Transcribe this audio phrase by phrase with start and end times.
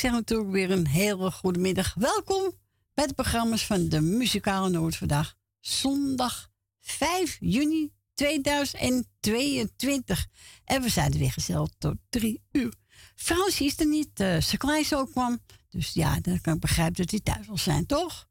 [0.00, 1.94] zeg natuurlijk weer een hele goede middag.
[1.94, 2.52] Welkom
[2.94, 5.39] bij de programma's van de Muzikale Noord vandaag.
[5.60, 10.26] Zondag 5 juni 2022.
[10.64, 12.74] En we zijn er weer gezellig tot drie uur.
[13.14, 15.38] Frans is er niet, uh, zijn zo kwam.
[15.68, 18.28] Dus ja, dan kan ik begrijpen dat hij thuis wil zijn, toch?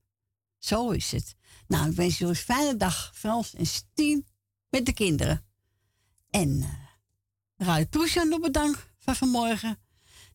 [0.58, 1.36] Zo is het.
[1.67, 4.27] Nou, ik wens jullie een fijne dag, Frans en Stien,
[4.70, 5.45] met de kinderen.
[6.30, 6.70] En uh,
[7.58, 9.80] Radio Toesje nog bedankt van vanmorgen.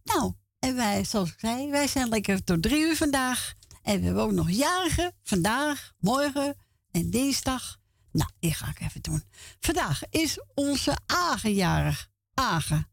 [0.04, 3.54] Nou, en wij, zoals ik zei, wij zijn lekker tot drie uur vandaag.
[3.82, 6.56] En we hebben ook nog jarigen vandaag, morgen
[6.94, 7.78] en dinsdag.
[8.12, 9.22] Nou, die ga ik even doen.
[9.60, 12.10] Vandaag is onze Agen jarig.
[12.34, 12.88] Agen.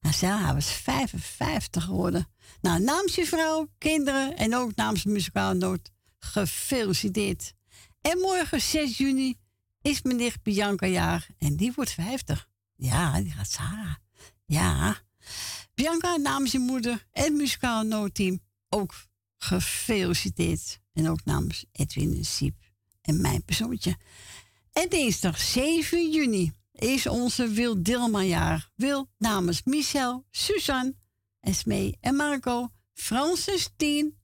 [0.00, 2.28] Nou, zij was 55 geworden.
[2.60, 7.54] Nou, namens je vrouw, kinderen en ook namens Muzikaal Noord, gefeliciteerd.
[8.00, 9.38] En morgen, 6 juni,
[9.82, 12.48] is mijn nicht Bianca jaar en die wordt 50.
[12.76, 13.94] Ja, die gaat Sarah.
[14.46, 15.00] Ja.
[15.74, 18.94] Bianca namens je moeder en muzikaal noodteam ook
[19.38, 20.80] gefeliciteerd.
[20.92, 22.61] En ook namens Edwin en Siep
[23.02, 23.96] en mijn persoontje.
[24.72, 28.70] En dinsdag 7 juni is onze Wil Dilman jaar.
[28.74, 30.94] Wil namens Michel, Suzanne,
[31.40, 34.16] Esmee en Marco, Francis, Tien,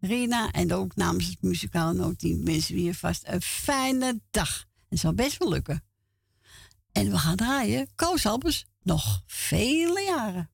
[0.00, 4.66] Rina en ook namens het muzikaal noodteam wensen we je vast een fijne dag.
[4.88, 5.84] Het zal best wel lukken.
[6.92, 8.26] En we gaan draaien Koos
[8.82, 10.50] nog vele jaren.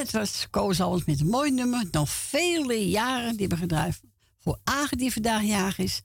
[0.00, 1.84] Het was koos alles met een mooi nummer.
[1.90, 4.00] Nog vele jaren die we gedraaid
[4.38, 6.02] voor Agen die vandaag jarig is.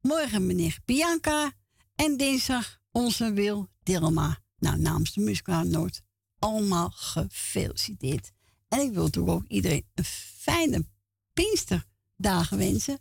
[0.00, 1.52] Morgen meneer Bianca.
[1.94, 4.38] En dinsdag onze Wil Dilma.
[4.58, 6.00] Nou, namens de.
[6.38, 8.30] Allemaal gefeliciteerd.
[8.68, 10.04] En ik wil natuurlijk ook iedereen een
[10.38, 10.86] fijne
[11.32, 12.98] Pinksterdagen wensen.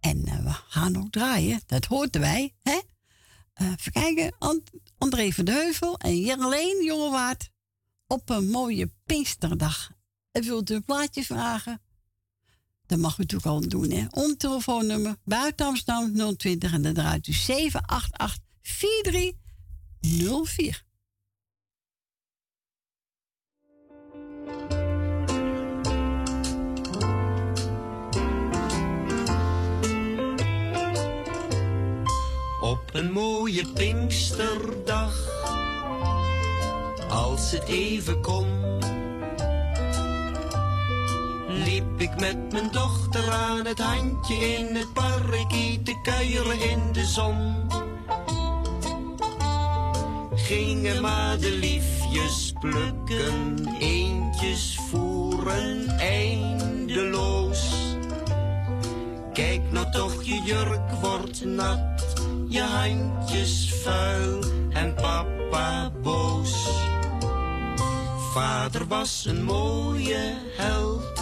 [0.00, 1.60] En uh, we gaan ook draaien.
[1.66, 2.54] Dat hoort erbij.
[2.62, 2.80] Hè?
[3.62, 4.34] Uh, even kijken.
[4.38, 7.50] And André van de Heuvel en Jerleen Jongewaard.
[8.10, 9.90] Op een mooie Pinksterdag.
[10.32, 11.80] En wilt u een plaatje vragen?
[12.86, 13.90] Dat mag u natuurlijk al doen.
[13.90, 14.06] Hè?
[14.10, 16.72] Om telefoonnummer buiten Amsterdam 020.
[16.72, 20.84] En dan draait u 788 4304.
[32.60, 35.37] Op een mooie Pinksterdag,
[37.08, 38.46] als het even kon,
[41.48, 45.50] liep ik met mijn dochter aan het handje in het park
[45.84, 47.66] te kuieren in de zon.
[50.34, 57.72] Gingen maar de liefjes plukken, eentjes voeren eindeloos.
[59.32, 61.98] Kijk nou toch, je jurk wordt nat
[62.48, 64.40] je handjes vuil
[64.72, 66.68] en papa boos.
[68.38, 71.20] Vader was een mooie held,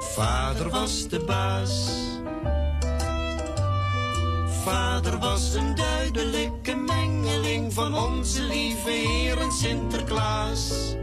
[0.00, 1.90] vader was de baas.
[4.64, 10.94] Vader was een duidelijke mengeling van onze lieve Heer en Sinterklaas.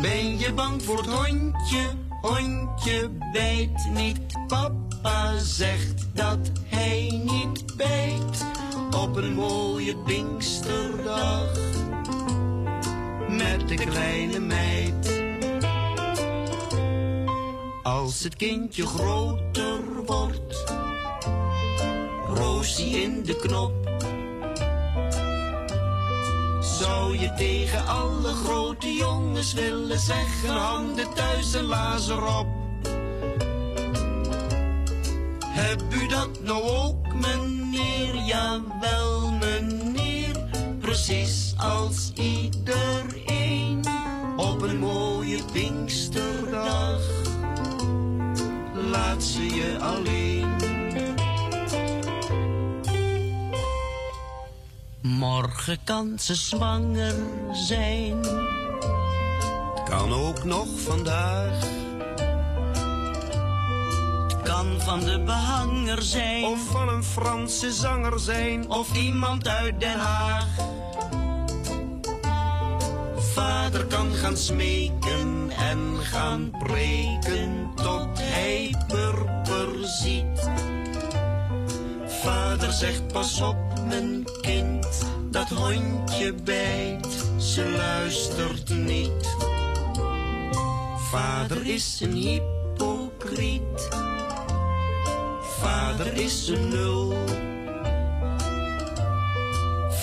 [0.00, 1.84] Ben je bang voor het hondje?
[2.20, 8.46] Hondje bijt niet, papa zegt dat hij niet bijt
[8.90, 11.70] op een mooie Pinksterdag
[13.30, 15.22] met de kleine meid.
[17.82, 20.64] Als het kindje groter wordt,
[22.34, 23.72] Roosie in de knop.
[26.60, 32.46] Zou je tegen alle grote jongens willen zeggen, handen thuis en lazer op.
[35.44, 38.14] Heb u dat nou ook, meneer?
[38.14, 39.39] Jawel.
[40.90, 43.84] Precies als iedereen
[44.36, 47.00] op een mooie Pinksterdag.
[48.74, 50.56] Laat ze je alleen.
[55.00, 57.14] Morgen kan ze zwanger
[57.52, 58.20] zijn.
[59.84, 61.68] Kan ook nog vandaag
[64.42, 66.44] kan van de behanger zijn.
[66.44, 68.70] Of van een Franse zanger zijn.
[68.70, 70.78] Of iemand uit Den Haag.
[73.32, 80.50] Vader kan gaan smeken en gaan preken tot hij purper ziet.
[82.06, 83.56] Vader zegt pas op
[83.88, 89.36] mijn kind, dat hondje bijt, ze luistert niet.
[91.10, 93.88] Vader is een hypocriet
[95.60, 97.14] Vader is een nul.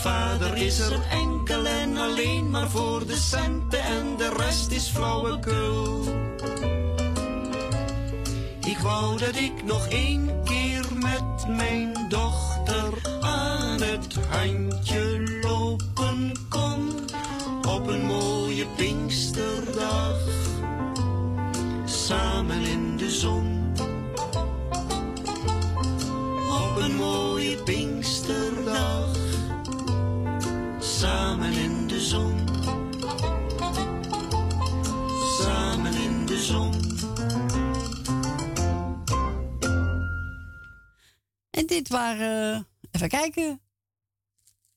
[0.08, 6.04] Vader is er enkel en alleen maar voor de centen en de rest is flauwekul.
[8.66, 16.94] Ik wou dat ik nog één keer met mijn dochter aan het handje lopen kon
[17.68, 20.20] op een mooie Pinksterdag,
[21.86, 23.57] samen in de zon.
[30.98, 32.48] Samen in de zon.
[35.42, 36.74] Samen in de zon.
[41.50, 43.62] En dit waren, even kijken.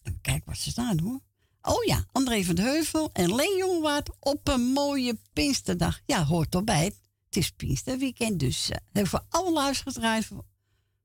[0.03, 1.21] Even kijken wat ze staan hoor.
[1.63, 6.01] Oh ja, André van de Heuvel en Leen op een mooie Pinksterdag.
[6.07, 6.85] Ja, hoort erbij.
[6.85, 10.45] Het is Pinksterweekend, dus uh, voor alle luisteraars voor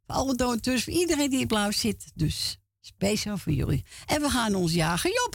[0.05, 2.12] alle donateurs, voor iedereen die in blauw zit.
[2.13, 3.84] Dus speciaal voor jullie.
[4.06, 5.34] En we gaan ons jagen, Job.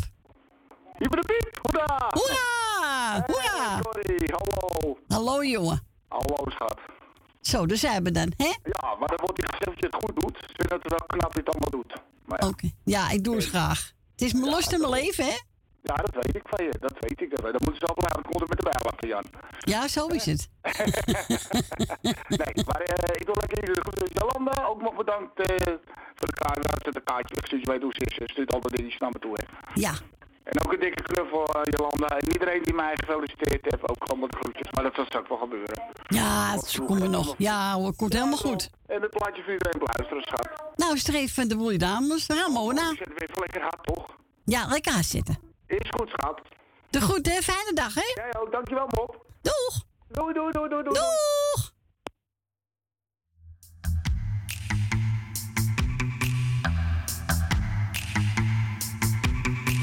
[0.99, 2.11] Piep, hoera!
[2.11, 3.25] Hoera!
[3.26, 3.80] Hoera!
[3.83, 4.99] Sorry, hallo.
[5.09, 5.80] Hallo, jongen.
[6.09, 6.78] Hallo, schat.
[7.40, 8.52] Zo, daar zijn we dan, hè?
[8.62, 10.37] Ja, maar dan wordt hij gezegd dat je het goed doet.
[10.37, 11.92] Ik vind het wel knap dat je het allemaal doet.
[12.26, 12.49] Ja.
[12.49, 13.92] Oké, ja, ik doe het graag.
[14.12, 15.37] Het is mijn lust en mijn leven, hè?
[15.83, 16.73] Ja, dat weet ik van je.
[16.80, 17.30] Dat weet ik.
[17.30, 19.25] Dat, dat moeten ze altijd maar het met de laten, Jan.
[19.59, 20.49] Ja, zo is het.
[22.40, 25.75] nee, maar uh, ik wil lekker jullie goed Jolanda ook nog bedankt uh,
[26.20, 26.84] voor de kaart.
[26.84, 28.14] Zet een kaartje je weet hoe ze is.
[28.14, 29.34] Ze stuurt altijd die naar me toe.
[29.38, 29.44] Hè.
[29.74, 29.92] Ja.
[30.50, 32.08] En ook een dikke knuffel, uh, Jolanda.
[32.18, 34.70] En iedereen die mij gefeliciteerd heeft, ook gewoon met groetjes.
[34.70, 35.82] Maar dat zal straks wel gebeuren.
[36.08, 37.34] Ja, het komt er nog.
[37.38, 38.70] Ja hoor, komt helemaal goed.
[38.86, 40.48] En het plaatje voor iedereen beluisteren, schat.
[40.76, 42.88] Nou, streef van de boelie dames, Ramona.
[42.88, 44.06] Zit weer lekker hard, toch?
[44.44, 45.38] Ja, lekker hard zitten.
[45.66, 46.40] Is goed, schat.
[46.90, 48.12] De groeten, fijne dag, hè?
[48.14, 49.24] Jij ook, dankjewel, Bob.
[49.42, 49.84] Doeg!
[50.08, 50.94] Doei, doei, doei, doei, doei.
[50.94, 51.72] Doeg!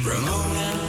[0.08, 0.87] Ramona,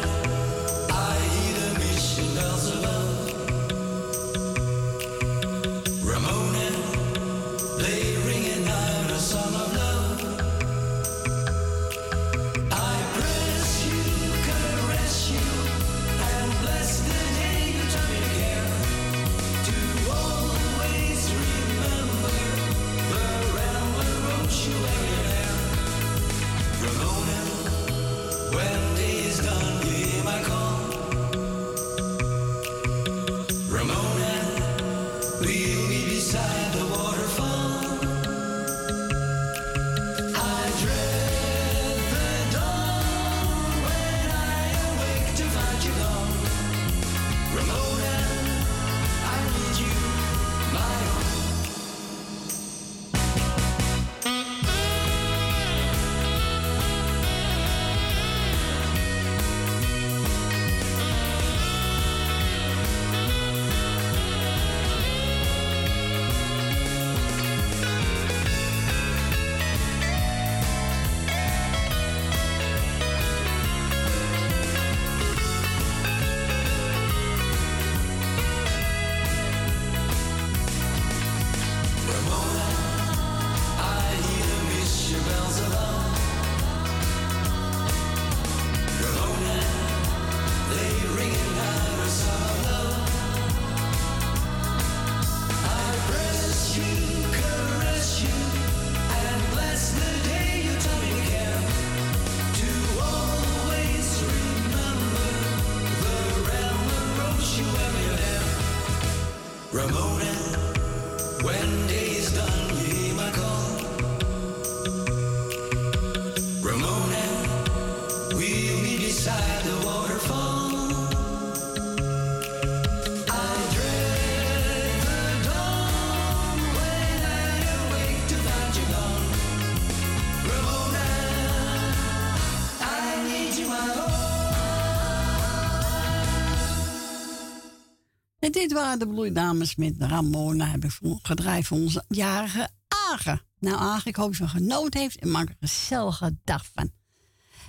[138.72, 140.66] Waren de bloeidames met Ramona.
[140.66, 143.42] Heb ik gedraaid voor onze jarige Agen.
[143.58, 146.92] Nou, Agen, ik hoop dat ze genoten heeft en maak er een gezellige dag van.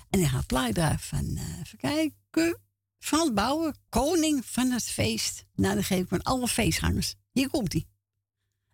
[0.10, 2.60] En ik ga plaat van, eh, even kijken,
[3.00, 5.46] Frans Bouwen, koning van het feest.
[5.56, 7.16] Nou, dan geef ik aan alle feestgangers.
[7.32, 7.88] Hier komt hij.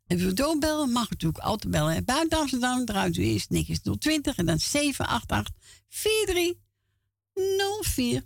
[0.08, 2.06] En wil doorbellen, mag natuurlijk altijd bellen.
[2.06, 5.54] Buiten Amsterdam draait u eerst niks 020 en dan 788
[5.88, 8.24] 4304.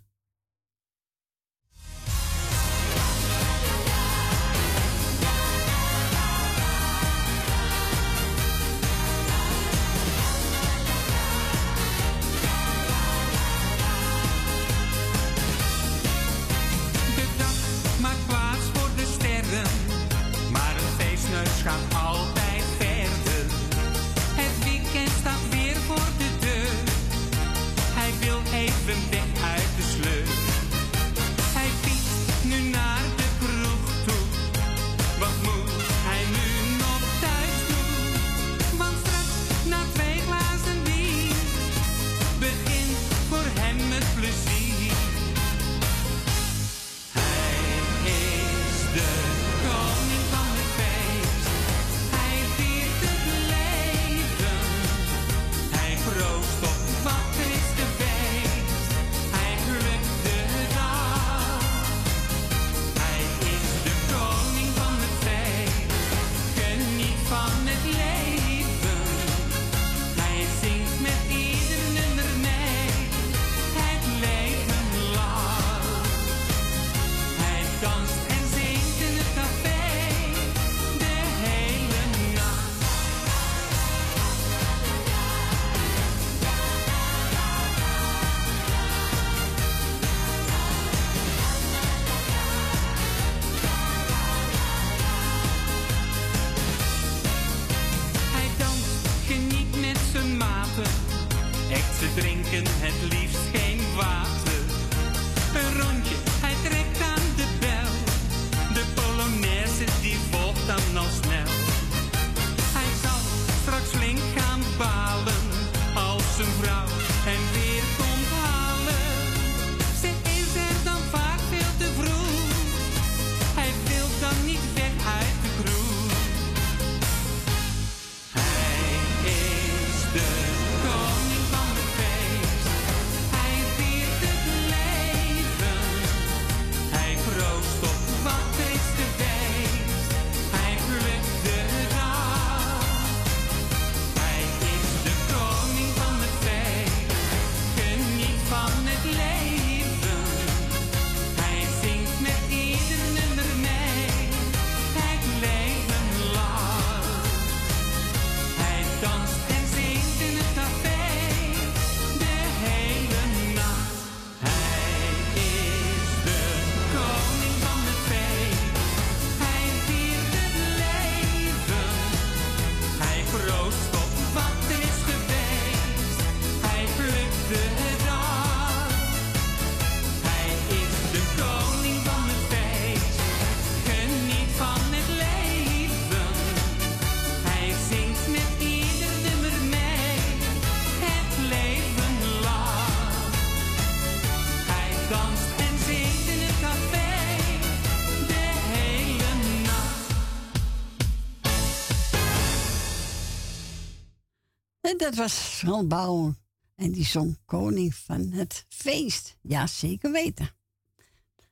[205.09, 206.35] Dat was Frans Bauer.
[206.75, 209.37] En die zong Koning van het Feest.
[209.41, 210.49] Ja, zeker weten.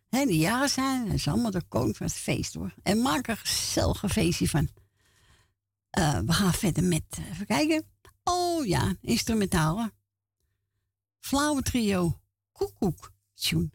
[0.09, 2.73] En de jaren zijn, is allemaal de koning van het feest hoor.
[2.83, 4.69] En maak er een gezellige feestje van.
[5.89, 7.85] Eh, we gaan verder met, eh, even kijken.
[8.23, 9.89] Oh ja, instrumentaal.
[11.19, 12.19] Flauwe trio,
[12.51, 13.69] koekoek, tune.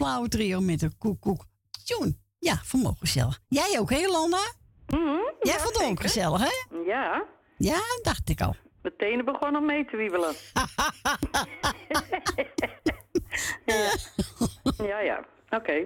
[0.00, 1.44] Flauwe trio met de koekoek.
[1.84, 2.18] Tjoen.
[2.38, 3.40] Ja, vermogen gezellig.
[3.48, 4.38] Jij ook, hè, Jolanda?
[4.86, 5.02] Mhm,
[5.40, 6.78] Jij ja, vond het ook gezellig, hè?
[6.86, 7.24] Ja,
[7.56, 8.54] Ja, dacht ik al.
[8.82, 10.34] mijn tenen begonnen mee te wiebelen.
[13.66, 13.90] ja,
[14.86, 14.98] ja.
[15.00, 15.24] ja.
[15.50, 15.84] Oké.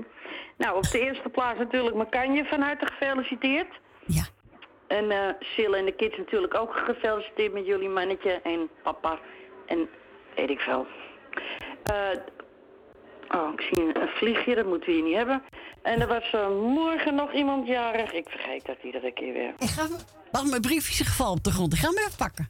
[0.59, 3.81] Nou, op de eerste plaats natuurlijk Makanje van harte gefeliciteerd.
[4.07, 4.24] Ja.
[4.87, 9.18] En eh Sil en de kids natuurlijk ook gefeliciteerd met jullie mannetje en papa.
[9.66, 9.88] En
[10.37, 10.87] weet ik veel.
[11.85, 12.09] Eh,
[13.28, 15.42] oh, ik zie een, een vliegje, dat moeten we hier niet hebben.
[15.82, 18.12] En er was eh, morgen nog iemand jarig.
[18.12, 19.54] Ik vergeet dat iedere keer weer.
[19.58, 19.87] Ik ga...
[20.30, 21.72] Wacht, mijn briefje is gevallen op de grond.
[21.72, 22.48] Ik ga hem even pakken.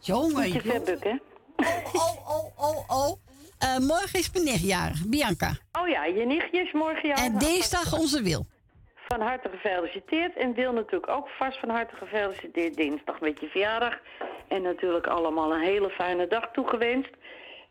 [0.00, 1.20] Jongen, je ver bukken.
[1.56, 3.18] Oh, oh, oh, oh.
[3.58, 5.56] Eh, morgen is mijn nichtjarig, Bianca.
[5.80, 7.24] Oh ja, je nichtje is morgen jarig.
[7.24, 8.46] En dinsdag onze Wil.
[9.08, 10.36] Van harte gefeliciteerd.
[10.36, 12.76] En Wil natuurlijk ook vast van harte gefeliciteerd.
[12.76, 13.98] Dinsdag met je verjaardag.
[14.48, 17.10] En natuurlijk allemaal een hele fijne dag toegewenst.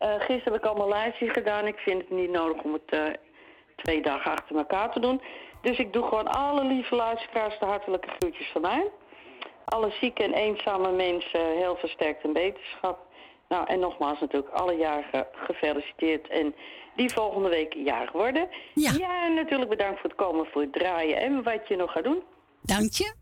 [0.04, 1.68] Eh gisteren heb ik allemaal lijstjes gedaan.
[1.68, 3.04] Ik vind het niet nodig om het eh,
[3.76, 5.22] twee dagen achter elkaar te doen.
[5.62, 8.92] Dus ik doe gewoon alle lieve luisteraars de hartelijke groetjes van mij.
[9.66, 13.08] Alle zieke en eenzame mensen heel versterkt en beterschap.
[13.50, 16.28] Nou, en nogmaals natuurlijk alle jarigen gefeliciteerd.
[16.28, 16.56] En
[16.96, 18.48] die volgende week jarig worden.
[18.74, 18.92] Ja.
[19.26, 22.24] en natuurlijk bedankt voor het komen, voor het draaien en wat je nog gaat doen.
[22.62, 23.14] Dank je.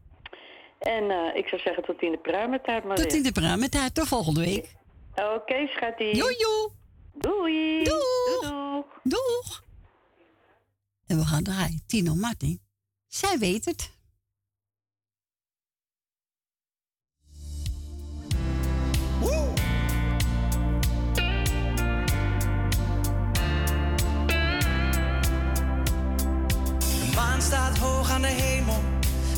[0.79, 3.95] En eh, ik zou zeggen tot in de pruimentijd maar Tot in de pruimentijd.
[3.95, 4.79] Tot volgende week.
[5.11, 6.13] Oké, okay, schatje.
[6.13, 6.35] Doei,
[7.13, 7.83] doei.
[7.83, 8.83] Doei.
[9.03, 9.63] Doeg.
[11.07, 11.83] En we gaan draaien.
[11.87, 12.61] Tino Martin.
[13.07, 13.91] Zij weet het.
[26.79, 28.81] De maan staat hoog aan de hemel.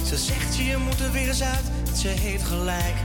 [0.05, 1.71] Ze zegt je moet er weer eens uit.
[1.95, 2.95] Ze heeft gelijk.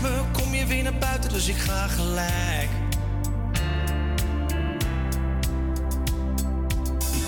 [0.00, 2.68] Me, kom je weer naar buiten, dus ik ga gelijk.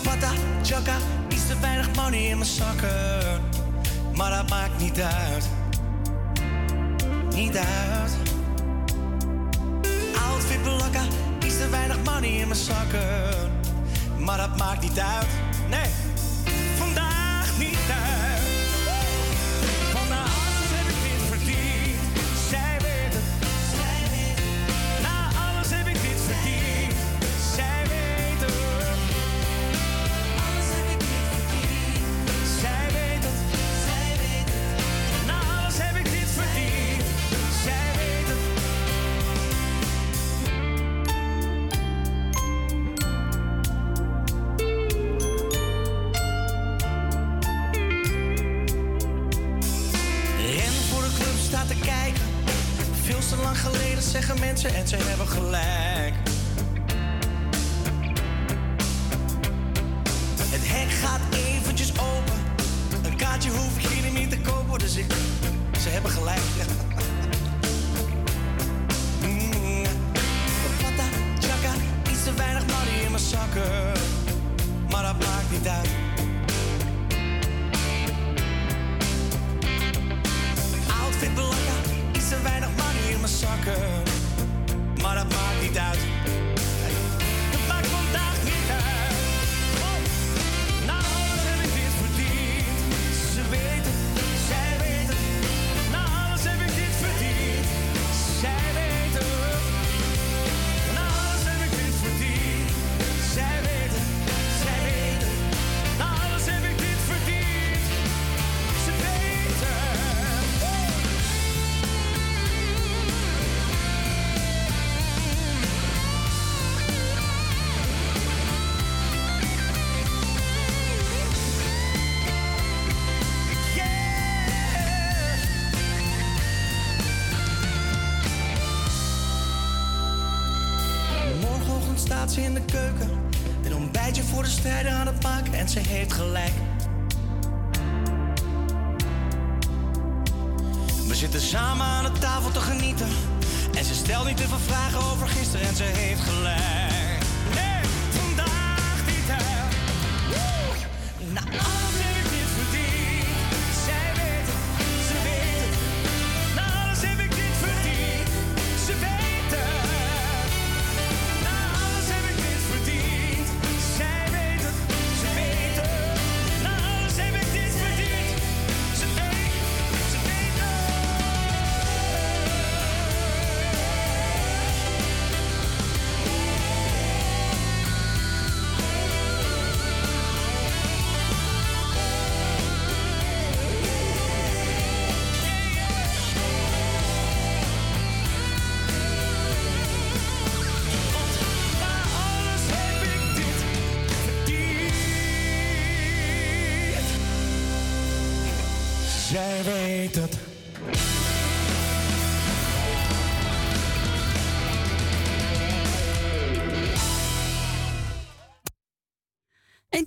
[0.03, 0.31] Pata,
[0.63, 0.97] chaka,
[1.29, 3.41] iets te weinig money in mijn zakken.
[4.15, 5.49] Maar dat maakt niet uit.
[7.35, 8.13] Niet uit.
[10.31, 11.03] Outfit belakka,
[11.45, 13.51] iets te weinig money in mijn zakken.
[14.19, 15.27] Maar dat maakt niet uit.
[15.71, 15.91] Nee,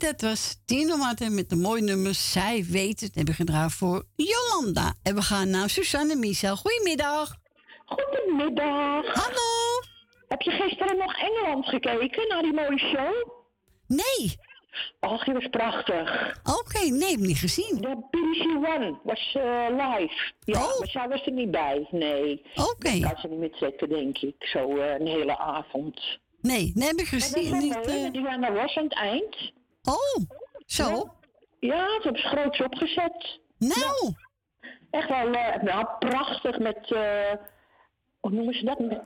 [0.06, 2.32] dat was Tino Martin met de mooie nummers.
[2.32, 3.16] Zij weet het.
[3.16, 4.94] Hebben we gedraaid voor Jolanda.
[5.04, 6.56] En we gaan naar Suzanne Michel.
[6.56, 7.36] Goedemiddag.
[7.86, 9.06] Goedemiddag.
[9.14, 9.82] Hallo.
[10.28, 13.30] Heb je gisteren nog Engeland gekeken, naar die mooie show?
[13.88, 14.36] Nee.
[15.00, 16.36] Och, die was prachtig.
[16.60, 17.78] Oké, nee, heb ik niet gezien.
[17.82, 20.32] De BBC One was eh, live.
[20.40, 20.80] Ja, Oh.
[20.80, 22.42] maar zij was er niet bij, nee.
[22.56, 22.90] Oké.
[22.90, 24.36] Ik kan ze niet meer zetten, denk ik.
[24.40, 26.20] Zo eh, een hele avond.
[26.42, 27.50] Nee, nee, heb ik dat gezien.
[27.52, 29.36] was Niet, met Diana Ross aan het eind.
[29.86, 30.24] Oh,
[30.66, 31.10] zo.
[31.60, 33.40] Ja, het hebben ze groots opgezet.
[33.58, 34.14] Nou,
[34.90, 37.32] Echt wel, eh, nou, prachtig met, eh
[38.20, 38.80] hoe noemen ze dat?
[38.80, 39.02] Met,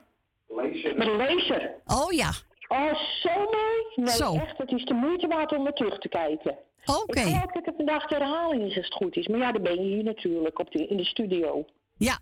[0.96, 1.74] met een laser.
[1.86, 2.32] oh ja.
[2.68, 3.84] Oh, zo mooi.
[3.96, 4.34] Nee, Zo.
[4.34, 6.58] echt, het is de moeite waard om er terug te kijken.
[6.86, 7.20] Oké.
[7.20, 9.28] Ik geloof dat het vandaag de herhaling is als het goed is.
[9.28, 11.66] Maar ja, dan ben je hier natuurlijk op de, in de studio.
[11.98, 12.20] Ja,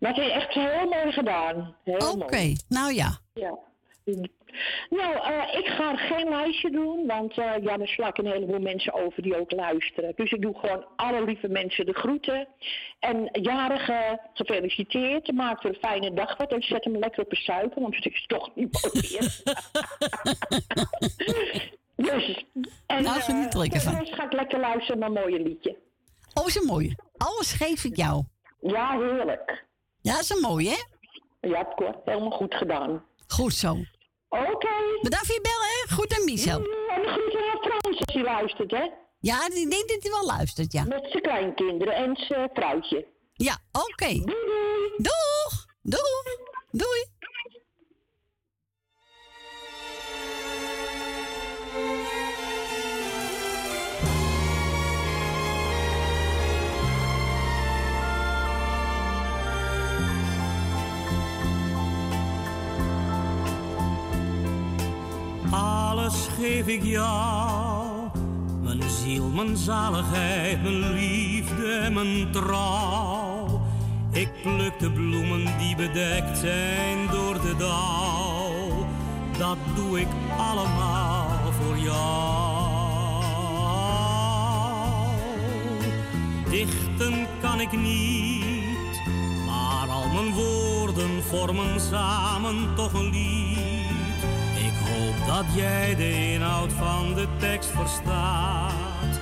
[0.00, 1.76] Maar het is echt heel mooi gedaan.
[1.84, 2.52] Heel oké.
[2.68, 3.18] Nou ja.
[3.34, 3.58] Ja.
[4.90, 8.60] Nou, eh, ik ga geen lijstje doen, want eh, ja, dan sla ik een heleboel
[8.60, 10.12] mensen over die ook luisteren.
[10.16, 12.48] Dus ik doe gewoon alle lieve mensen de groeten.
[12.98, 17.36] En jarigen gefeliciteerd, maak er een fijne dag van en zet hem lekker op een
[17.36, 19.40] suiker, want het is toch niet meer.
[22.10, 22.44] dus,
[22.86, 25.76] en, Nou, geniet er rest ga ik lekker luisteren naar een mooie liedje.
[26.34, 26.96] Oh, is een mooie.
[27.16, 28.24] Alles geef ik jou.
[28.60, 29.64] Ja, heerlijk.
[30.00, 30.90] Ja, is een mooie, hè?
[31.48, 33.04] Ja, Cor, helemaal goed gedaan.
[33.26, 33.76] Goed zo.
[34.32, 34.74] Oké.
[35.02, 35.94] Bedankt voor je bellen, hè?
[35.94, 36.56] Goed aan Michel.
[36.56, 38.84] En de groeten aan Frans als hij luistert, hè?
[39.20, 40.84] Ja, ik denk dat hij wel luistert, ja.
[40.84, 43.06] Met zijn kleinkinderen en zijn vrouwtje.
[43.32, 44.12] Ja, oké.
[44.96, 45.66] Doeg!
[45.82, 46.24] Doeg!
[46.70, 47.02] Doei!
[65.62, 68.08] Alles geef ik jou,
[68.62, 73.60] mijn ziel, mijn zaligheid, mijn liefde mijn trouw.
[74.12, 78.86] Ik pluk de bloemen die bedekt zijn door de dauw.
[79.38, 82.72] Dat doe ik allemaal voor jou.
[86.50, 89.00] Dichten kan ik niet,
[89.46, 93.41] maar al mijn woorden vormen samen toch een lied.
[94.92, 99.20] Hoop dat jij de inhoud van de tekst verstaat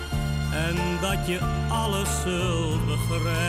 [0.52, 3.40] en dat je alles zult begrijpen.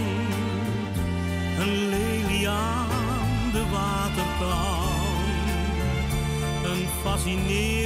[1.60, 5.49] een lelie aan de waterkant,
[6.65, 7.83] een fascinerend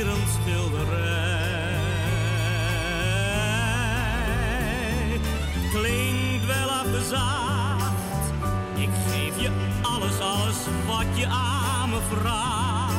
[8.76, 9.50] ik geef je
[9.82, 10.56] alles, alles
[10.88, 12.96] wat je aan me vraagt.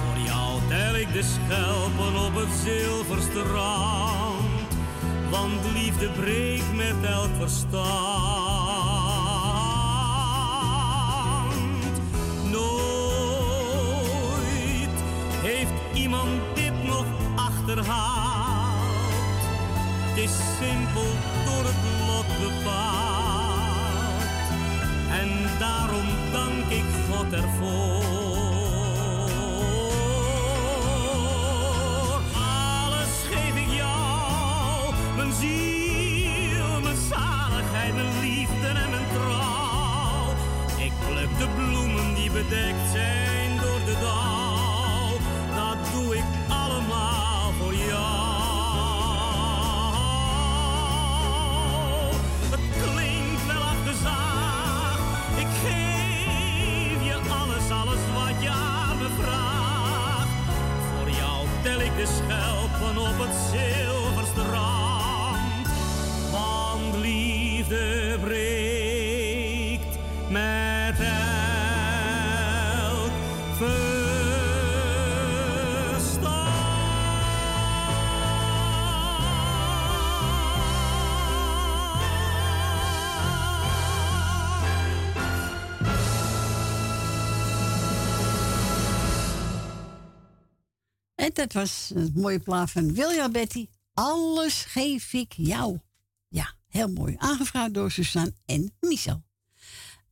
[0.00, 4.68] Voor jou tel ik de schelpen op het zilverstrand,
[5.30, 7.86] want liefde breekt met elk verstand.
[12.50, 12.98] Nooit
[15.42, 17.04] heeft iemand dit nog
[17.36, 18.38] achterhaald.
[20.08, 21.10] Het is simpel
[21.44, 21.97] door het
[25.10, 28.02] En daarom dank ik God ervoor.
[32.32, 40.34] Alles geef ik jou, mijn ziel, mijn zaligheid, mijn liefde en mijn trouw.
[40.84, 44.37] Ik pluk de bloemen die bedekt zijn door de dauw.
[63.50, 63.87] Schelpen
[91.38, 93.66] dat was het mooie plaat van Wilja Betty.
[93.94, 95.78] Alles geef ik jou.
[96.28, 97.14] Ja, heel mooi.
[97.18, 99.22] Aangevraagd door Suzanne en Michel.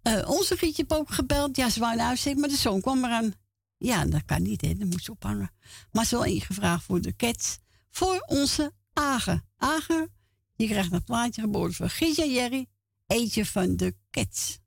[0.02, 1.56] Eh, onze Gietje ook gebeld.
[1.56, 3.34] Ja, ze wou een uitzending, maar de zoon kwam eraan.
[3.76, 4.74] Ja, dat kan niet, hè.
[4.74, 5.50] Dat moet ze ophangen.
[5.92, 7.58] Maar ze wel ingevraagd voor de cats.
[7.90, 9.44] Voor onze Agen.
[9.56, 10.12] Agen,
[10.54, 12.66] je krijgt een plaatje geboden van Gietje Jerry.
[13.06, 14.58] Eentje van de cats.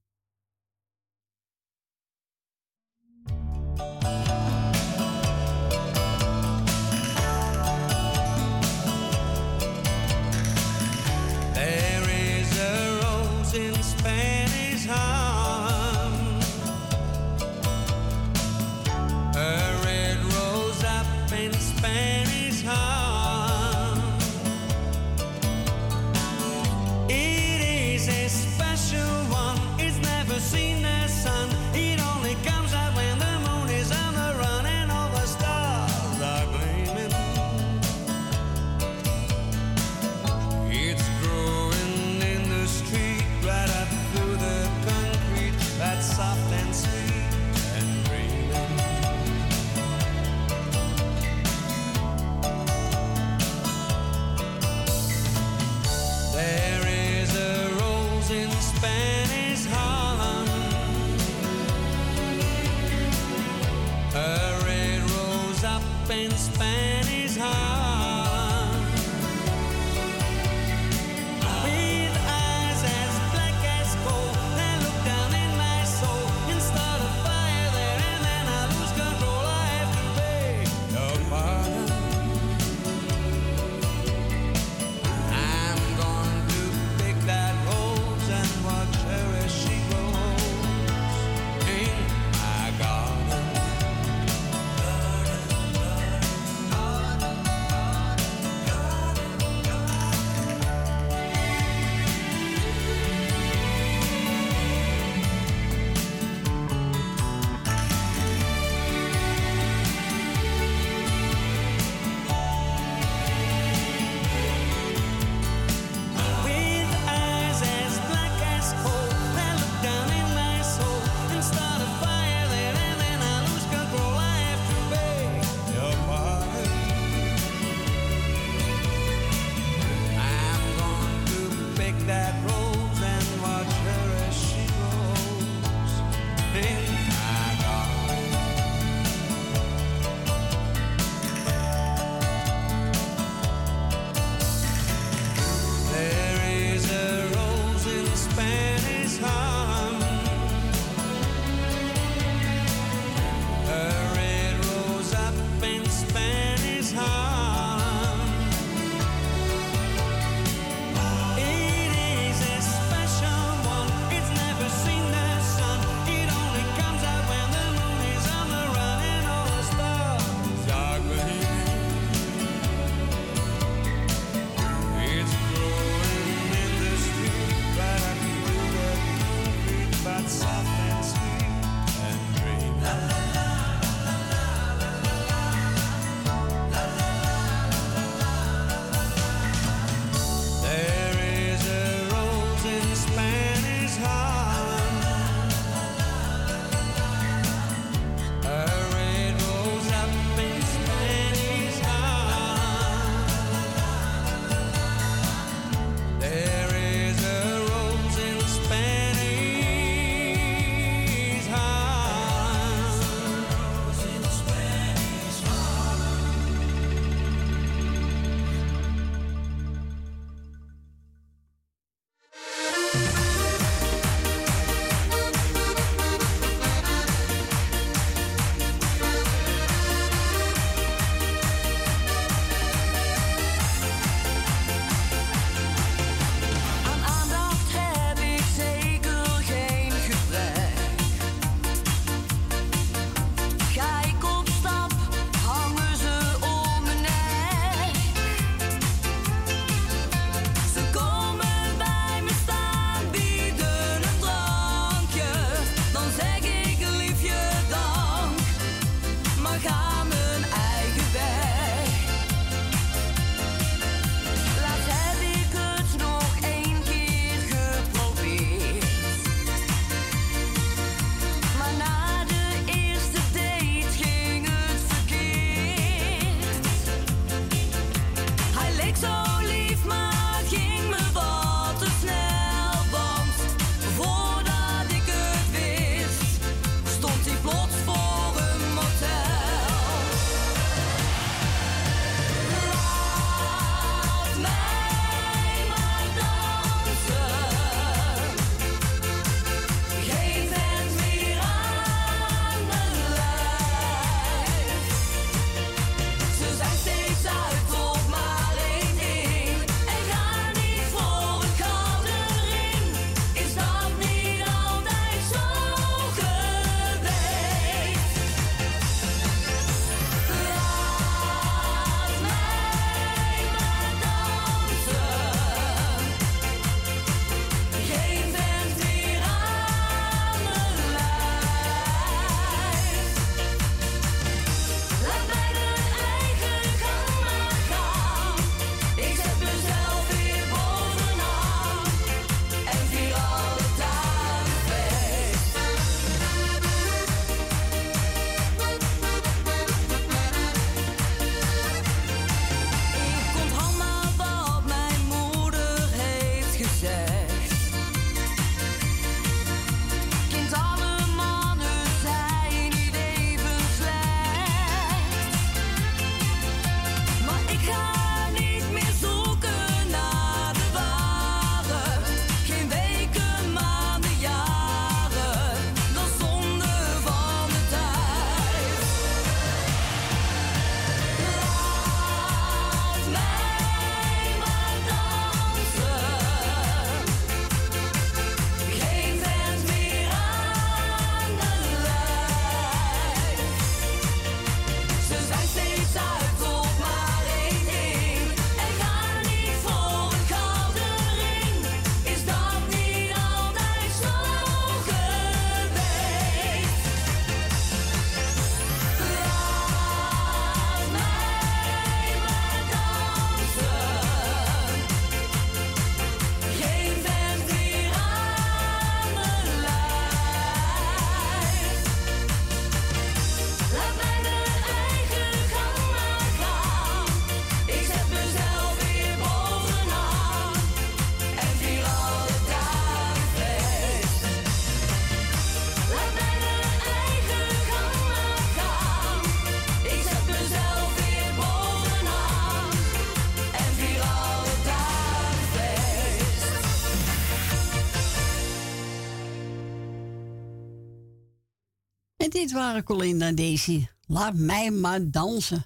[452.49, 453.87] Dit waren Colinda en Daisy.
[454.07, 455.63] Laat mij maar dansen.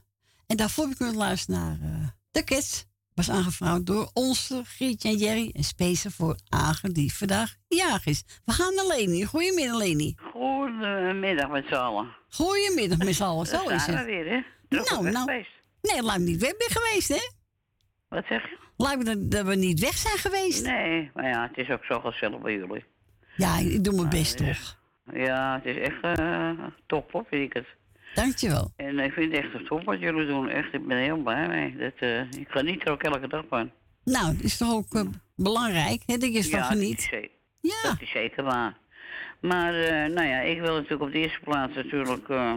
[0.47, 2.86] En daarvoor heb ik kunnen luisteren naar eh, de Kids.
[3.13, 5.51] Was aangevraagd door onze Grietje en Jerry.
[5.53, 8.23] En speciaal voor Agen die vandaag jarig is.
[8.45, 9.25] We gaan naar Leni.
[9.25, 10.15] Goedemiddag Leni.
[10.31, 12.15] Goedemiddag met z'n allen.
[12.29, 13.45] Goedemiddag met z'n allen.
[13.55, 14.23] Zo is zijn we het.
[14.23, 14.41] weer, hè?
[14.69, 15.17] Nou, nou.
[15.17, 15.51] geweest.
[15.81, 17.29] Nee, me niet weg ben geweest, hè?
[18.07, 18.57] Wat zeg je?
[18.77, 20.65] Lijkt me dat, dat we niet weg zijn geweest.
[20.65, 22.86] Nee, maar ja, het is ook zo gezellig bij jullie.
[23.36, 24.81] Ja, ik doe mijn best toch.
[25.13, 26.51] Ja, het is echt eh
[26.85, 27.67] top, hoor, vind ik het.
[28.13, 28.71] Dankjewel.
[28.75, 30.49] En ik vind het echt top wat jullie doen.
[30.49, 31.75] Echt, ik ben heel blij mee.
[31.77, 33.71] Dat, eh, ik geniet er ook elke dag van.
[34.03, 35.01] Nou, dat is toch ook eh,
[35.35, 36.17] belangrijk, hè?
[36.17, 37.01] Dat je ervan ja, dat is, geniet.
[37.01, 37.29] zeker,
[37.59, 37.81] Ja.
[37.83, 38.77] dat is zeker waar.
[39.39, 39.71] Maar,
[40.11, 42.29] nou ja, ik wil natuurlijk op de eerste plaats natuurlijk...
[42.29, 42.53] eh,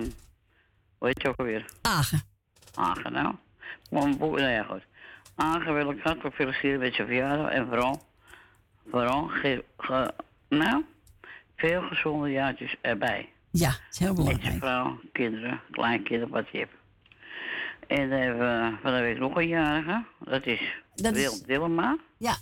[0.99, 1.64] hoe heet je ook alweer?
[1.82, 2.20] Agen.
[2.74, 3.34] Agen, nou.
[3.90, 4.82] Maar, nou ja, goed.
[5.34, 7.51] Agen wil ik hartelijk feliciteren met zijn verjaardag.
[7.51, 8.03] En vooral,
[8.90, 10.14] vooral, ge, ge-
[10.49, 10.84] nou,
[11.57, 13.29] veel gezonde jaartjes erbij.
[13.51, 14.59] Ja, dat is heel Met je belangrijk.
[14.59, 16.73] vrouw, kinderen, kleinkinderen, wat je hebt.
[17.87, 18.39] En dan hebben
[18.71, 20.05] we van de week nog een jarige.
[20.25, 20.61] Dat is
[20.95, 21.99] Dat is- Wil Dillema.
[22.19, 22.35] Ja.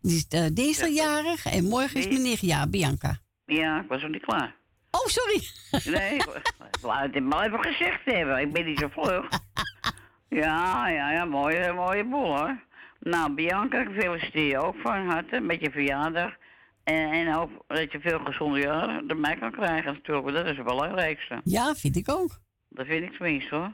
[0.00, 3.16] Die is uh, dinsdagjarig en morgen is meneer ja, Bianca.
[3.46, 4.54] Ja, ik was nog niet klaar.
[4.90, 5.40] Oh, sorry.
[5.98, 6.20] Nee,
[6.80, 8.38] wou het maar even gezegd hebben.
[8.40, 9.28] Ik ben niet zo vlug.
[10.28, 12.58] Ja, ja, ja, mooie, mooie boel hoor.
[13.00, 16.32] Nou, Bianca, ik feliciteer je ook van harte met je verjaardag.
[16.86, 20.36] En, en ook dat je veel gezonde jaren erbij kan krijgen natuurlijk.
[20.36, 21.40] Dat is het belangrijkste.
[21.44, 22.40] Ja, vind ik ook.
[22.68, 23.72] Dat vind ik tenminste hoor.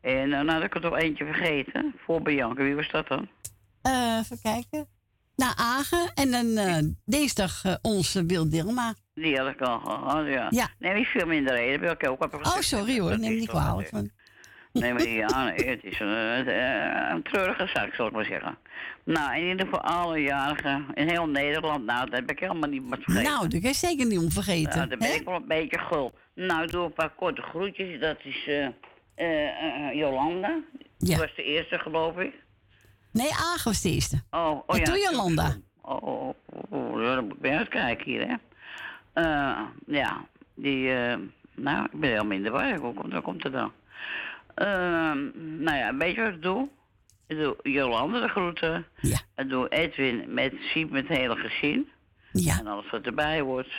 [0.00, 1.94] En uh, nou, had ik er toch eentje vergeten.
[2.04, 3.28] Voor Bianca, wie was dat dan?
[3.82, 4.88] Eh, even kijken.
[5.36, 8.94] Naar Agen en dan eh dinsdag eh, onze Wil Dilma.
[9.14, 10.46] Die had ik al gehad, ja.
[10.50, 10.68] Ja.
[10.78, 11.88] Nee, niet veel minder reden.
[11.88, 12.40] Heb ik ook al.
[12.40, 13.90] Oh, sorry hoor, neem niet kwalijk.
[14.80, 18.58] Nee, maar ja, nee, het is een, eh, een treurige zaak, zal ik maar zeggen.
[19.04, 21.84] Nou, in ieder geval alle jarigen in heel Nederland.
[21.84, 23.30] Nou, dat heb ik helemaal niet wat vergeten.
[23.32, 24.76] Nou, dat je zeker niet om vergeten.
[24.76, 26.14] Nou, dan ben ik wel een beetje gul.
[26.34, 28.00] Nou, ik doe een paar korte groetjes.
[28.00, 28.66] Dat is eh,
[29.14, 30.58] eh, Jolanda.
[30.98, 31.18] Die Ja.
[31.18, 32.34] was de eerste, geloof ik.
[33.12, 34.22] Nee, Agen was de eerste.
[34.30, 34.84] Oh, oh En ja.
[34.84, 35.56] toen Jolanda.
[35.82, 38.34] Oh, oh, oh, oh, ja, dan moet ik bij uitkijken hier, hè.
[39.86, 40.24] Ja,
[40.54, 40.90] die,
[41.54, 42.76] nou, ik ben heel minder waar.
[42.76, 43.72] Hoe komt, hoe komt het dan?
[44.56, 45.18] Ehm,
[45.62, 46.68] nou ja, weet je wat ik doe?
[47.26, 48.86] Ik doe Jolanda de groeten.
[49.00, 49.18] Ja.
[49.36, 51.88] Ik doe Edwin met Siep met het hele gezin.
[52.32, 52.58] Ja.
[52.58, 53.74] En alles wat erbij wordt.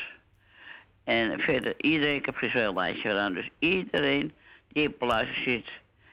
[1.03, 3.33] En verder, iedereen, ik heb zo'n lijstje gedaan.
[3.33, 4.33] Dus iedereen
[4.71, 5.69] die op luister zit,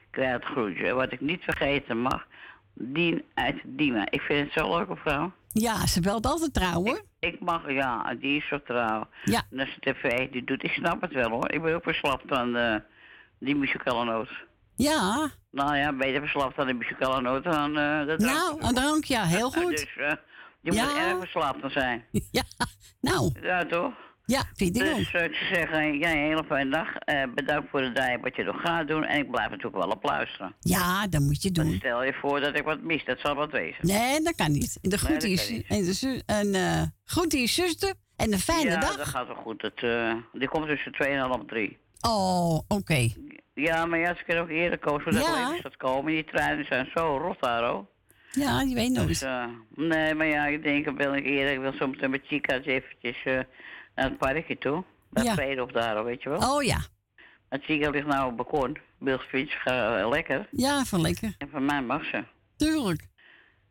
[0.09, 0.87] krijgt groetje.
[0.87, 2.27] En wat ik niet vergeten mag,
[2.73, 4.07] Dien uit Diemen.
[4.09, 5.31] Ik vind het zo leuk, vrouw.
[5.51, 7.01] Ja, ze belt altijd trouw hoor.
[7.19, 9.07] Ik mag, ja, die is zo trouw.
[9.23, 9.43] Ja.
[9.51, 11.51] En als ze tv die doet, ik snap het wel hoor.
[11.51, 12.75] Ik ben ook verslaafd aan eh,
[13.39, 14.29] die muzikale noot.
[14.75, 15.29] Ja.
[15.51, 19.23] Nou ja, beter verslaafd aan die muzikale noot dan eh dat Nou, een drank, ja,
[19.23, 19.69] heel goed.
[19.69, 20.11] Dus eh,
[20.61, 20.83] je Ja.
[20.85, 22.03] moet er erg verslaafd aan zijn.
[22.31, 22.43] Ja,
[23.01, 23.93] nou, Ja, toch?
[24.25, 24.83] ja, vind ik.
[24.83, 26.95] Dus eh, ik zou zeggen, jij een hele fijne dag.
[26.95, 29.03] Eh, bedankt voor de draaien wat je nog gaat doen.
[29.03, 30.55] En ik blijf natuurlijk wel op luisteren.
[30.59, 31.75] Ja, dat moet je Maar doen.
[31.75, 33.87] stel je voor dat ik wat mis, dat zal wat wezen.
[33.87, 34.77] Nee, dat kan niet.
[34.81, 38.97] En de groet is en de en groet je zuster en een fijne ja, dag.
[38.97, 39.71] dat gaat wel goed.
[39.75, 41.77] Eh, die komt tussen 2 en half 3.
[42.01, 43.07] Oh, oké.
[43.53, 45.37] Ja, maar ja, ze kunnen ook eerder komen, zodat Ja.
[45.37, 45.61] ja.
[45.61, 46.11] dat komen.
[46.13, 47.85] Die treinen zijn zo rot daar, hoor.
[48.31, 49.07] Ja, je weet nooit.
[49.07, 52.21] Dus, eh, nee, maar ja, ik denk, ik wil ik eerder, ik wil soms met
[52.25, 53.33] Chica's eventjes eh,
[53.95, 54.83] naar het parkje toe.
[55.09, 55.33] Bij Ja.
[55.33, 56.55] Vrede of daar, weet je wel.
[56.55, 56.77] Oh ja.
[57.49, 58.77] Het Chica ligt nou op het balkon.
[59.63, 60.47] Eh, lekker.
[60.51, 61.35] Ja, van lekker.
[61.37, 62.23] En van mij mag ze.
[62.57, 63.07] Tuurlijk.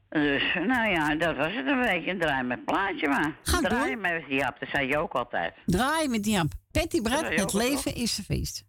[0.08, 2.16] Dus, nou ja, dat was het een beetje.
[2.16, 3.36] Draai met plaatje, maar.
[3.42, 4.00] Ga draai door.
[4.00, 5.54] met die hap, dat zei je ook altijd.
[5.66, 6.52] Draai met die hap.
[6.80, 8.64] Patty je het leven is een feest.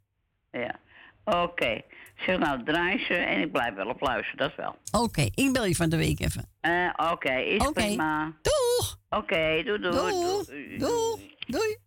[0.51, 0.79] Ja.
[1.25, 1.81] Oké.
[2.25, 5.01] Zeg nou, draai ze en ik blijf wel op luisteren, dat wel.
[5.03, 6.49] Oké, ik bel je van de week even.
[6.59, 8.33] Eh, Oké, is prima.
[8.41, 8.99] Doeg!
[9.09, 9.91] Oké, doei doei.
[9.91, 10.45] Doeg!
[10.45, 10.77] doei.
[10.77, 11.19] Doeg!
[11.47, 11.77] Doei!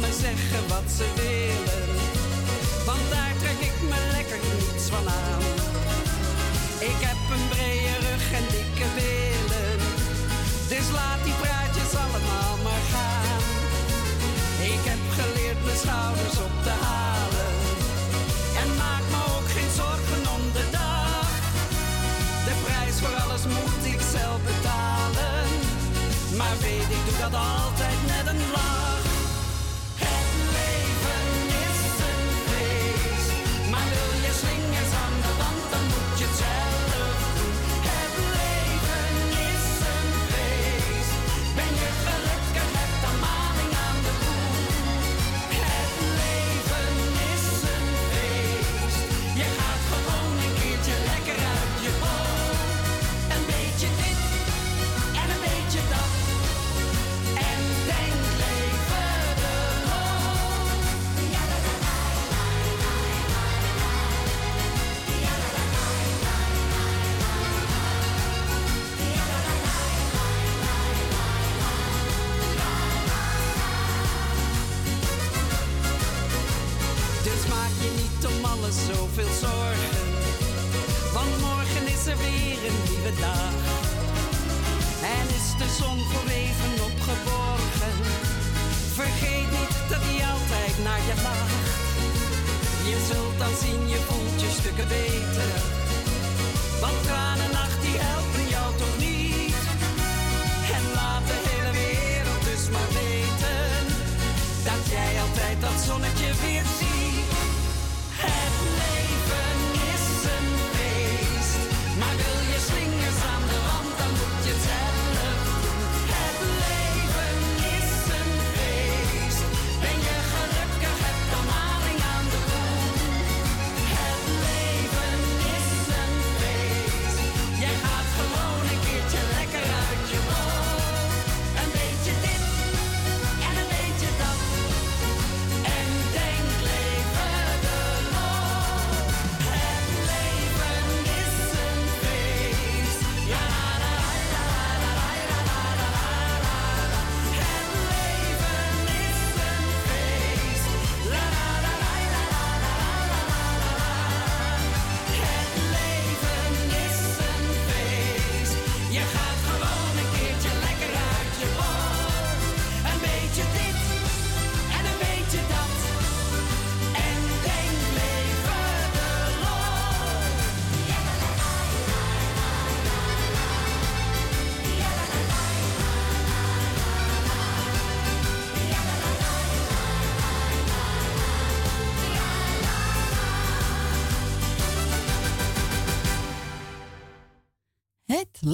[0.00, 1.95] Me zeggen wat ze willen,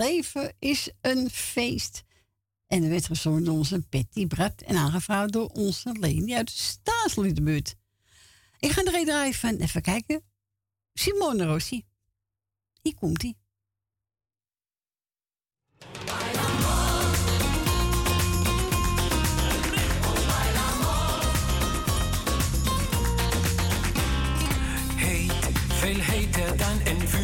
[0.02, 2.02] leven is een feest.
[2.66, 6.62] En er werd gezongen door onze Betty Brat en aangevraagd door onze Leni uit de
[6.62, 7.74] staatsliedenbuurt.
[8.58, 10.22] Ik ga er even van, even kijken,
[10.94, 11.84] Simone Rossi.
[12.82, 13.34] Hier komt hij.
[25.68, 27.21] Veel heter dan een.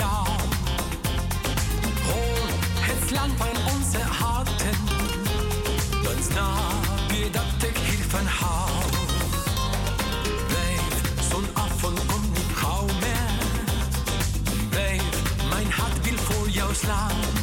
[0.00, 0.22] ja.
[2.88, 4.76] Het land bij onze harten,
[6.02, 8.70] dan snap je dat ik hiervan hou.
[10.48, 10.82] Blijf
[11.30, 13.30] zo'n af en kom niet gauw meer.
[14.70, 15.02] Blijf,
[15.48, 17.39] mijn hart wil voor jou slaan.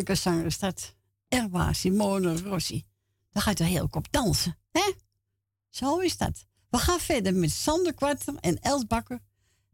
[0.00, 0.94] vrouwelijke zangers dat.
[1.28, 2.84] Erwa, Simone, Rossi.
[3.32, 4.58] Dan gaat er heel kop dansen.
[4.72, 4.92] Hè?
[5.68, 6.46] Zo is dat.
[6.70, 9.20] We gaan verder met Sander Kwartem en Els Bakker.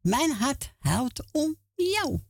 [0.01, 2.20] Mijn hart houdt om jou.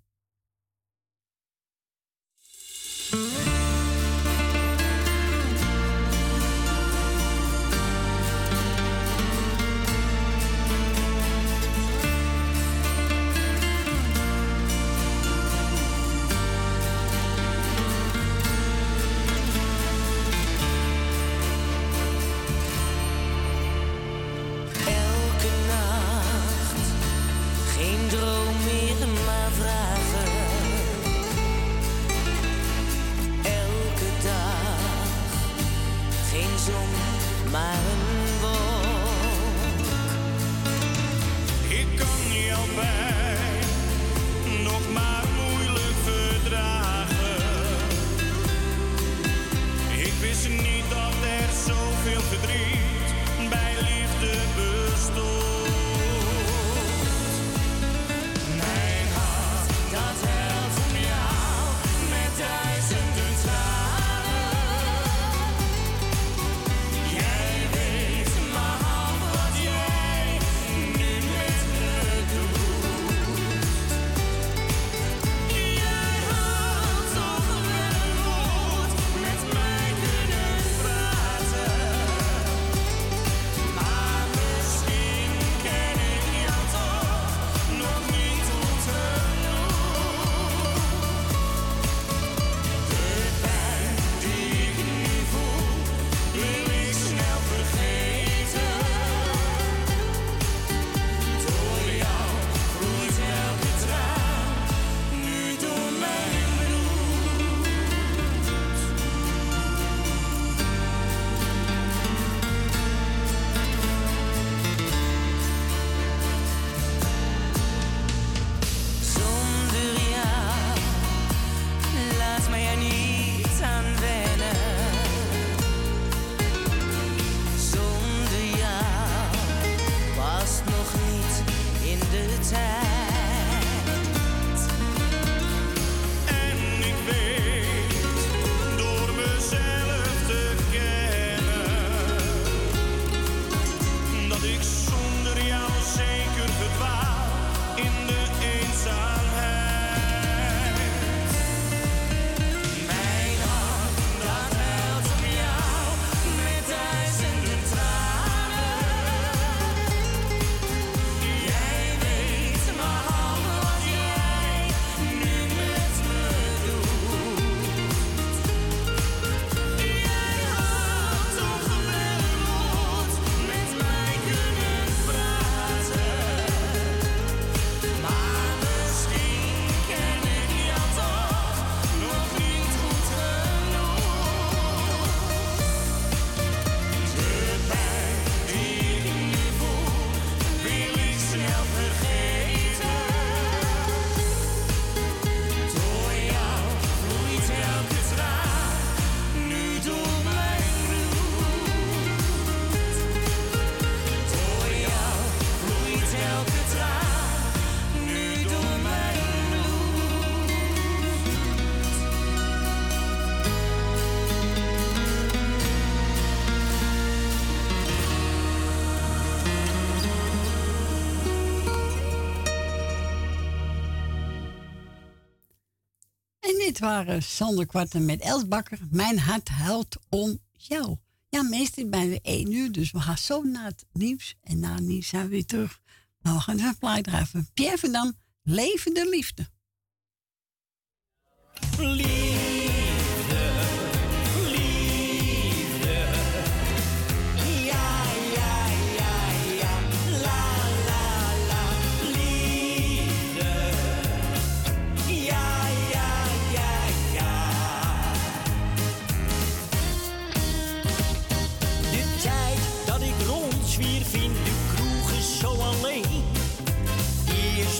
[226.76, 228.78] Dit waren Sander Kwarten met Elsbakker.
[228.90, 230.96] Mijn hart huilt om jou.
[231.28, 234.34] Ja, meestal bijna we één uur, dus we gaan zo naar het nieuws.
[234.42, 235.80] En na het zijn we weer terug.
[236.18, 237.48] Maar we gaan even een.
[237.54, 238.12] Pierre van Dam,
[238.42, 239.48] Levende Liefde.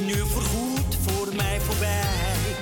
[0.07, 2.55] nu voorgoed voor mij voorbij.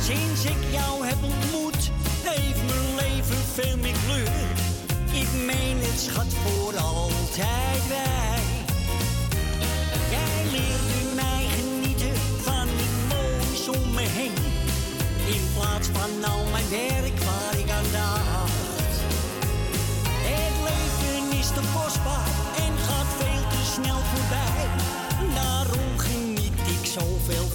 [0.00, 1.90] Sinds ik jou heb ontmoet,
[2.22, 4.37] heeft mijn leven veel meer kleur.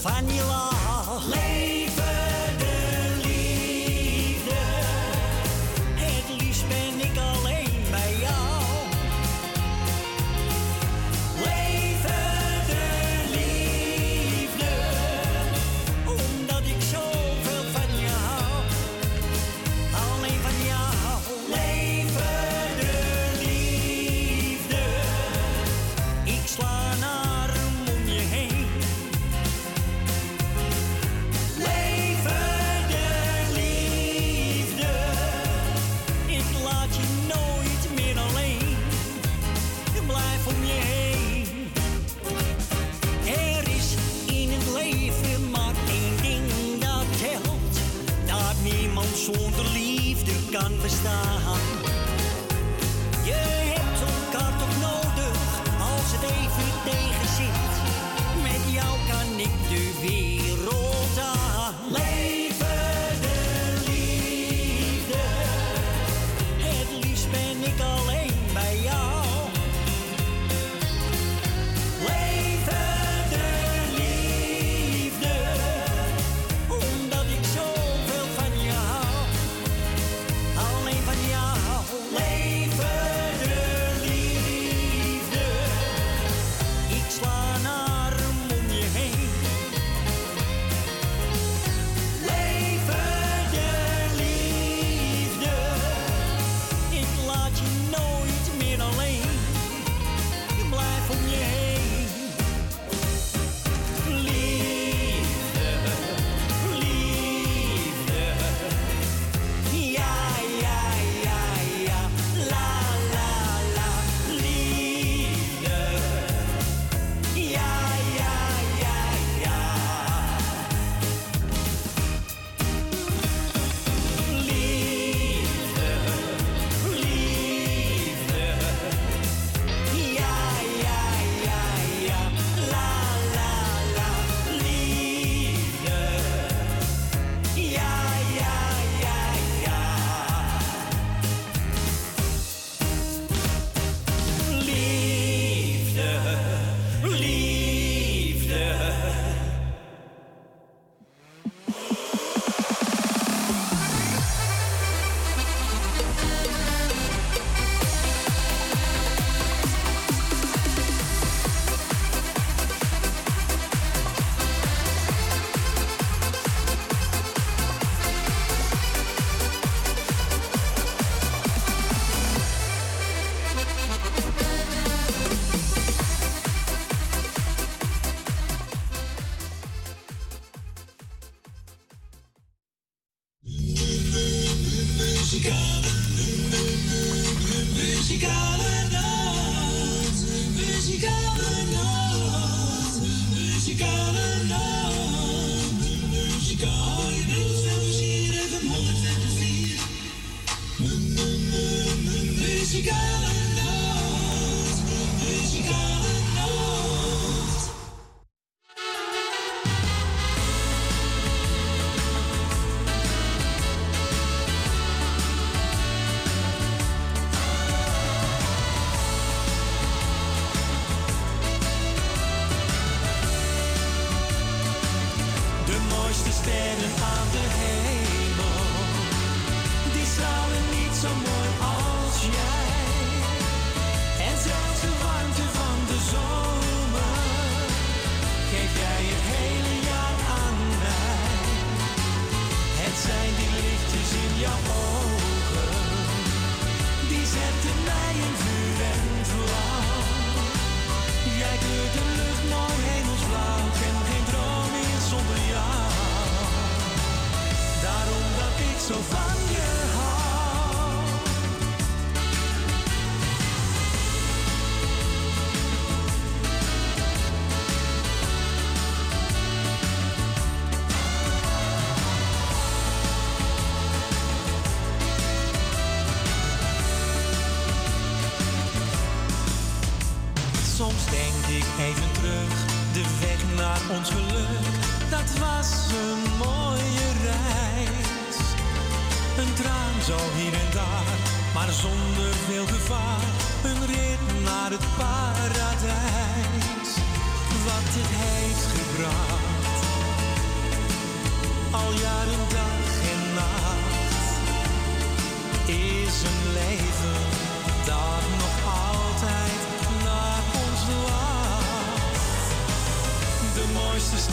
[0.04, 0.73] Zoveel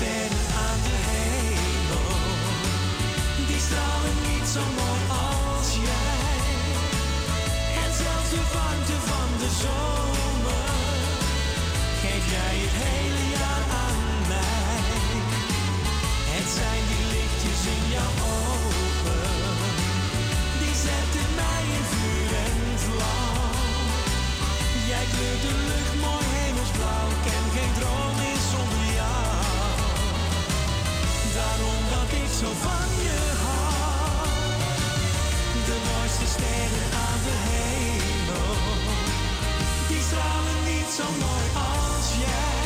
[0.01, 2.09] sterren aan de hemel,
[3.49, 6.39] die stralen niet zo mooi als jij.
[7.83, 10.69] En zelfs de warmte van de zomer
[12.03, 14.01] geef jij het hele jaar aan
[14.33, 14.89] mij.
[16.33, 19.59] Het zijn die lichtjes in jouw ogen,
[20.61, 23.95] die zetten mij in vuur en vlam.
[24.91, 27.11] Jij kleurt de lucht mooi hemelsblauw,
[32.41, 34.29] zo van je hou.
[35.69, 38.55] De mooiste sterren aan de hemel,
[39.89, 42.63] die stralen niet zo mooi als jij.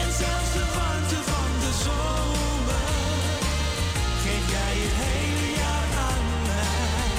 [0.00, 2.90] En zelfs de warmte van de zomer,
[4.22, 7.12] geef jij het hele jaar aan mij.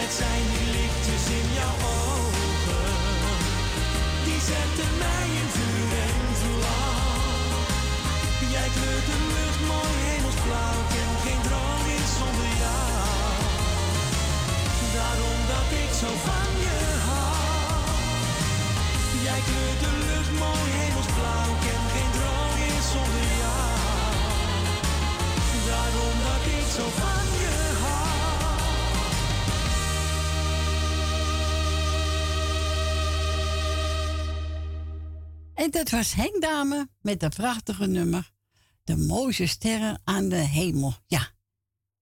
[0.00, 2.92] Het zijn die lichtjes in jouw ogen,
[4.26, 5.19] die zetten mij
[16.00, 17.90] zo van je hou.
[19.22, 23.68] Jij kleurt de lucht mooi hemelsblauw, ken geen droom is zonder jou.
[25.66, 28.58] Daarom dat ik zo van je hou.
[35.54, 38.30] En dat was Henk Dame met dat prachtige nummer.
[38.84, 40.94] De mooiste sterren aan de hemel.
[41.06, 41.38] Ja.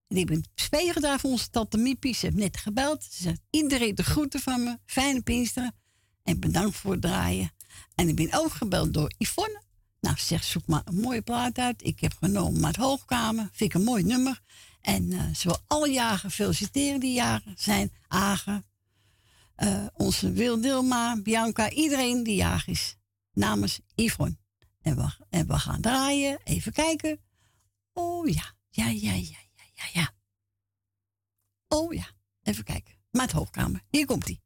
[0.09, 2.15] Ik ben twee gedaan voor onze tante Miepie.
[2.15, 3.05] Ze heeft net gebeld.
[3.05, 4.79] Ze zegt iedereen de groeten van me.
[4.87, 5.75] Fijne Pinksteren.
[6.23, 7.53] En bedankt voor het draaien.
[7.95, 9.63] En ik ben ook gebeld door Yvonne.
[10.01, 11.85] Nou, ze zegt zoek maar een mooie plaat uit.
[11.85, 13.49] Ik heb genomen maar hoogkamer.
[13.53, 14.41] Vind ik een mooi nummer.
[14.81, 17.93] En eh, ze wil alle jaren feliciteren die jaren zijn.
[18.09, 18.67] Agen,
[19.55, 22.97] eh, onze Wil Dilma, Bianca, iedereen die jarig is.
[23.33, 24.37] Namens Yvonne.
[24.81, 26.39] En we, en we gaan draaien.
[26.45, 27.21] Even kijken.
[27.93, 29.37] Oh ja, ja, ja, ja,
[29.79, 30.11] ja, ja.
[31.69, 32.07] Oh ja,
[32.43, 32.95] even kijken.
[33.11, 33.83] Maar het hoogkamer.
[33.89, 34.43] Hier komt ie.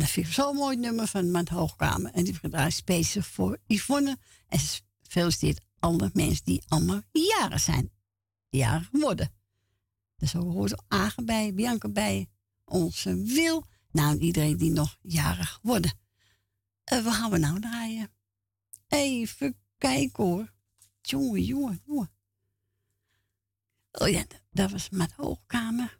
[0.00, 2.12] Dat vind ik zo'n mooi nummer van Maat Hoogkamer.
[2.12, 4.18] En die gedraaid speciaal voor Yvonne.
[4.48, 7.90] En ze feliciteert alle mensen die allemaal jaren zijn.
[8.48, 9.32] Jarig worden.
[10.16, 12.28] Dus zo hoort Agen bij, Bianca bij,
[12.64, 13.64] onze Wil.
[13.92, 15.98] Nou, en iedereen die nog jarig worden.
[16.84, 18.10] Eh, wat gaan we nou draaien?
[18.88, 20.52] Even kijken hoor.
[21.02, 21.82] Jongen, jongen.
[23.92, 25.98] Oh ja, dat- was Maat Hoogkamer.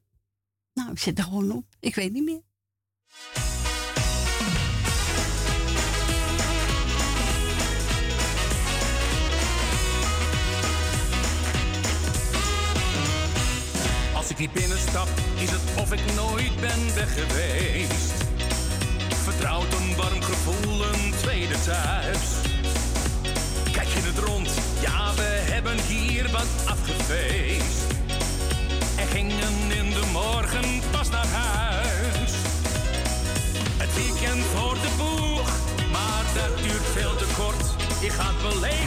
[0.74, 1.76] Nou, ik zit er gewoon op.
[1.80, 2.42] Ik weet niet meer.
[14.41, 18.12] Als ik hier binnenstap, is het of ik nooit ben weg geweest.
[19.22, 22.28] Vertrouwd een warm gevoel, een tweede thuis.
[23.72, 27.82] Kijk je het rond, ja, we hebben hier wat afgefeest.
[28.97, 32.32] En gingen in de morgen pas naar huis.
[33.76, 35.49] Het weekend voor de boeg,
[35.93, 37.66] maar dat duurt veel te kort.
[38.01, 38.80] Je gaat beleven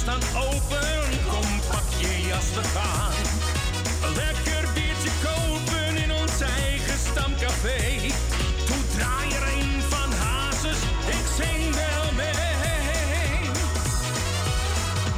[0.00, 3.12] staan open, kom pak je jas, we gaan.
[4.14, 7.78] Lekker biertje kopen in ons eigen stamcafé.
[8.66, 10.80] Toen draai er een van Hazes,
[11.16, 13.40] ik zing wel mee.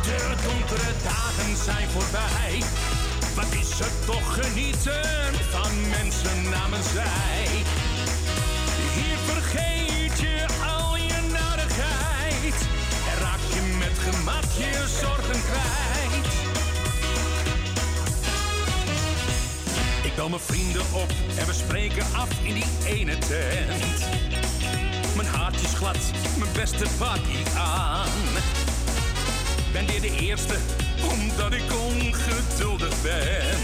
[0.03, 2.63] De donkere dagen zijn voorbij.
[3.35, 7.82] Wat is er toch genieten van mensen namens zij.
[14.57, 16.27] Je zorgen kwijt.
[20.05, 24.05] Ik bel mijn vrienden op en we spreken af in die ene tent.
[25.17, 25.97] Mijn hart is glad,
[26.39, 28.09] mijn beste party aan.
[29.73, 30.55] Ben weer de eerste,
[31.11, 33.59] omdat ik ongeduldig ben.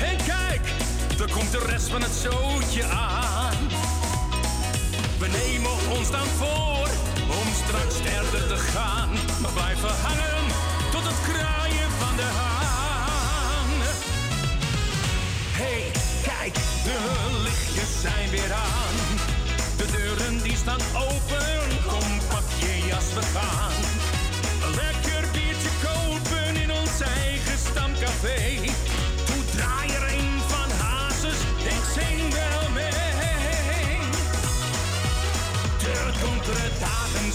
[0.00, 0.72] En kijk,
[1.20, 3.56] er komt de rest van het zootje aan.
[5.18, 7.07] We nemen ons dan voor
[7.64, 9.08] straks verder te gaan.
[9.40, 10.44] Maar blijven hangen
[10.90, 13.70] tot het kraaien van de haan.
[15.60, 15.82] Hey,
[16.22, 16.54] kijk,
[16.84, 16.98] de
[17.42, 18.96] lichtjes zijn weer aan.
[19.76, 21.47] De deuren die staan open,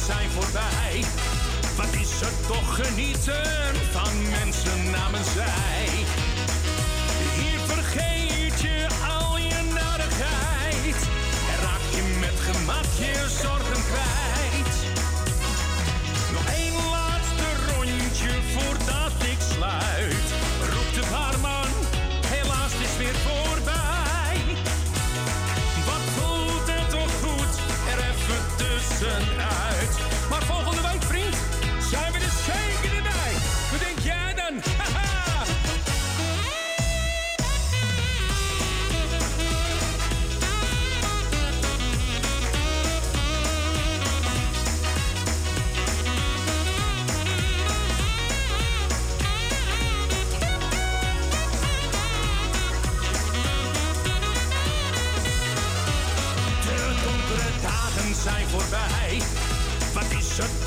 [0.05, 1.03] zijn voorbij.
[1.75, 5.87] Wat is er toch genieten van mensen namens zij.
[7.35, 8.87] Hier vergeet je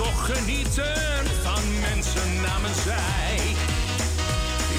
[0.07, 3.37] toch genieten van mensen namens zij.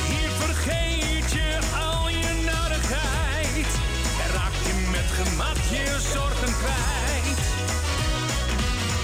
[0.09, 3.69] Hier vergeet je al je narigheid.
[4.23, 7.39] En raak je met gemak je zorgen kwijt.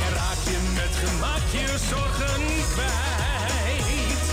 [0.06, 2.44] En raak je met gemak je zorgen
[2.74, 4.24] kwijt.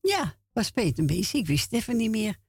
[0.00, 1.32] Ja, was Peter bezig.
[1.32, 2.43] Ik wist even niet meer.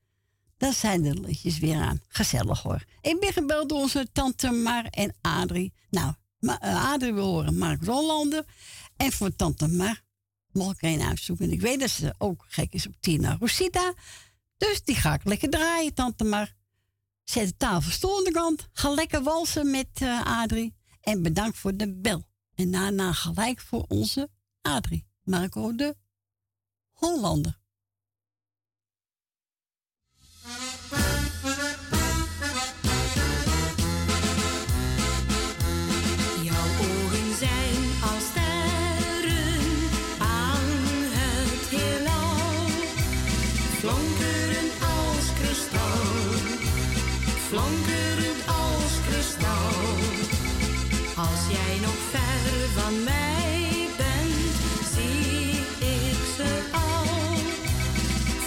[0.57, 2.02] Dan zijn de liedjes weer aan.
[2.07, 2.84] Gezellig hoor.
[3.02, 5.73] Ik ben gebeld door onze tante Mar en Adrie.
[5.90, 8.45] Nou, eh, Adrie wil horen Mark Rollander.
[8.95, 10.03] En voor tante Mar
[10.52, 11.52] mag ik er een uitzoeken.
[11.52, 13.94] Ik weet dat ze ook gek is op Tina Rosita.
[14.57, 16.53] Dus die ga ik lekker draaien, tante Mar.
[17.23, 18.68] Zet de tafel de kant.
[18.73, 20.76] Ga lekker walsen met eh, Adrie.
[21.02, 22.27] En bedankt voor de bel.
[22.56, 24.30] En daarna gelijk voor onze
[24.61, 25.07] Adrie.
[25.23, 25.95] Marco de
[26.91, 27.60] Hollander.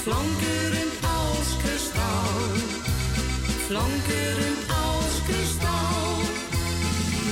[0.09, 2.57] Flankerend als kristal,
[3.67, 6.17] flankerend als kristal.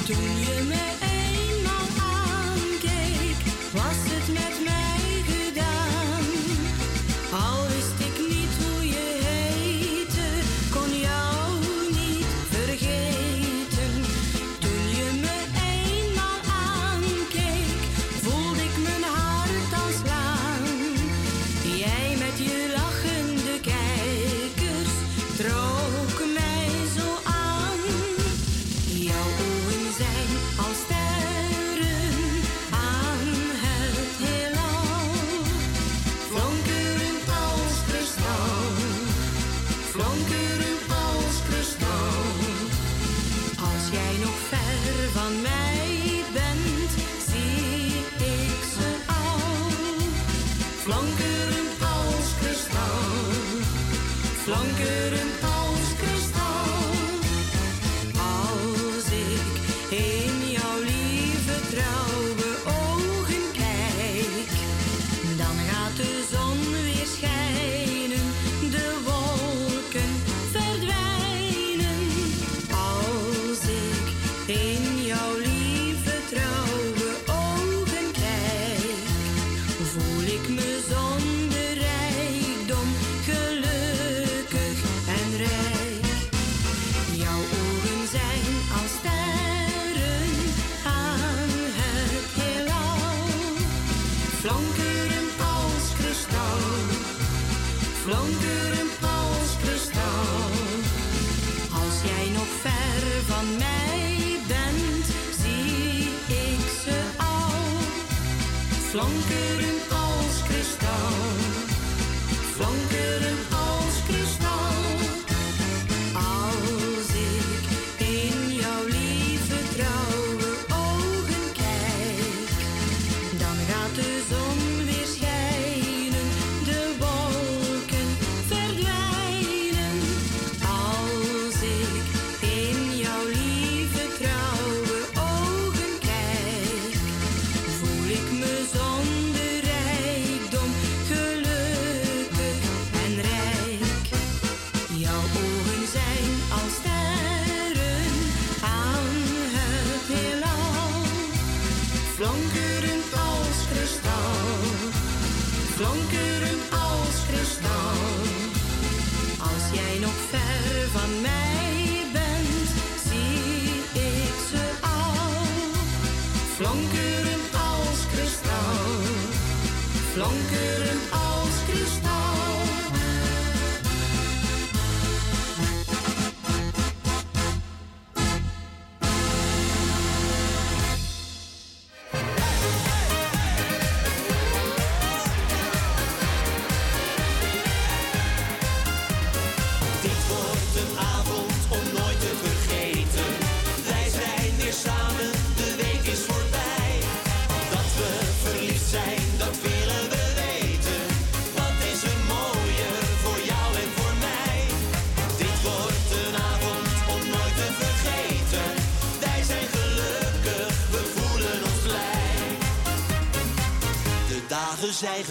[0.07, 0.76] Toen je me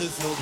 [0.06, 0.34] is no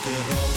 [0.00, 0.47] te.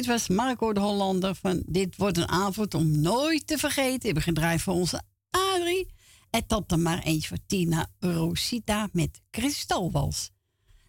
[0.00, 4.00] Dit was Marco de Hollander van Dit wordt een avond om nooit te vergeten.
[4.02, 5.94] Hebben gedraaid voor onze Adrie.
[6.30, 10.30] En tot er maar eentje voor Tina Rosita met Kristalwals.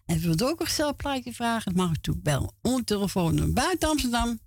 [0.04, 1.74] En wilt ook een stelplaatje vragen?
[1.74, 2.52] Dan mag u toe bellen.
[2.62, 4.38] Onze telefoonnummer buiten Amsterdam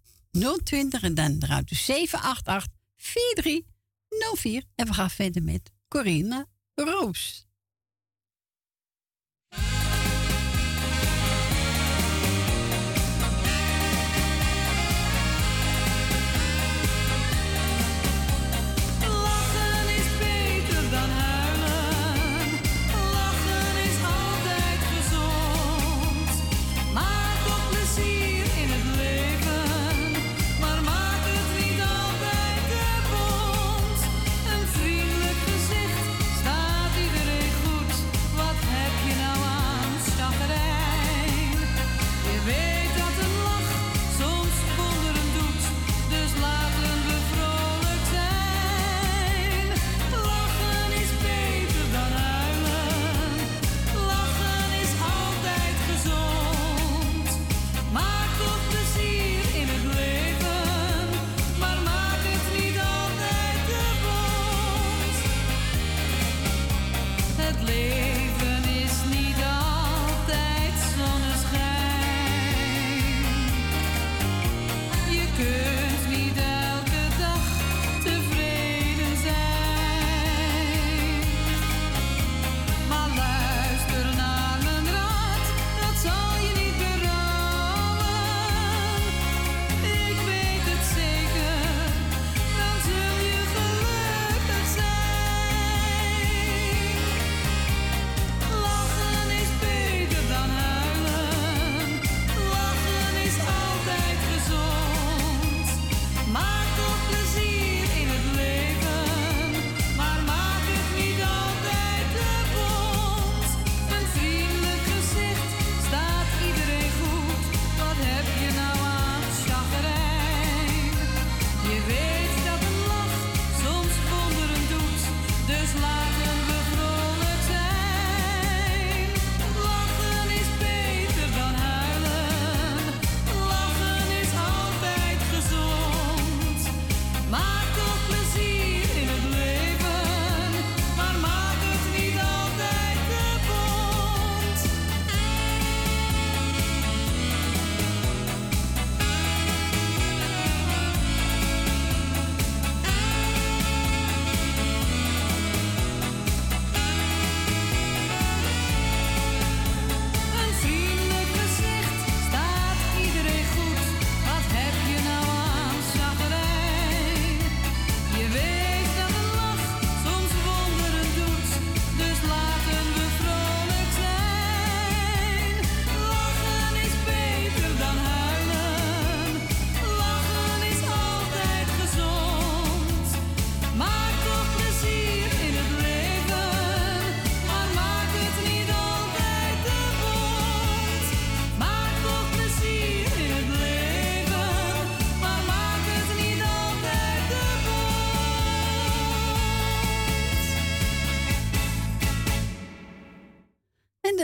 [0.64, 4.64] 020 en dan eruit de 788 4304.
[4.76, 7.45] En we gaan verder met Corina Roos.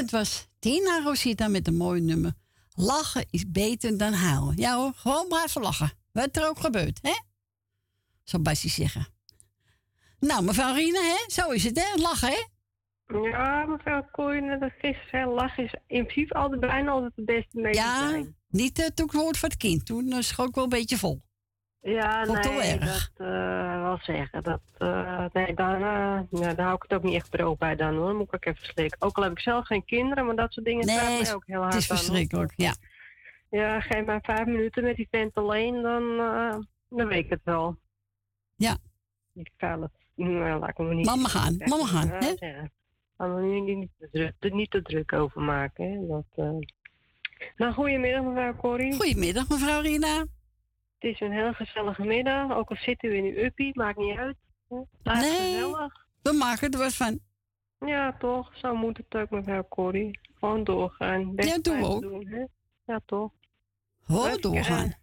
[0.01, 2.33] Dat was Tina Rosita met een mooi nummer.
[2.73, 4.57] Lachen is beter dan huilen.
[4.57, 5.91] Ja hoor, gewoon blijven lachen.
[6.11, 7.13] Wat er ook gebeurt, hè?
[8.23, 9.07] Zou Bassie zeggen.
[10.19, 11.23] Nou, mevrouw Rina, hè?
[11.27, 12.01] Zo is het, hè?
[12.01, 12.47] Lachen, hè?
[13.19, 17.59] Ja, mevrouw Kooi, net als gisteren lachen is in principe altijd bijna altijd het beste
[17.59, 18.23] medicijn.
[18.23, 19.85] Ja, niet uh, toen ik het woord van het kind.
[19.85, 21.21] Toen uh, schoot ik wel een beetje vol.
[21.81, 24.43] Ja, Vond nee, dat eh wel zeggen.
[24.43, 27.75] Dat, eh, nee, daar, eh, ja, daar hou ik het ook niet echt droog bij
[27.75, 28.13] dan hoor.
[28.15, 29.01] Moet ik ook even slikken.
[29.01, 31.61] Ook al heb ik zelf geen kinderen, maar dat soort dingen Nee, mij ook heel
[31.61, 32.05] hard het is aan, hoor.
[32.05, 32.73] verschrikkelijk, ja.
[33.49, 36.17] Ja, geef mij vijf minuten met die vent alleen, dan,
[36.89, 37.77] dan weet ik het wel.
[38.55, 38.77] Ja.
[39.33, 41.05] Ik ga het, nou, laat ik me niet...
[41.05, 41.69] Mama gaan, zeggen.
[41.69, 42.35] mama gaan, Ja, hè?
[42.37, 42.71] zeggen.
[43.17, 44.09] Gaan we nu niet, te
[44.39, 46.07] druk, niet te druk over maken, hè.
[46.07, 46.55] Dat.
[47.55, 48.93] Nou, goedemiddag mevrouw Corrie.
[48.95, 50.25] Goedemiddag mevrouw Rina.
[51.01, 54.17] Het is een heel gezellige middag, ook al zit u in uw uppie, maakt niet
[54.17, 54.35] uit.
[54.67, 54.85] Nee.
[55.03, 56.05] gezellig.
[56.21, 57.19] We maken er wat van.
[57.85, 58.57] Ja, toch?
[58.57, 60.19] Zo moet het ook, mevrouw Corrie.
[60.39, 61.35] Gewoon doorgaan.
[61.35, 62.01] Best Ja, doen we ook.
[62.01, 62.45] doen, hè?
[62.85, 63.31] Ja, toch?
[64.05, 64.93] Gewoon doorgaan.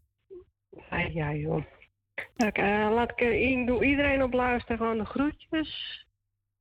[0.90, 1.62] Ja, ja joh.
[2.36, 6.04] Kijk, eh, laat ik, er- ik doe iedereen op luisteren gewoon de groetjes.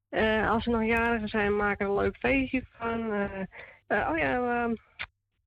[0.10, 3.12] Eh, als er nog jarigen zijn, maak er een leuk feestje van.
[3.14, 3.42] Eh,
[3.88, 4.76] eh, oh ja, ehm,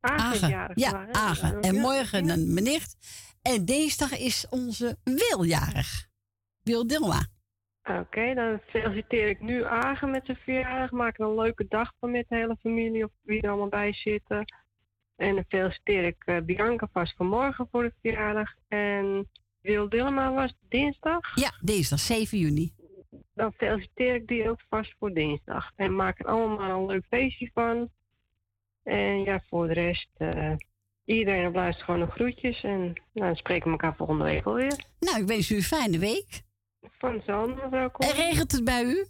[0.00, 1.08] Agen Ja?
[1.12, 1.60] Agen.
[1.60, 2.96] En Ja, morgen dan mijn nicht.
[3.42, 6.08] En dinsdag is onze Wiljarig.
[6.62, 7.26] Wil Dilma.
[7.82, 10.90] Oké, dan feliciteer ik nu Agen met zijn verjaardag.
[10.90, 13.92] Maak er een leuke dag van met de hele familie of wie er allemaal bij
[13.92, 14.44] zitten.
[15.16, 18.54] En dan feliciteer ik eh, Bianca vast vanmorgen voor de verjaardag.
[18.68, 19.28] En
[19.60, 21.34] Wil Dilma was dinsdag?
[21.34, 22.72] Ja, dinsdag 7 juni.
[23.34, 25.70] Dan feliciteer ik die ook vast voor dinsdag.
[25.76, 27.90] En maak er allemaal een leuk feestje van.
[28.82, 30.52] En ja, voor de rest, eh,
[31.04, 32.62] iedereen blijft gewoon nog groetjes.
[32.62, 34.84] En nou, dan spreken we elkaar volgende week alweer.
[34.98, 36.42] Nou, ik wens u een fijne week.
[36.98, 38.10] Van zon, mevrouw Kool.
[38.10, 39.06] En regent het bij u?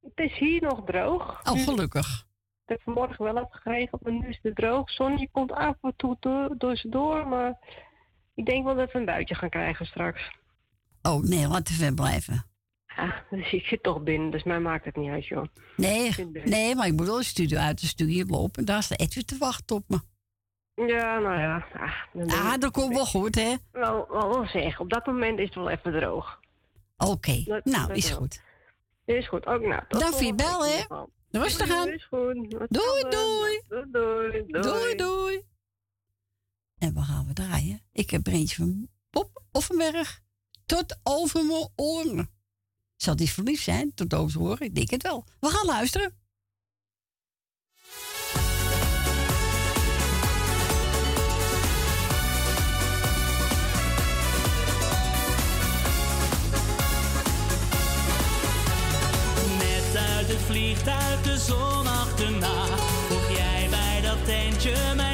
[0.00, 1.40] Het is hier nog droog.
[1.44, 2.06] Oh, gelukkig.
[2.06, 4.90] Het heeft vanmorgen wel geregeld, maar nu is het droog.
[4.90, 7.58] Zonnetje komt af en toe door, door ze door, maar
[8.34, 10.30] ik denk wel dat we een buitje gaan krijgen straks.
[11.02, 12.49] Oh, nee, laat even blijven.
[12.96, 15.44] Ja, dus ik zit toch binnen, dus mij maakt het niet uit, joh.
[15.76, 16.12] Nee,
[16.44, 18.64] nee, maar ik moet wel de studio uit de studio lopen.
[18.64, 20.00] Daar staat Edwin te wachten op me.
[20.86, 21.66] Ja, nou ja.
[21.72, 21.92] Ah,
[22.28, 23.54] Ah, dat komt wel goed, hè?
[23.72, 26.40] Wel, wel, zeggen, op dat moment is het wel even droog.
[26.96, 28.18] Oké, nou, dat is wel.
[28.18, 28.42] goed.
[29.04, 29.82] Is goed, ook nou.
[29.88, 30.84] Dank voor je bel, hè?
[31.30, 31.88] Rustig aan.
[31.88, 32.50] Is goed.
[32.68, 33.62] Doei, doei.
[33.68, 34.44] Doei, doei.
[34.46, 35.42] Doei, doei.
[36.78, 37.82] En we gaan we draaien.
[37.92, 40.20] Ik heb er eentje van Bob Offenberg.
[40.66, 42.30] Tot over mijn oren.
[43.02, 43.94] Zal die verliefd zijn?
[43.94, 44.66] Tot over zijn oren?
[44.66, 45.24] Ik denk het wel.
[45.40, 46.14] We gaan luisteren.
[59.58, 62.66] Net uit het vliegtuig de zon achterna
[63.06, 65.09] Vroeg jij bij dat tentje mijn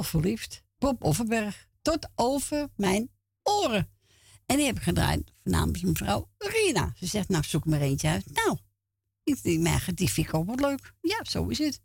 [0.00, 0.62] toch verliefd.
[0.78, 1.68] Bob Offenberg.
[1.82, 3.10] Tot over mijn
[3.42, 3.90] oren.
[4.46, 6.92] En die heb ik gedraaid namens mevrouw Rina.
[6.96, 8.32] Ze zegt, nou, zoek maar eentje uit.
[8.32, 8.58] Nou,
[9.22, 10.94] ik denk, mij, die vind ik ook wat leuk.
[11.00, 11.80] Ja, zo is het.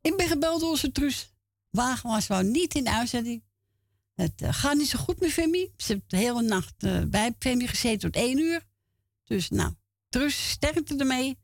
[0.00, 1.32] Ik ben gebeld door onze Truus.
[1.70, 3.42] Wagen was wel niet in uitzending.
[4.14, 5.72] Het eh, gaat niet zo goed met Femi.
[5.76, 8.66] Ze heeft de hele nacht eh, bij Femi gezeten tot één uur.
[9.24, 9.74] Dus nou,
[10.08, 11.38] Truus, sterkte ermee.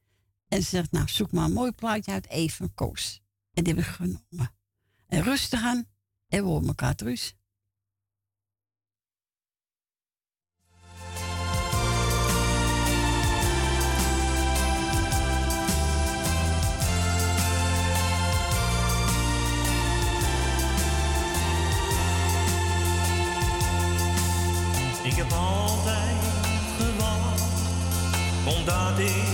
[0.49, 3.21] En ze zegt, nou, zoek maar een mooi plaatje uit even Koos.
[3.53, 4.55] En die heb ik genomen.
[5.07, 5.93] En rustig aan.
[6.35, 7.33] En we horen elkaar terug.
[25.03, 26.17] Ik heb altijd
[26.77, 27.43] gewacht,
[28.47, 29.34] omdat ik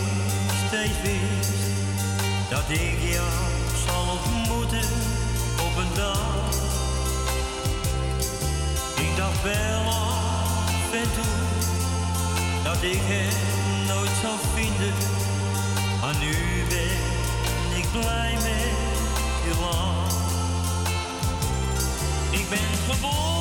[12.83, 14.95] ik hem nooit zou vinden,
[16.01, 16.33] maar nu
[16.69, 18.71] ben ik blij met
[19.45, 20.13] je land.
[22.31, 23.40] Ik ben geboren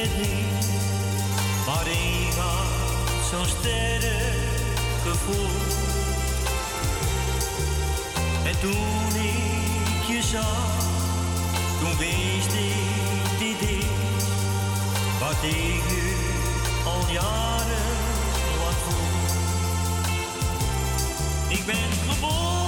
[0.00, 0.68] het niet.
[1.90, 2.68] Ik had
[3.30, 4.04] zo'n sterk
[5.02, 5.50] gevoel.
[8.44, 10.72] En toen ik je zag,
[11.80, 14.24] toen wist ik dit is
[15.20, 16.16] wat ik nu
[16.84, 17.90] al jaren
[18.60, 19.28] lang voel.
[21.48, 22.59] Ik ben geboren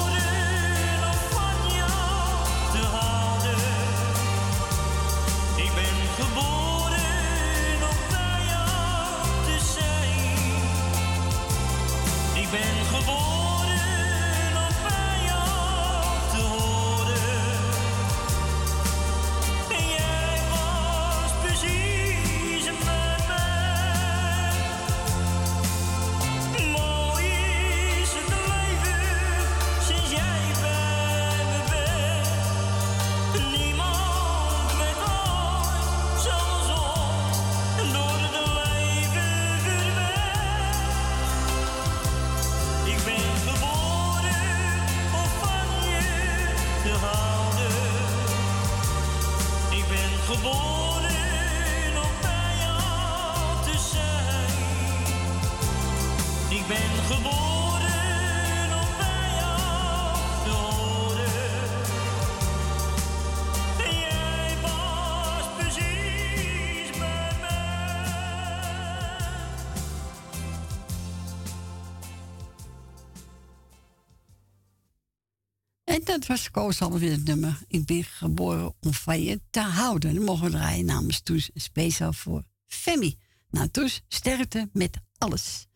[76.53, 77.59] was Koos alweer het nummer.
[77.69, 80.15] Ik ben geboren om van je te houden.
[80.15, 81.51] Dat mogen we draaien namens Toes.
[81.55, 83.19] Speciaal voor Femi.
[83.51, 85.67] Nou, Toes, sterkte met alles.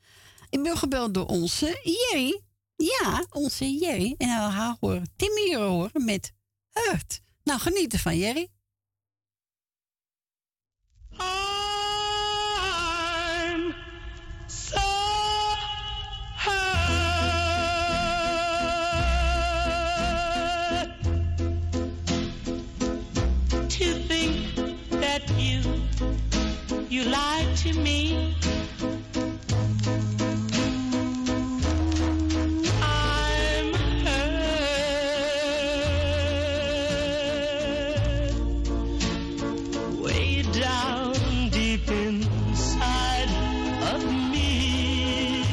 [0.50, 2.40] Ik ben gebeld door onze Jerry.
[2.76, 4.14] Ja, onze Jerry.
[4.18, 5.12] En we gaan haar horen.
[5.16, 6.32] Timmy horen met
[6.72, 7.20] Hurt.
[7.44, 8.48] Nou, geniet ervan, Jerry.
[11.18, 11.45] I'm
[26.96, 28.34] you lied to me.
[32.80, 33.74] I'm
[34.06, 34.40] hurt
[40.00, 41.12] way down
[41.50, 43.30] deep inside
[43.92, 44.02] of
[44.32, 45.44] me.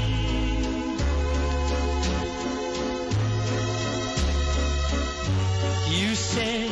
[5.90, 6.72] You said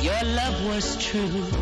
[0.00, 1.53] your love was true.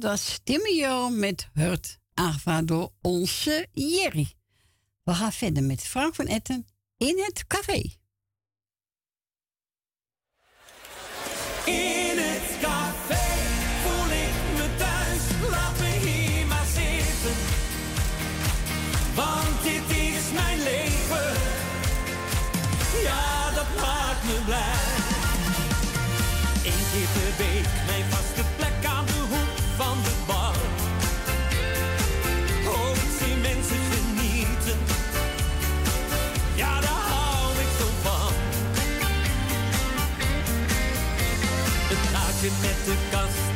[0.00, 4.32] dat was Timio met Hurt, aangevraagd door onze Jerry.
[5.02, 6.66] We gaan verder met Frank van Etten
[6.96, 7.82] in het café.
[11.64, 12.13] In
[42.52, 43.53] met de kast.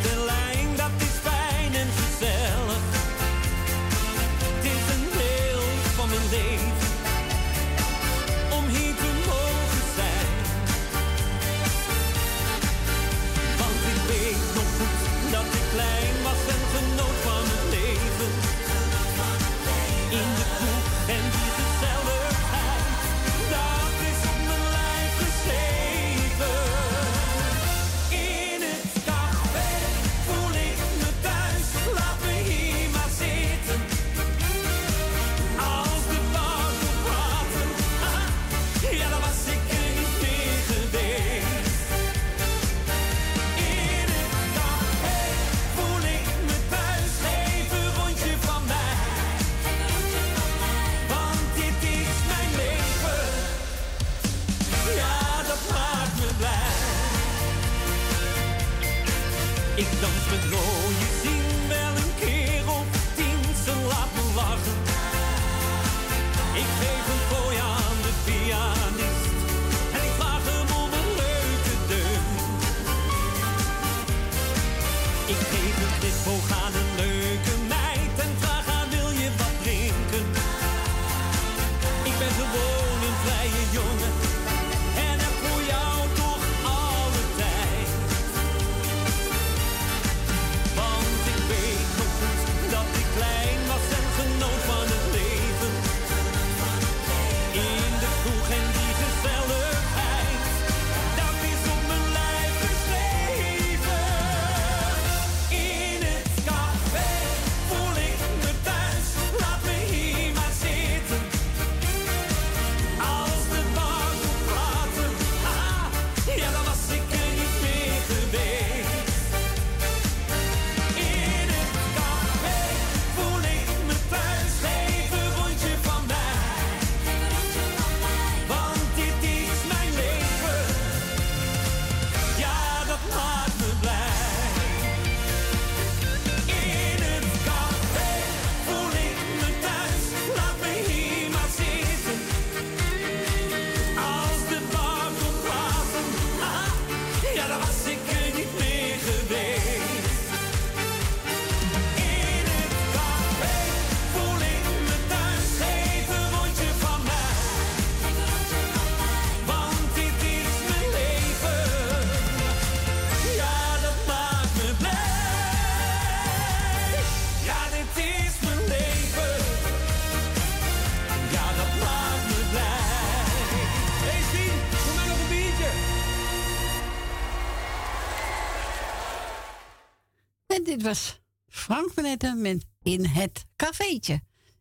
[180.88, 184.20] was Frank Benetten met In het Cafeetje.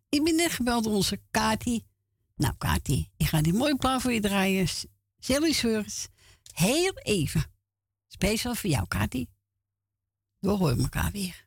[0.10, 1.86] Ik ben net gebeld door onze Kati.
[2.36, 4.68] Nou, Kati, ik ga die mooi plaat voor je draaien.
[5.20, 6.08] Zelfs
[6.54, 7.44] Heel even.
[8.08, 9.28] Speciaal voor jou, Kati.
[10.40, 11.46] We horen elkaar weer.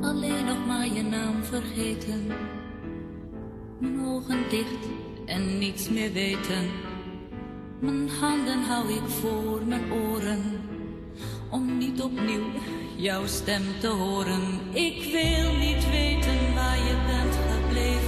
[0.00, 2.26] Alleen nog maar je naam vergeten.
[3.80, 4.86] Mijn ogen dicht
[5.26, 6.96] en niets meer weten
[7.80, 10.42] mijn handen hou ik voor mijn oren.
[11.50, 12.46] Om niet opnieuw
[12.96, 14.42] jouw stem te horen.
[14.72, 18.07] Ik wil niet weten waar je bent gebleven.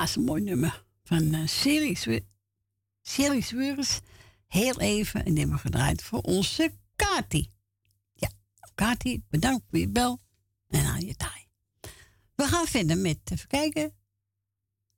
[0.00, 0.84] Een mooi nummer.
[1.04, 1.46] Van uh,
[3.02, 4.00] Series, Weurs.
[4.46, 5.24] Heel even.
[5.24, 7.50] En die hebben gedraaid voor onze Kati.
[8.12, 8.30] Ja,
[8.74, 10.20] Kati, bedankt voor je bel.
[10.68, 11.48] En aan je taai.
[12.34, 13.94] We gaan verder met, even kijken.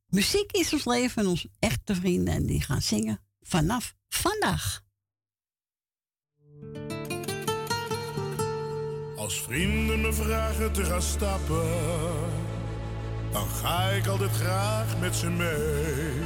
[0.06, 2.34] Muziek is ons leven en onze echte vrienden.
[2.34, 4.84] En die gaan zingen vanaf vandaag.
[9.16, 12.41] Als vrienden me vragen te gaan stappen,
[13.32, 16.20] dan ga ik altijd graag met ze mee.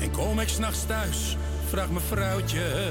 [0.00, 1.36] En kom ik s'nachts thuis,
[1.68, 2.90] vraagt mijn vrouwtje.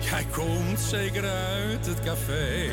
[0.00, 2.68] Jij komt zeker uit het café.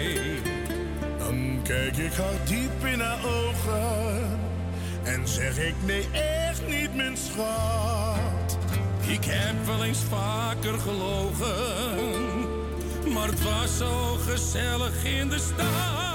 [1.18, 4.40] Dan kijk ik haar diep in haar ogen
[5.04, 8.58] en zeg ik nee, echt niet, mijn schat.
[9.08, 11.54] Ik heb wel eens vaker gelogen,
[13.14, 16.13] maar het was zo gezellig in de stad.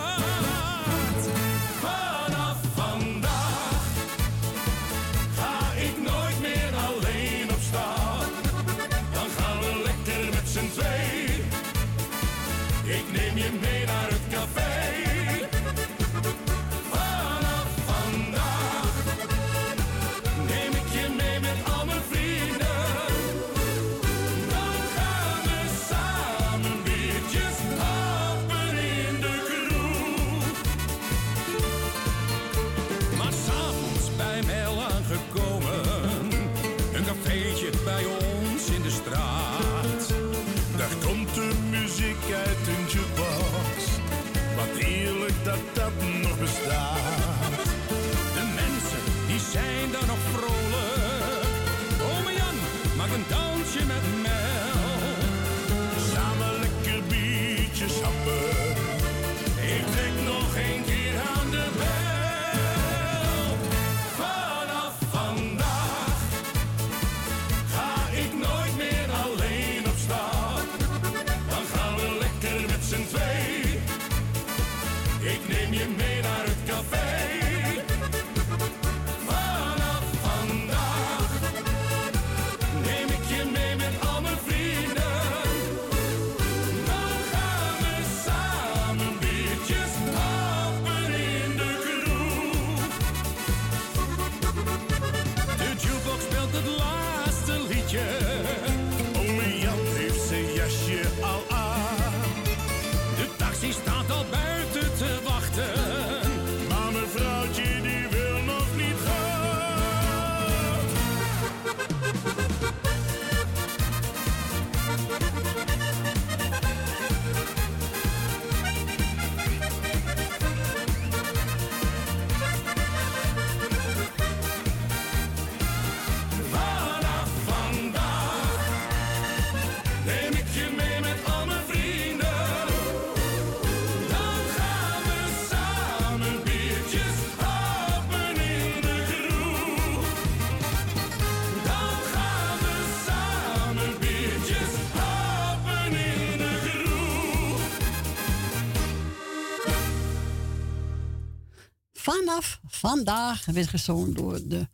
[152.89, 154.69] Vandaag werd gezongen door de,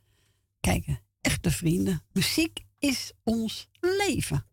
[0.61, 2.03] kijken, echte vrienden.
[2.13, 4.47] Muziek is ons leven.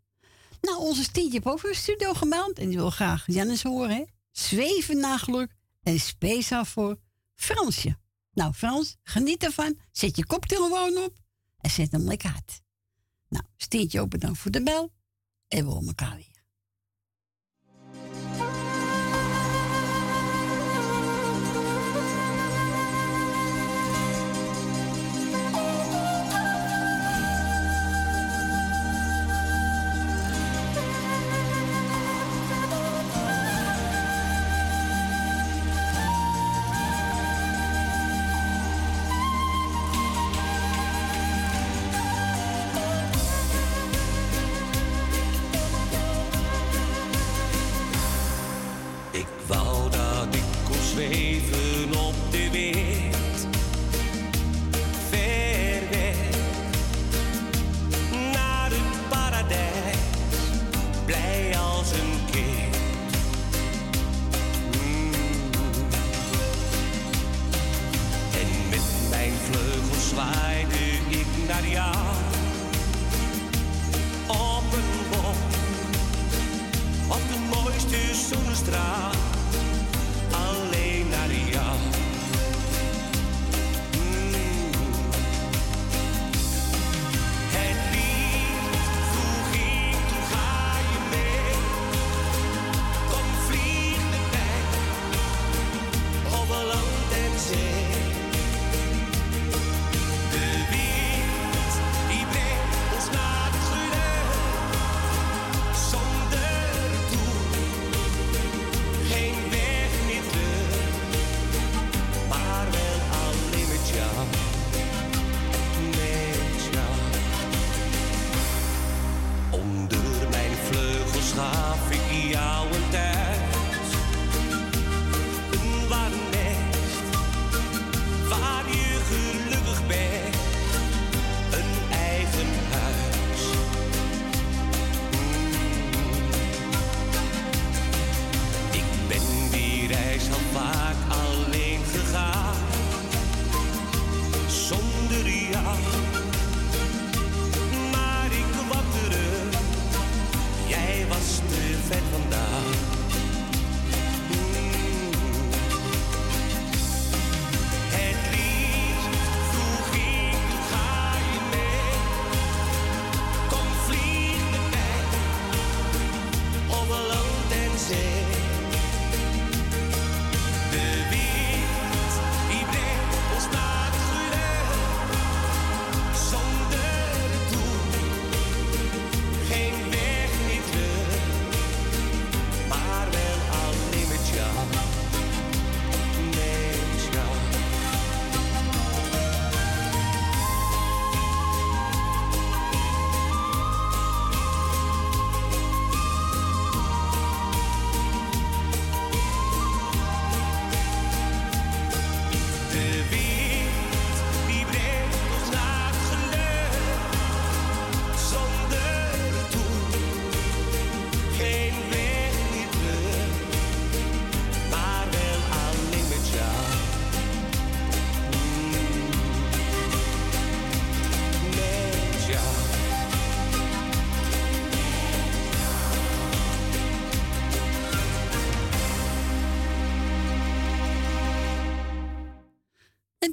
[0.62, 2.60] Nou, onze Stientje heeft over een studio gemeld.
[2.60, 4.04] En die wil graag Jannis horen, hè.
[4.32, 7.00] Zweven na geluk en speciaal voor
[7.36, 7.98] Fransje.
[8.34, 9.78] Nou, Frans, geniet ervan.
[9.92, 11.18] Zet je koptelefoon op
[11.58, 12.62] en zet hem lekker uit.
[13.30, 14.94] Nou, Stientje ook bedankt voor de bel.
[15.48, 16.31] En we horen elkaar weer.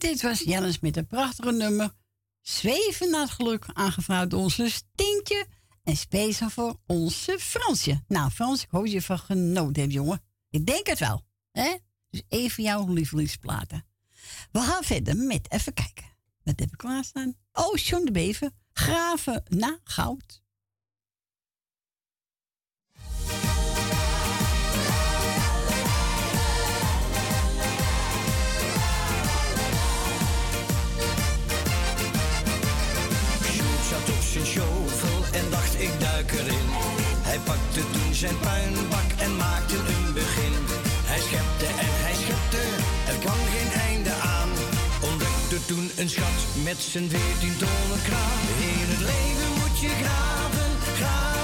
[0.08, 1.92] dit was Jennis met een prachtige nummer.
[2.40, 5.46] Zweven naar het geluk, aangevraagd door onze tintje
[5.82, 8.02] En speciaal voor onze Fransje.
[8.06, 10.22] Nou, Frans, ik hoop dat je van genoten hebt, jongen.
[10.50, 11.24] Ik denk het wel.
[11.52, 11.76] Hè?
[12.10, 13.84] Dus even jouw lievelingsplaten.
[14.52, 16.04] We gaan verder met even kijken.
[16.42, 17.34] Wat heb ik klaarstaan?
[17.52, 18.54] Oh, John de Beven.
[18.72, 20.42] Graven na goud.
[38.18, 40.54] Zijn puinbak en maakte een begin.
[41.10, 42.62] Hij schepte en hij schepte,
[43.10, 44.50] er kwam geen einde aan.
[45.10, 48.44] Ontdekte toen een schat met zijn veertien tonnen kraan.
[48.70, 51.37] In het leven moet je graven, graven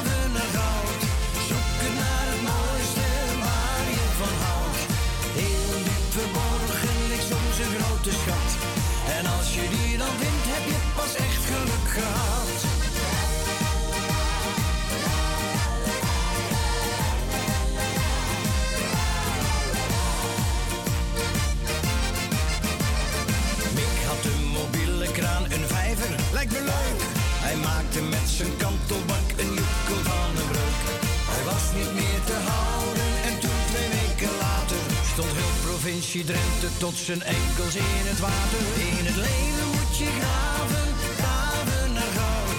[36.15, 38.63] provincie Drenthe tot zijn enkels in het water.
[38.99, 40.89] In het leven moet je graven,
[41.21, 42.59] graven naar goud.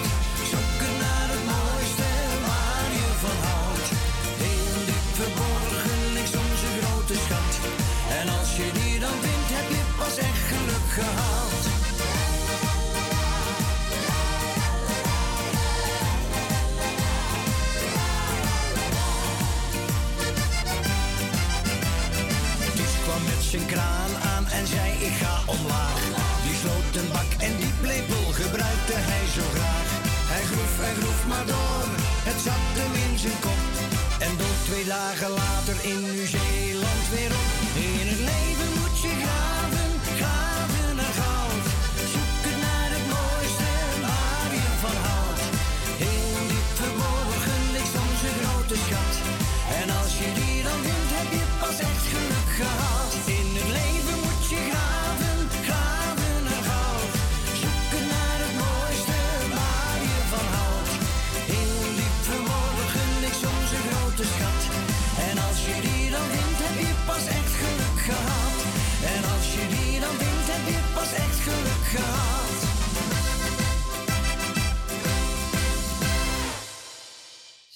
[0.52, 2.10] Zoeken naar het mooiste
[2.46, 3.90] waar je van houdt.
[4.44, 7.54] Heel diep verborgen soms een grote schat.
[8.20, 11.45] En als je die dan vindt, heb je pas echt geluk gehad.
[23.56, 26.02] Zijn kraan aan en zei ik ga omlaag.
[26.44, 29.90] Die sloot een bak en die lepel gebruikte hij zo graag.
[30.32, 31.88] Hij groef, hij groef maar door,
[32.30, 33.64] het zat hem in zijn kop.
[34.26, 37.45] En dook twee dagen later in Nieuw-Zeeland weer op.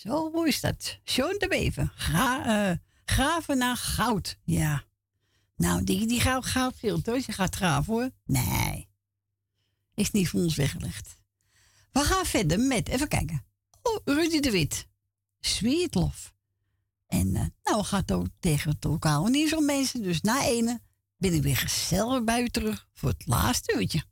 [0.10, 0.99] Zo, hoe is dat?
[1.03, 1.94] John de Bever.
[1.95, 4.38] Gra, eh, graven naar goud.
[4.44, 4.84] Ja.
[5.56, 7.15] Nou, die, die gaat goud veel, hoor.
[7.15, 8.10] Je gaat graven, hoor.
[8.26, 8.90] Nee.
[9.94, 11.15] Is niet voor ons weggelegd.
[11.91, 13.45] We gaan verder met, even kijken.
[13.81, 14.88] Oh, Rudy de Wit.
[15.40, 16.31] Sweet Love.
[17.07, 20.03] En eh, nou, we gaan ook tegen het lokaal niet zo mensen.
[20.03, 20.81] Dus na ene
[21.18, 24.03] ben ik weer gezellig bij u terug voor het laatste uurtje.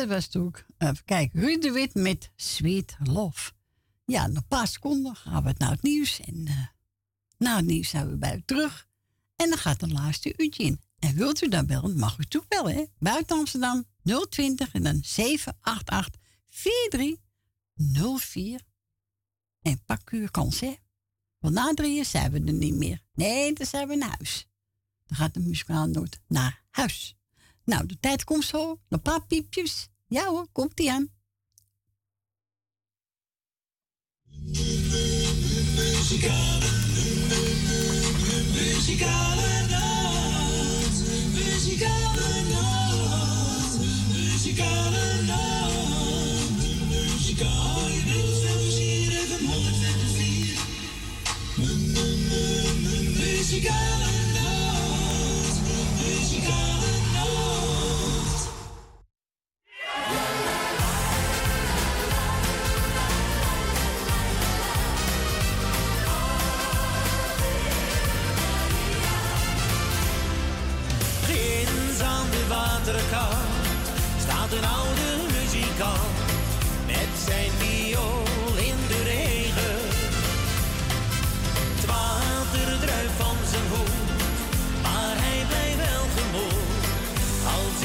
[0.00, 3.52] dat was ook, even kijken, Ruud de Wit met Sweet Love.
[4.04, 6.20] Ja, nog een paar seconden gaan we het nou het nieuws.
[6.20, 6.66] En eh,
[7.38, 8.88] na het nieuws zijn we bij u terug.
[9.36, 10.80] En dan gaat de laatste uurtje in.
[10.98, 12.84] En wilt u dan bellen, mag u toe bellen, hè?
[12.98, 13.84] Buiten Amsterdam
[14.28, 18.60] 020 en dan 788 4304.
[19.62, 20.74] En pak uw kans, hè?
[21.38, 23.02] Want na drieën zijn we er niet meer.
[23.14, 24.48] Nee, dan zijn we naar huis.
[25.06, 27.19] Dan gaat de muzikaal nooit naar huis.
[27.70, 28.80] Nou, de tijd komt zo.
[28.88, 29.88] Een paar piepjes.
[30.06, 31.08] Ja hoor, komt die aan.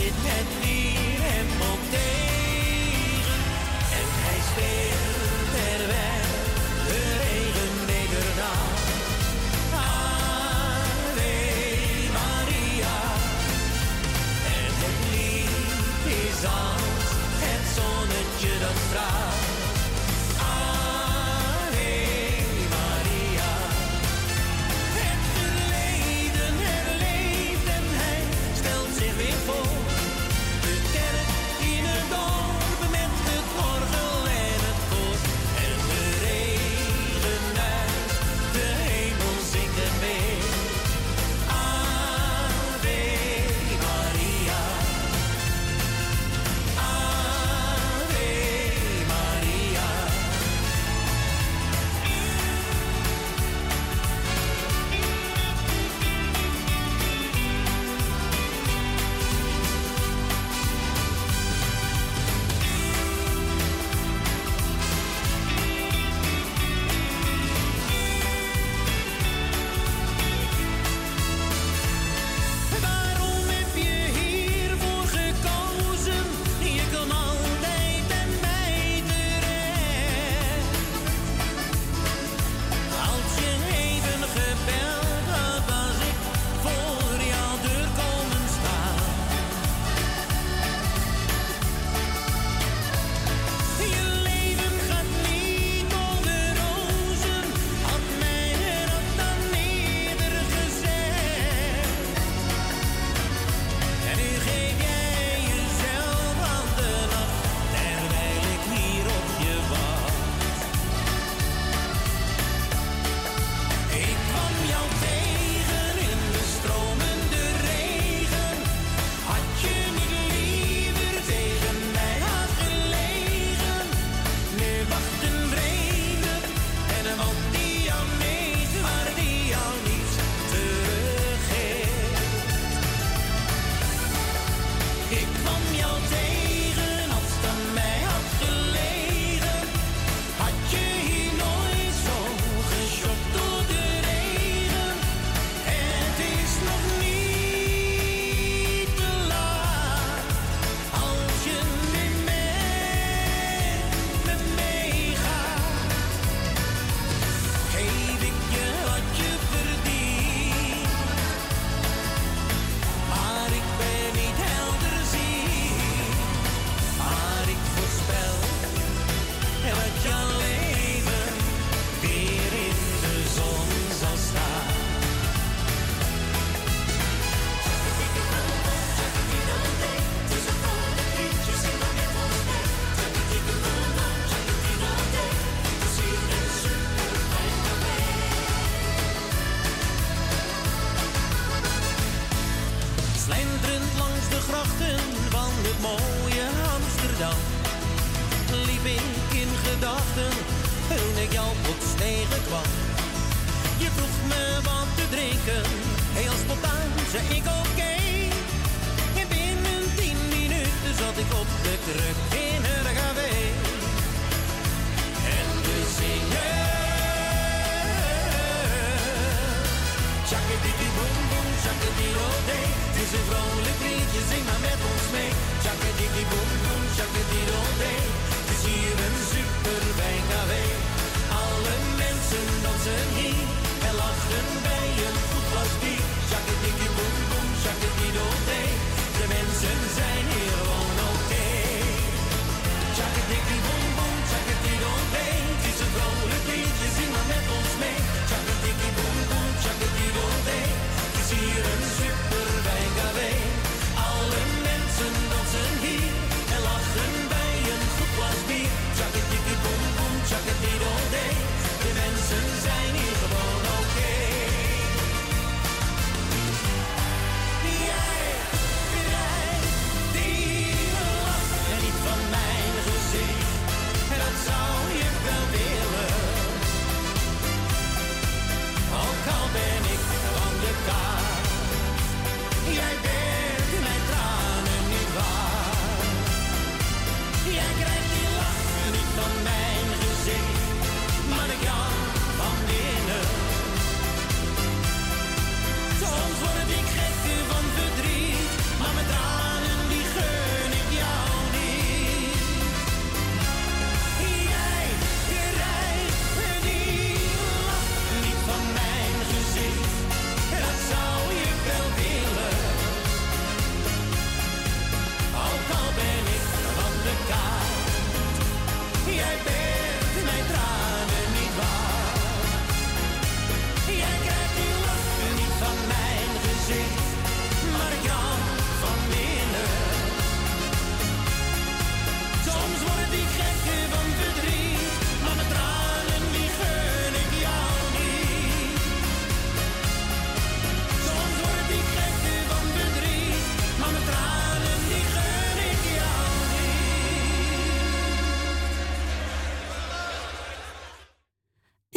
[0.05, 0.64] it had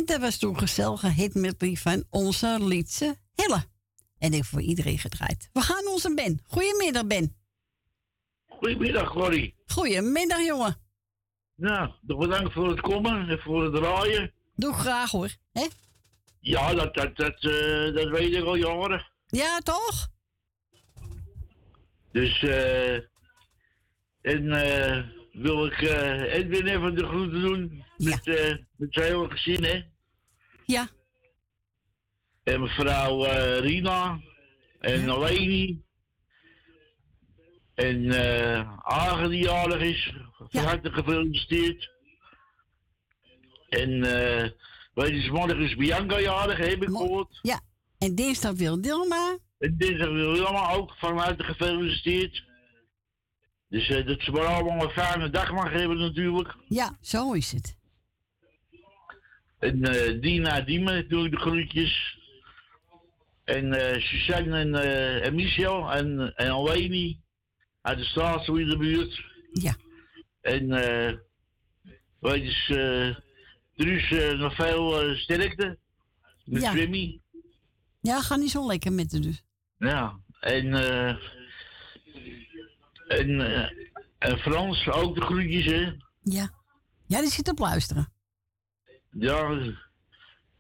[0.09, 3.65] dat was toen gezellige die van onze liedse Hille.
[4.19, 5.51] En ik voor iedereen gedraaid.
[5.53, 6.41] We gaan onze Ben.
[6.47, 7.37] Goedemiddag, Ben.
[8.47, 9.55] Goedemiddag, Corrie.
[9.67, 10.77] Goedemiddag, jongen.
[11.55, 14.33] Nou, bedankt voor het komen en voor het draaien.
[14.55, 15.31] Doe graag hoor.
[15.53, 15.67] Hè?
[16.41, 19.07] Ja, dat, dat, dat, eh, dat weet ik al jaren.
[19.27, 20.09] Ja, toch?
[22.13, 22.95] Dus, eh.
[24.21, 25.05] en eh.
[25.33, 27.85] wil ik eh Edwin even de groeten doen.
[27.97, 29.83] Met, eh met zijn hele gezin, hè?
[30.69, 30.89] Ja.
[32.45, 34.21] En mevrouw eh, Rina.
[34.81, 35.83] En Eleni.
[37.75, 40.15] En eh Agen die jarig is.
[40.39, 41.91] Van harte gefeliciteerd.
[43.69, 44.51] En eh
[44.95, 47.39] weet je, morgen is Bianca jarig, heb ik gehoord.
[47.43, 47.61] Ja.
[47.99, 49.39] En dinsdag wil Dilma.
[49.59, 52.45] En dinsdag wil Wilma ook van harte gefeliciteerd.
[53.69, 56.57] Dus dat ze maar allemaal een fijne dag mag hebben natuurlijk.
[56.69, 57.78] Ja, zo is het.
[59.59, 62.19] En eh, Dina, Diemen doe ik de groetjes.
[63.45, 66.53] En eh, Suzanne en, eh, en Michel en, en
[67.81, 69.23] uit de straat in de buurt.
[69.53, 69.77] Ja.
[70.41, 71.15] En eh
[72.21, 73.17] weet je, uh,
[73.77, 75.79] Truus eh, nog veel sterkte.
[76.45, 76.75] Met Ja.
[76.75, 77.21] Jimmy.
[78.01, 79.43] Ja, gaat niet zo lekker met de dus.
[79.79, 80.19] Ja.
[80.41, 81.17] En, eh
[83.09, 83.71] en, eh,
[84.19, 85.93] en Frans ook de groetjes, hè.
[86.23, 86.51] Ja.
[87.07, 88.13] Ja, die zit op luisteren.
[89.11, 89.59] Ja,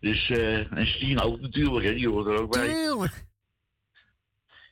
[0.00, 2.68] dus, eh en Stien ook natuurlijk, hè, die hoort er ook bij.
[2.68, 3.26] Tuurlijk.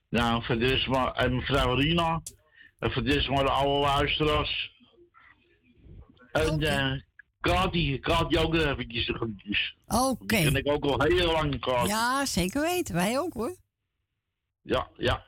[0.08, 2.22] Nou, voor de rest maar, en mevrouw Rina,
[2.78, 4.74] en voor de rest maar de oude luisteraars.
[6.32, 7.00] En eh
[7.40, 9.76] Kati, Kati ook eventjes de groetjes.
[9.86, 10.26] Oké.
[10.26, 11.88] Ken ik ook al heel lang, Kati.
[11.88, 12.94] Ja, zeker weten.
[12.94, 13.56] Wij ook hoor.
[14.62, 15.24] Ja, ja.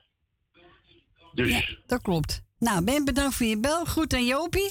[1.33, 2.43] Dus, Dat klopt.
[2.59, 3.87] Nou, Ben, bedankt voor je bel.
[3.87, 4.71] Goed aan Jopie.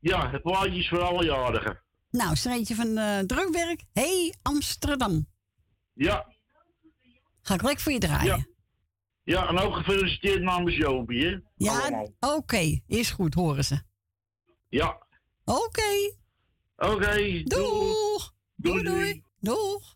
[0.00, 1.82] ja, het plaatje is voor alle jarigen.
[2.16, 3.84] Nou, streetje van eh, drukwerk.
[3.92, 5.26] Hey, Amsterdam.
[5.92, 6.34] Ja,
[7.42, 8.36] Ga ik lekker voor je draaien.
[8.36, 8.46] ja.
[9.22, 11.38] Ja, en ook gefeliciteerd namens Jopie, hè.
[11.56, 12.80] Ja, oké.
[12.86, 13.82] Is goed, horen ze.
[14.68, 15.06] Ja.
[15.44, 16.14] Oké.
[16.76, 17.42] Oké.
[17.44, 18.34] Doeg.
[18.56, 19.22] Doei, doei.
[19.40, 19.95] Doeg.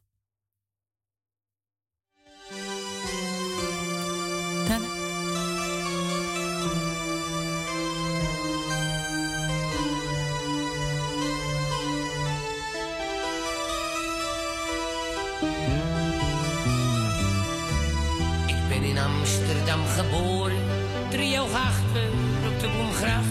[19.71, 20.63] Amsterdam geboren,
[21.11, 22.09] driehoog achter
[22.47, 23.27] op de Boomgracht.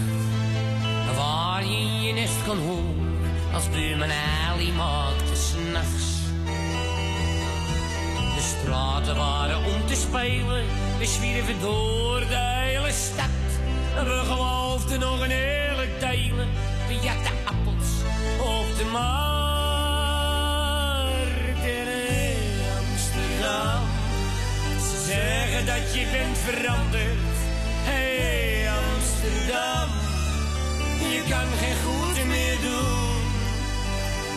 [1.15, 3.19] Waar je je nest kon horen,
[3.53, 4.09] als buurman
[4.47, 6.17] Ali maakte s'nachts.
[8.35, 10.65] De straten waren om te spelen,
[10.97, 13.25] we zwierven door de hele stad.
[13.97, 16.47] En we geloofden nog een eerlijk delen,
[16.87, 17.89] we jatten appels
[18.39, 19.09] op de markt.
[21.63, 21.87] In
[22.77, 23.88] Amsterdam.
[25.09, 27.17] Ze zeggen dat je bent veranderd.
[27.89, 29.89] Hey Amsterdam,
[31.13, 33.21] je kan geen goed meer doen.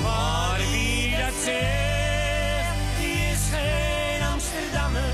[0.02, 5.12] Maar wie dat zegt, die is geen Amsterdammer.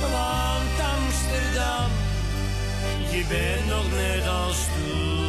[0.00, 1.90] Want Amsterdam,
[3.10, 5.24] je bent nog net als toen.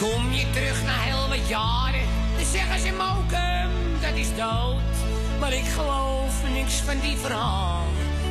[0.00, 2.11] Kom je terug na heel wat jaren.
[2.52, 3.70] Zeggen ze Mokum,
[4.00, 4.94] dat is dood.
[5.40, 7.84] Maar ik geloof niks van die verhaal.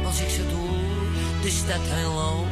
[0.06, 0.78] Als ik ze doe,
[1.42, 2.48] de stad heel.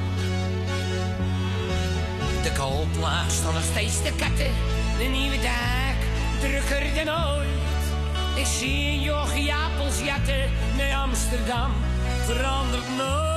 [2.43, 4.53] De kooplaag staan nog steeds de katten.
[4.97, 5.95] De nieuwe dag,
[6.39, 7.47] drukker dan ooit.
[8.35, 10.01] Ik zie een jochie appels
[10.93, 11.71] Amsterdam
[12.25, 13.29] verandert nooit.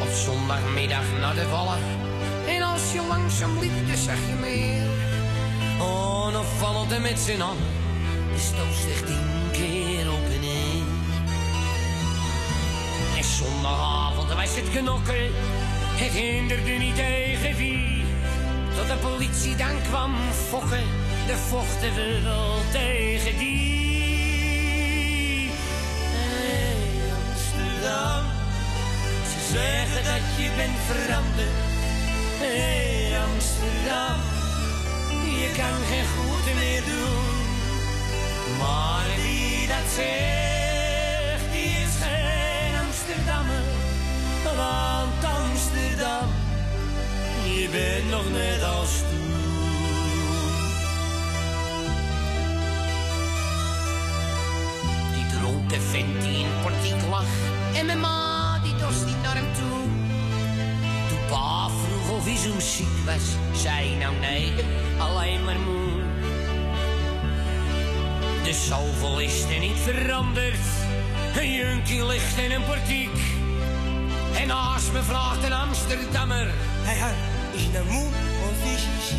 [0.00, 2.05] Op zondagmiddag naar de vallen.
[2.46, 4.86] En als je langzaam liep, dan zag je meer.
[5.80, 7.74] Oh, dan vallen de met z'n allen.
[8.32, 10.84] De stoof zich tien keer op en neer.
[13.16, 15.30] En zondagavond was het knokken.
[15.96, 18.04] Het hinderde niet tegen wie.
[18.76, 20.14] Tot de politie dan kwam
[20.48, 20.84] fokken.
[21.26, 25.50] De vochten we wel tegen die.
[26.14, 26.76] Hey,
[27.18, 28.24] Amsterdam.
[29.30, 31.75] Ze zeggen dat je bent veranderd.
[32.48, 34.20] Hey Amsterdam,
[35.40, 37.36] je kan geen goed meer doen.
[38.58, 43.64] Maar wie dat zegt, die is geen Amsterdammer.
[44.44, 46.28] Want Amsterdam,
[47.44, 49.34] je bent nog net als toen.
[55.14, 57.26] Die dronken vent die in portiek lag.
[57.74, 59.65] En mijn ma die tros niet naar hem toe.
[61.28, 64.52] Pa vroeg of hij zo ziek was, zei hij nou nee,
[64.98, 65.86] alleen maar moe.
[68.44, 70.66] De zoveel is er niet veranderd.
[71.36, 73.18] Een junkie ligt in een portiek.
[74.40, 76.50] En naast me vraagt een Amsterdammer.
[76.82, 77.14] Hey, hey,
[77.52, 78.06] is nou moe
[78.48, 79.18] of is ziek?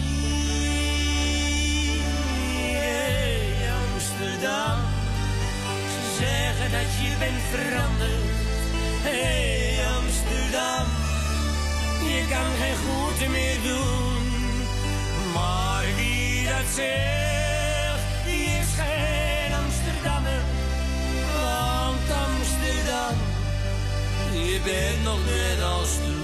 [2.71, 3.53] Hey,
[3.83, 4.79] Amsterdam.
[5.93, 8.21] Ze zeggen dat je bent veranderd.
[9.01, 11.06] Hey, Amsterdam.
[12.07, 14.23] Je kan geen goed meer doen.
[15.33, 20.41] Maar wie dat zegt, die is geen Amsterdammer.
[21.33, 23.15] Want Amsterdam,
[24.33, 26.15] je bent nog net als toen.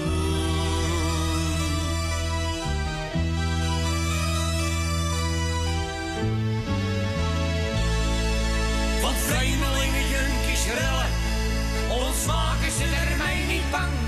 [9.00, 11.10] Van vreemdelingen, junkies, rellen,
[11.88, 14.03] ons maken ze er mij niet bang.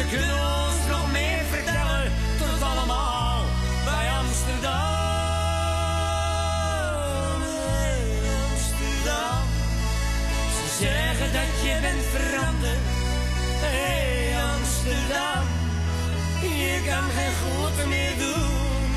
[0.00, 3.44] Ze kunnen ons nog meer vertellen, tot allemaal
[3.84, 4.72] bij Amsterdam.
[8.50, 9.42] Amsterdam.
[10.56, 12.84] Ze zeggen dat je bent veranderd.
[13.64, 15.44] Hey, Amsterdam.
[16.40, 18.90] Je kan geen goed meer doen.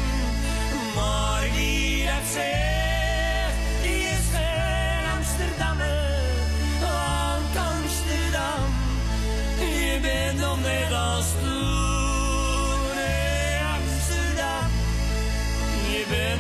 [0.96, 2.26] Maar wie dat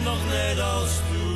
[0.03, 1.31] nog net als toen.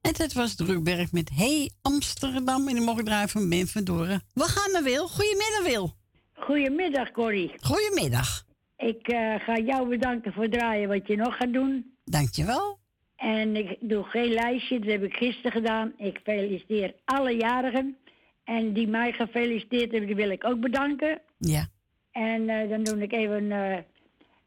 [0.00, 2.68] En dat was Drukberg met Hey Amsterdam.
[2.68, 4.22] En die mocht draaien van Ben van Doren.
[4.34, 5.08] We gaan naar Wil.
[5.08, 6.00] Goedemiddag, Wil.
[6.44, 7.52] Goedemiddag, Corrie.
[7.60, 8.44] Goedemiddag.
[8.76, 11.94] Ik eh, ga jou bedanken voor het draaien wat je nog gaat doen.
[12.04, 12.78] Dankjewel.
[13.16, 15.92] En ik doe geen lijstje, dat heb ik gisteren gedaan.
[15.96, 17.96] Ik feliciteer alle jarigen.
[18.44, 21.20] En die mij gefeliciteerd hebben, die wil ik ook bedanken.
[21.38, 21.66] Ja.
[22.10, 23.76] En eh, dan doe ik even uh,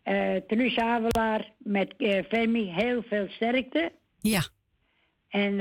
[0.05, 1.93] uh, Truus Havelaar met
[2.27, 3.91] Femi heel veel sterkte.
[4.19, 4.47] Ja.
[5.29, 5.57] En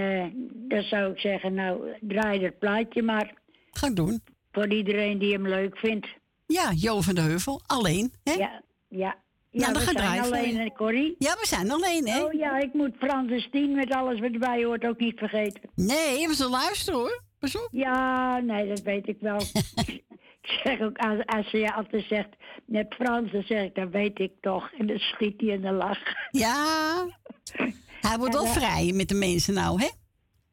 [0.69, 3.35] dan zou ik zeggen, nou, draai dat plaatje maar.
[3.71, 4.21] Ga ik doen.
[4.53, 6.07] Voor iedereen die hem leuk vindt.
[6.47, 7.61] Ja, Jo van de Heuvel.
[7.67, 8.33] Alleen, hè?
[8.33, 9.23] Ja, ja.
[9.51, 11.15] Nou, Ja, dan we zijn alleen, hè, Corrie?
[11.19, 12.25] Ja, we zijn alleen, hè?
[12.25, 15.61] Oh ja, ik moet Francis Tien met alles wat erbij hoort ook niet vergeten.
[15.75, 17.23] Nee, we zullen luisteren, hoor.
[17.39, 17.69] Pas op.
[17.73, 19.39] Ja, nee, dat weet ik wel.
[20.43, 22.29] ik zeg ook, als, als ze je altijd zegt,
[22.67, 24.73] net Frans, dan zeg ik, dat weet ik toch.
[24.79, 25.99] En dan schiet hij in de lach.
[26.31, 26.55] Ja.
[28.09, 29.89] Hij wordt wel eh, vrij met de mensen nou, hè?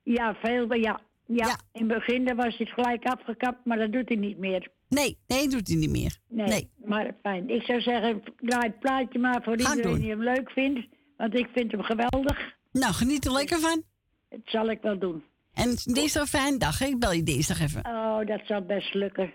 [0.03, 0.99] Ja, veel, maar ja.
[1.25, 4.71] Ja, in het begin was hij gelijk afgekapt, maar dat doet hij niet meer.
[4.91, 6.17] Nee, nee, doet hij niet meer.
[6.27, 7.49] Nee, maar fijn.
[7.49, 9.99] Ik zou zeggen, draai het plaatje maar voor iedereen doen.
[9.99, 10.87] die hem leuk vindt.
[11.17, 12.55] Want ik vind hem geweldig.
[12.71, 13.83] Nou, geniet er lekker van.
[14.29, 15.23] Dat zal ik wel doen.
[15.53, 16.85] En dinsdag een fijne dag, hè?
[16.85, 17.85] Ik bel je dinsdag even.
[17.85, 19.33] Oh, dat zal best lukken.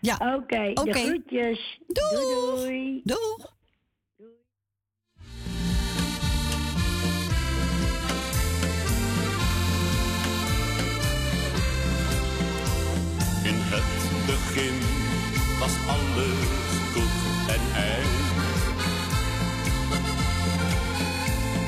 [0.00, 0.14] Ja.
[0.14, 0.82] Oké, Oké.
[0.84, 1.80] de groetjes.
[1.86, 2.10] Doeg.
[2.10, 3.00] Doei, doei.
[3.04, 3.56] Doeg.
[15.86, 16.48] Alles
[16.92, 17.16] goed
[17.54, 18.04] en ei.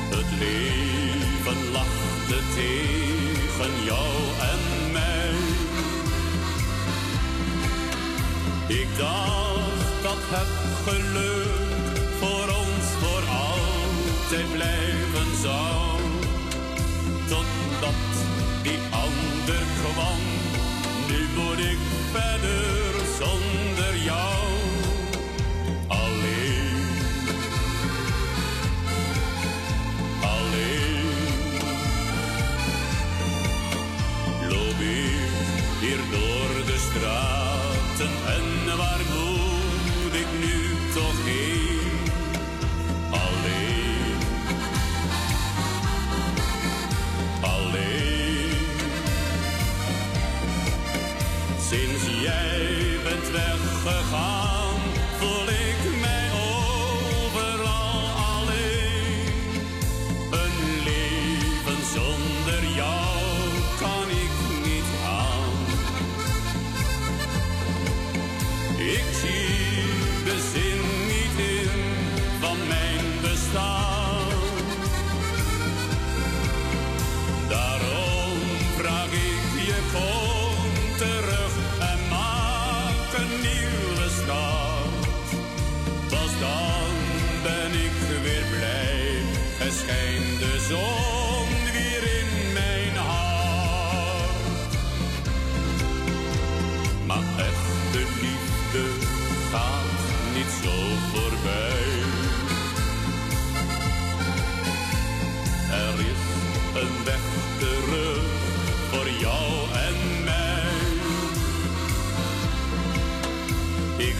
[0.09, 4.11] Het leven lachte tegen jou
[4.51, 5.33] en mij.
[8.67, 10.51] Ik dacht dat het
[10.85, 11.60] geluk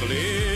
[0.01, 0.50] clear.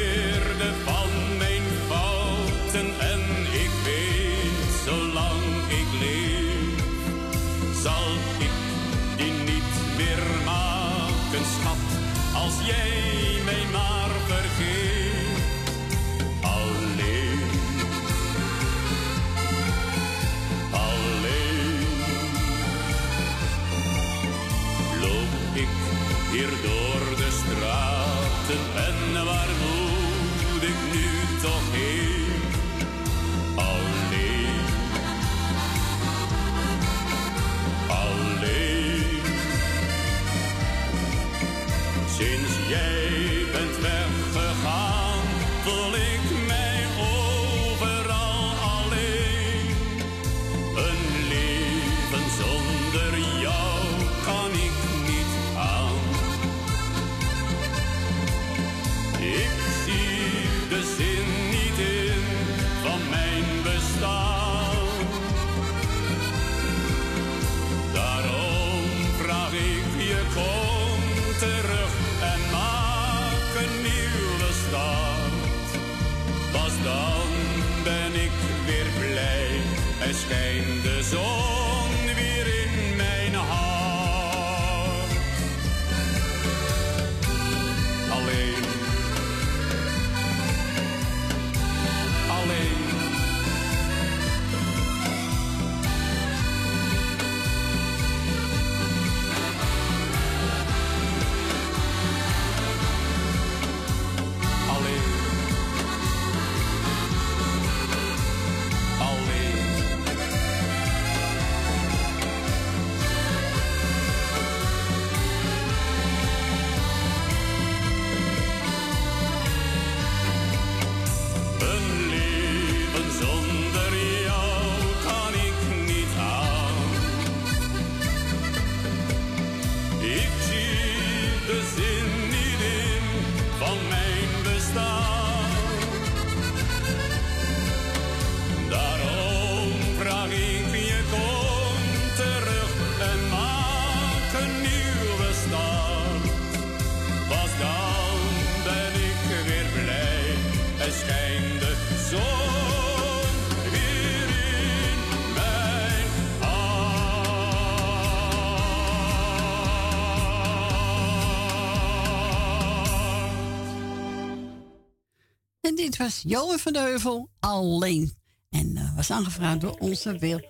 [165.85, 168.13] dit was Johan van de Heuvel alleen.
[168.49, 170.41] En eh, was aangevraagd door onze Wil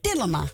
[0.00, 0.44] Tillema.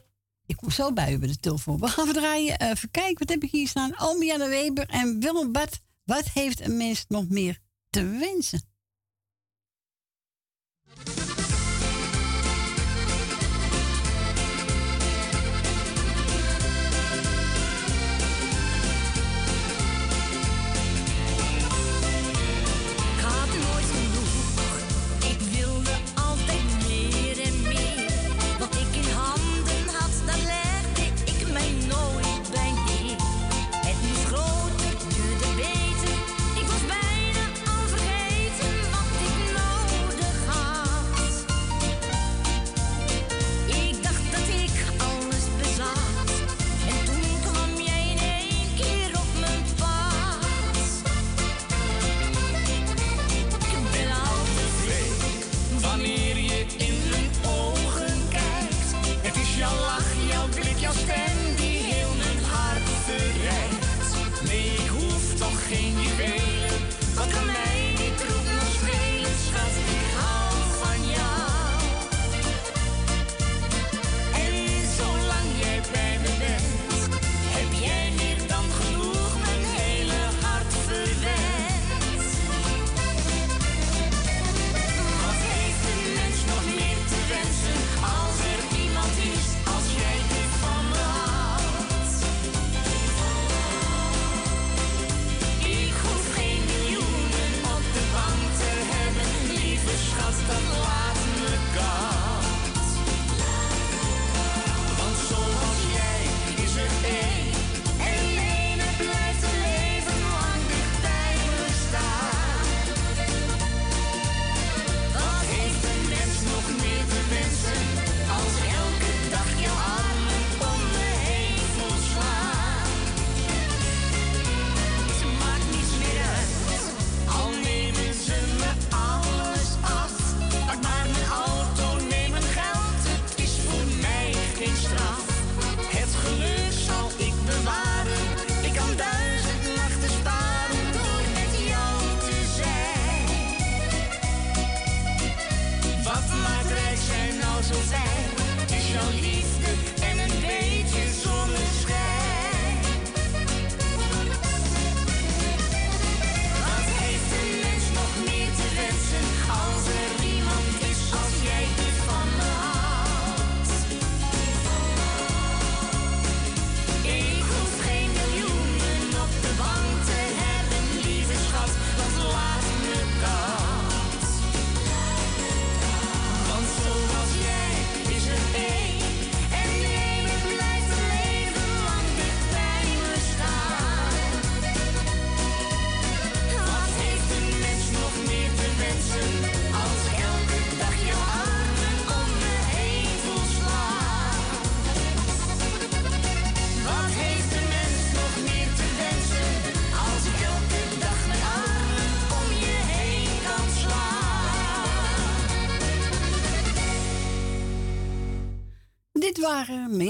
[0.46, 1.80] Ik kom zo bij u bij de telefoon.
[1.80, 2.62] We gaan verdraaien.
[2.62, 3.96] Uh, even kijken, wat heb ik hier staan?
[3.96, 5.80] Almianne Weber en Willem Bat.
[6.04, 7.59] Wat heeft een mens nog meer
[7.90, 8.72] te wensen?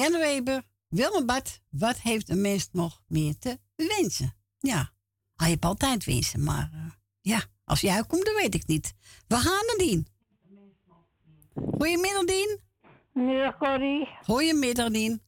[0.02, 1.60] Marianne Weber, Wilma Bart.
[1.70, 4.34] Wat heeft een mens nog meer te wensen?
[4.58, 4.90] Ja,
[5.36, 6.90] hij heeft altijd wensen, maar eh,
[7.20, 8.94] ja, als jij uitkomt, dan weet ik niet.
[9.28, 10.06] We gaan er Dien.
[11.54, 12.60] Goedemiddag, Dien.
[13.12, 14.08] Middag, Corrie.
[14.24, 15.22] Goedemiddag, Dien.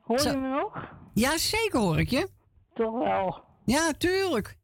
[0.00, 0.38] Hoor je Zo.
[0.40, 0.88] me nog?
[1.14, 2.28] Ja, zeker hoor ik je.
[2.74, 3.44] Toch wel.
[3.64, 4.58] Ja, tuurlijk.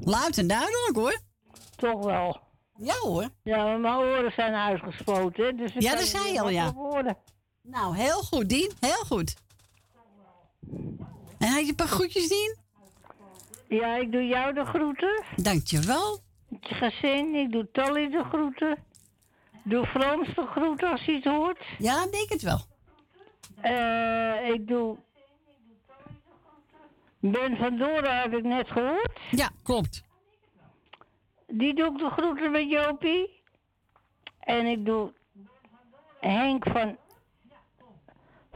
[0.00, 1.20] Luid en duidelijk hoor.
[1.76, 2.40] Toch wel.
[2.76, 3.28] Ja hoor.
[3.42, 6.72] Ja, maar mijn oren zijn uitgespoten, dus Ja, dat zei je al, ja.
[7.70, 8.72] Nou, heel goed, Dien.
[8.80, 9.36] Heel goed.
[11.38, 12.56] En had je een paar groetjes, Dien?
[13.68, 15.24] Ja, ik doe jou de groeten.
[15.36, 16.20] Dankjewel.
[16.48, 18.84] Je gezin, ik doe Tolly de groeten.
[19.62, 21.64] Doe Frans de groeten als hij het hoort.
[21.78, 22.60] Ja, denk het wel.
[23.60, 24.96] Eh, ik doe...
[27.20, 29.18] Ben van Doren heb ik net gehoord.
[29.30, 30.02] Ja, klopt.
[31.46, 33.42] Die doe ik de groeten met Jopie.
[34.40, 35.12] En ik doe
[36.20, 36.96] Henk van...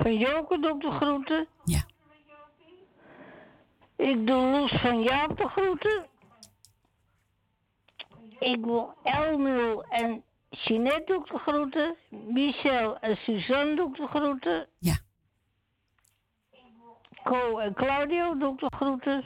[0.02, 1.46] Van Joker doe ik de groeten.
[1.64, 1.84] Ja.
[3.96, 6.06] Ik doe Loes van Jaap de groeten.
[8.38, 11.96] Ik doe Elmul en Jeanette doe ik de groeten.
[12.08, 14.68] Michel en Suzanne doe ik de groeten.
[14.78, 14.98] Ja.
[17.22, 19.24] Co en Claudio doe ik de groeten.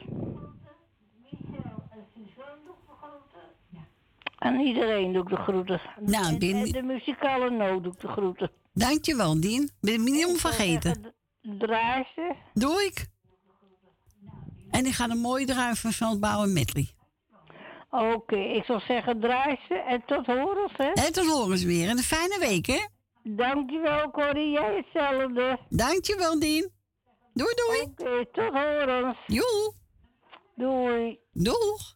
[4.39, 5.81] En iedereen doe ik de groeten.
[6.01, 8.51] Nou, en, en de muzikale noot doe ik de groeten.
[8.77, 9.71] Dankjewel, Dien.
[9.81, 11.15] Ben je niet om vergeten.
[11.41, 12.37] Draaien.
[12.55, 13.07] Doe ik.
[14.71, 16.95] En ik ga een mooie druiven van bouwen medley.
[17.91, 20.91] Oké, ik zal zeggen draaien en tot horens, hè?
[20.93, 21.89] En tot horens weer.
[21.89, 22.87] En een fijne week, hè?
[23.23, 24.51] Dankjewel, Corrie.
[24.51, 25.59] Jij hetzelfde.
[25.69, 26.73] Dankjewel, Dien.
[27.33, 27.81] Doei, doei.
[27.83, 29.19] Oké, tot horens.
[29.27, 29.73] Joe.
[30.55, 31.19] Doei.
[31.33, 31.95] Doeg.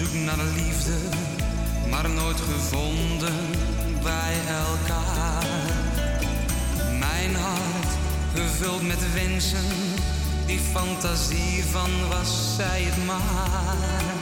[0.00, 0.96] Zoek naar de liefde,
[1.90, 3.34] maar nooit gevonden
[4.02, 5.44] bij elkaar.
[6.98, 7.92] Mijn hart
[8.34, 9.68] gevuld met wensen,
[10.46, 14.16] die fantasie van was zij het maar.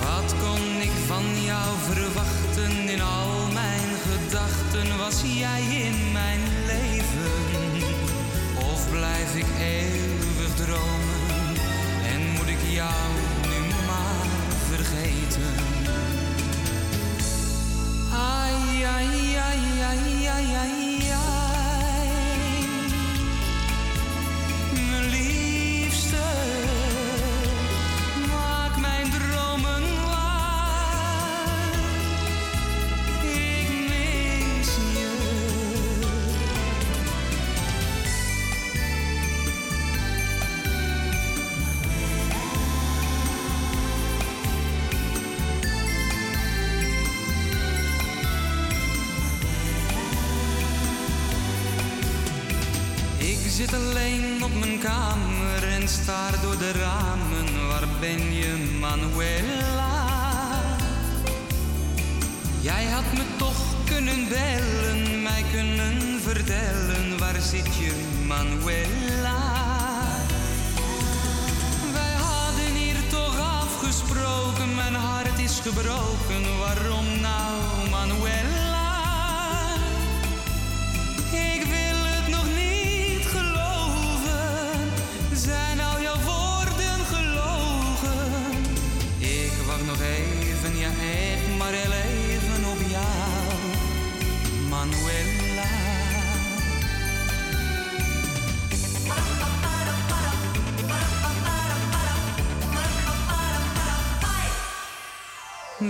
[0.00, 4.98] Wat kon ik van jou verwachten in al mijn gedachten?
[4.98, 7.32] Was jij in mijn leven?
[8.72, 11.56] Of blijf ik eeuwig dromen
[12.12, 13.31] en moet ik jou
[18.24, 20.91] Ai, ai, ai, ai, ai, ai,
[68.32, 69.40] Manuela?
[71.92, 76.58] Wij hadden hier toch afgesproken, mijn hart is gebroken.
[76.58, 78.61] Waarom nou, Manuela?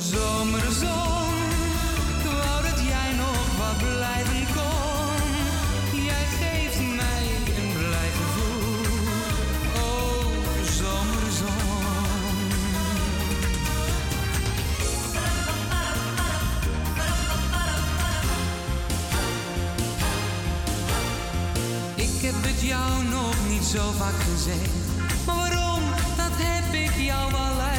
[0.00, 1.34] Zomerzon,
[2.18, 6.00] ik wou dat jij nog wat blijven kon.
[6.04, 7.24] Jij geeft mij
[7.58, 8.84] een blij gevoel,
[9.74, 10.24] oh
[10.64, 11.84] zomerzon.
[21.94, 24.70] Ik heb het jou nog niet zo vaak gezegd,
[25.26, 25.82] maar waarom,
[26.16, 27.71] dat heb ik jou al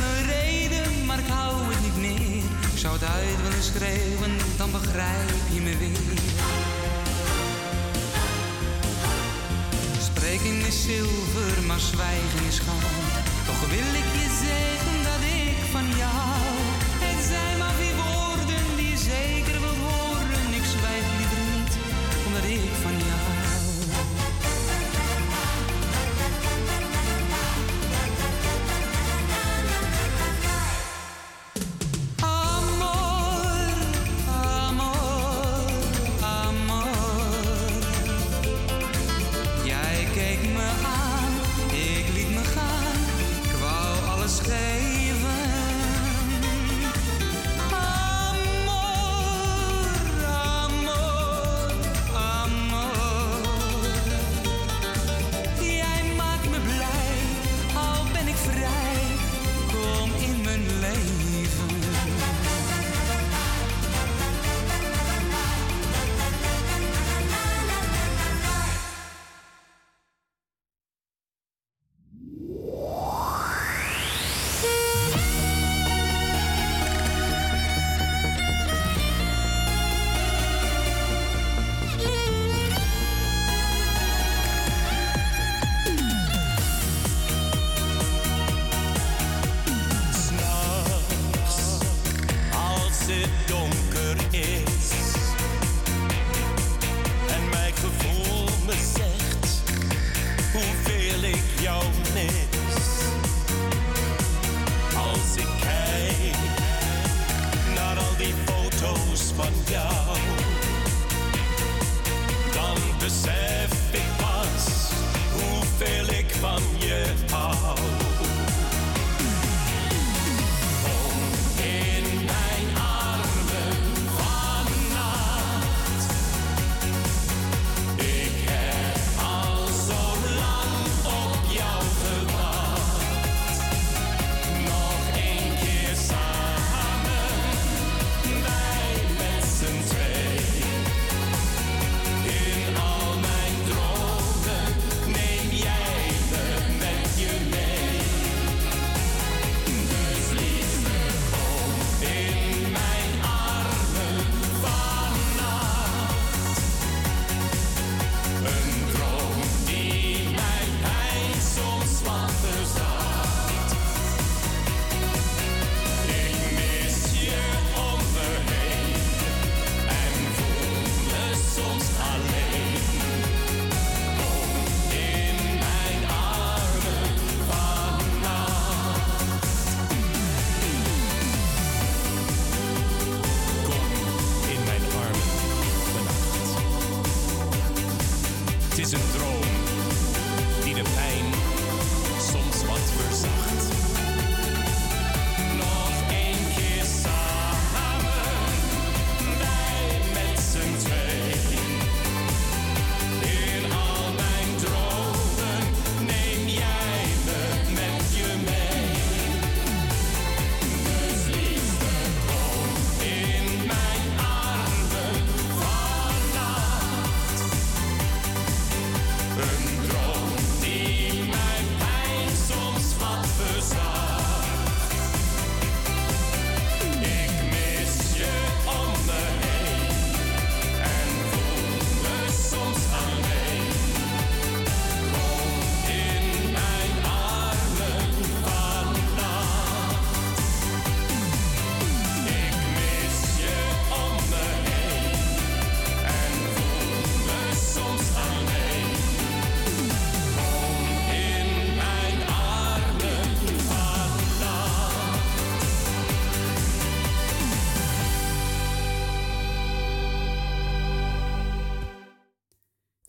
[0.00, 2.44] wel een reden, maar ik hou het niet meer.
[2.72, 6.18] Ik zou het uit willen schreeuwen, dan begrijp je me weer.
[9.98, 13.24] Spreken is zilver, maar zwijgen is goud.
[13.46, 16.65] Toch wil ik je zeggen dat ik van jou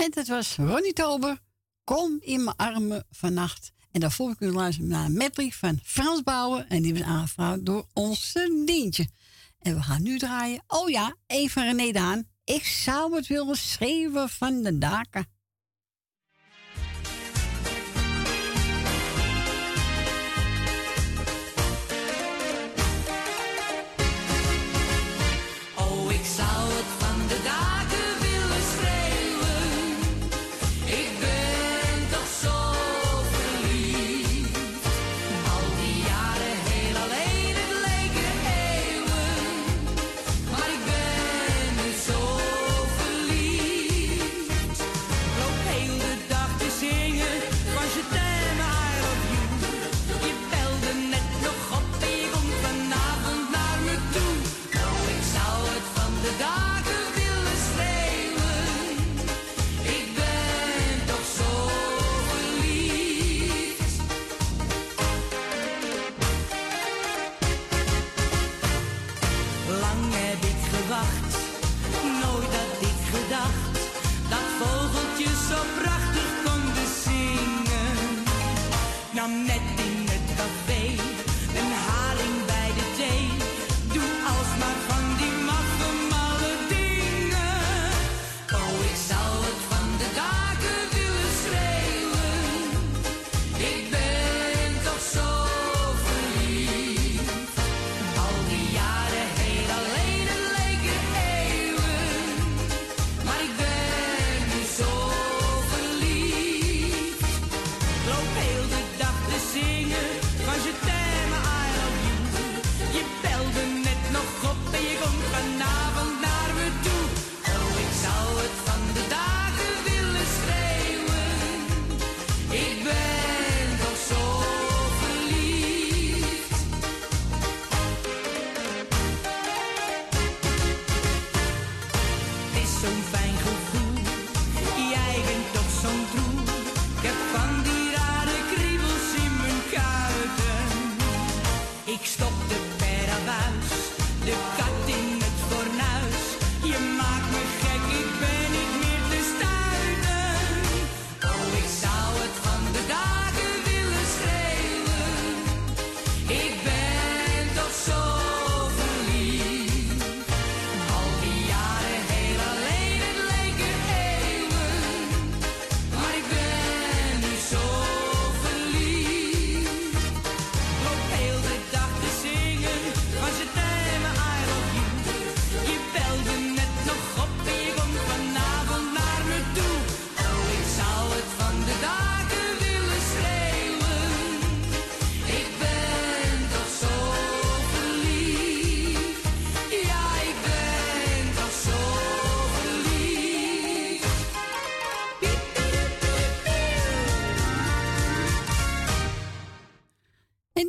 [0.08, 1.40] Het dat was Ronnie Tober.
[1.84, 3.72] Kom in mijn armen vannacht.
[3.92, 6.69] En daarvoor kunnen we luisteren naar een medley van Frans Bouwen.
[6.69, 9.08] En die werd aangevraagd door onze Dientje.
[9.60, 10.64] En we gaan nu draaien.
[10.68, 12.27] Oh ja, even René Daan.
[12.44, 15.27] Ik zou het willen schreeuwen van de daken.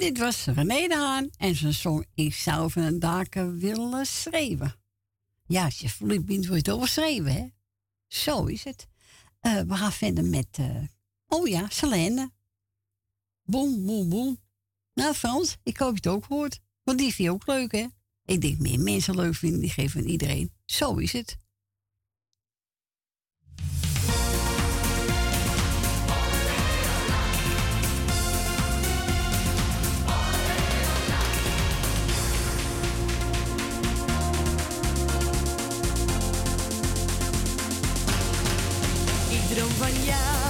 [0.08, 4.74] dit was René de Haan en zijn song Ik zou van daken willen schreeuwen.
[5.46, 7.46] Ja, als je verliefd bent, wordt je overschreven, hè?
[8.06, 8.88] Zo is het.
[9.40, 10.82] Eh, we gaan verder met, eh,
[11.26, 12.30] oh ja, Selene.
[13.42, 14.38] Boom, boom, boom.
[14.94, 16.60] Nou, Frans, ik hoop je het ook hoort.
[16.82, 17.86] Want die vind je ook leuk, hè?
[18.24, 20.52] Ik denk meer mensen leuk vinden, die geven aan iedereen.
[20.64, 21.36] Zo is het.
[39.58, 40.47] não venham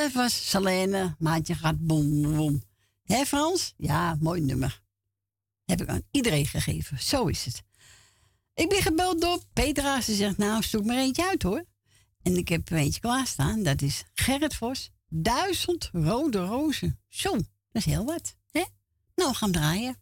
[0.00, 1.14] dat was Salene.
[1.18, 2.62] Maatje gaat bom boem.
[3.02, 3.74] Hé Frans?
[3.76, 4.80] Ja, mooi nummer.
[5.64, 6.98] Heb ik aan iedereen gegeven.
[7.02, 7.62] Zo is het.
[8.54, 10.00] Ik ben gebeld door Petra.
[10.00, 11.64] Ze zegt, nou, zoek maar eentje uit hoor.
[12.22, 13.62] En ik heb er eentje klaarstaan.
[13.62, 14.90] Dat is Gerrit Vos.
[15.08, 17.00] Duizend rode rozen.
[17.08, 18.36] Zo, dat is heel wat.
[18.50, 18.64] Hè?
[19.14, 19.96] Nou, we gaan draaien.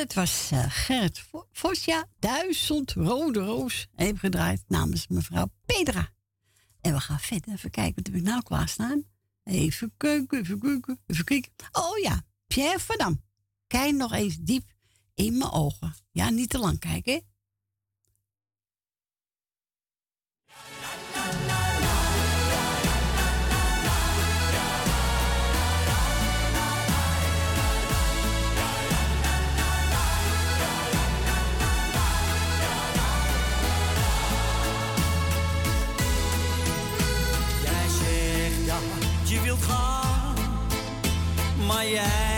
[0.00, 6.12] Het was Gert Gerrit Fosja, Duizend Rode Roos, even gedraaid namens mevrouw Pedra.
[6.80, 9.04] En we gaan verder, even kijken wat heb ik nou klaarstaan.
[9.44, 11.52] Even keuken, even keuken, even kijken.
[11.72, 13.22] Oh ja, Pierre Verdam.
[13.66, 14.72] Kijk nog eens diep
[15.14, 15.94] in mijn ogen.
[16.10, 17.20] Ja, niet te lang kijken, hè.
[41.90, 42.29] yeah.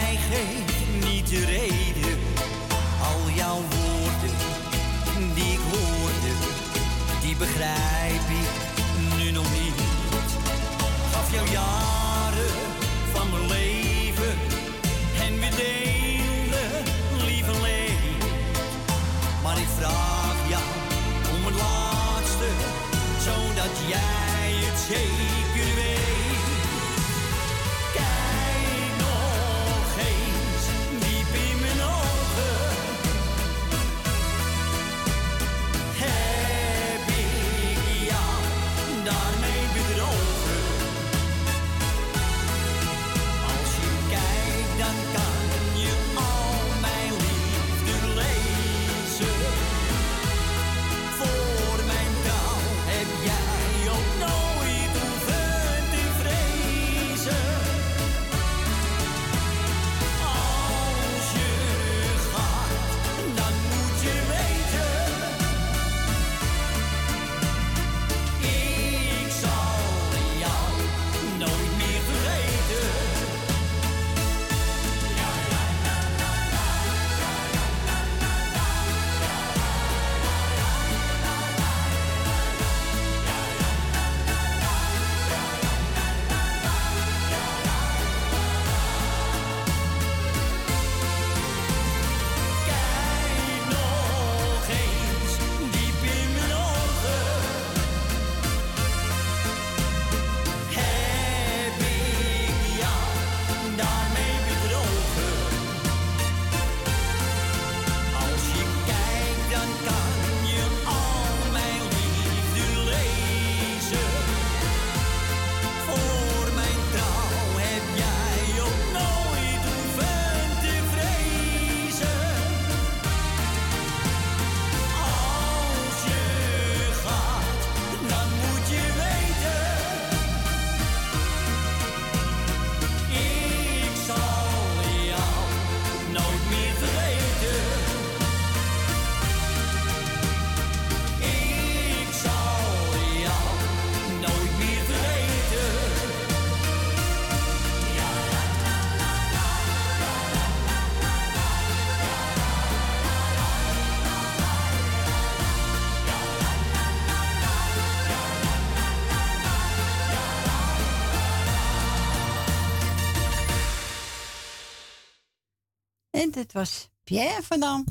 [166.22, 167.84] En dit was Pierre van Dam.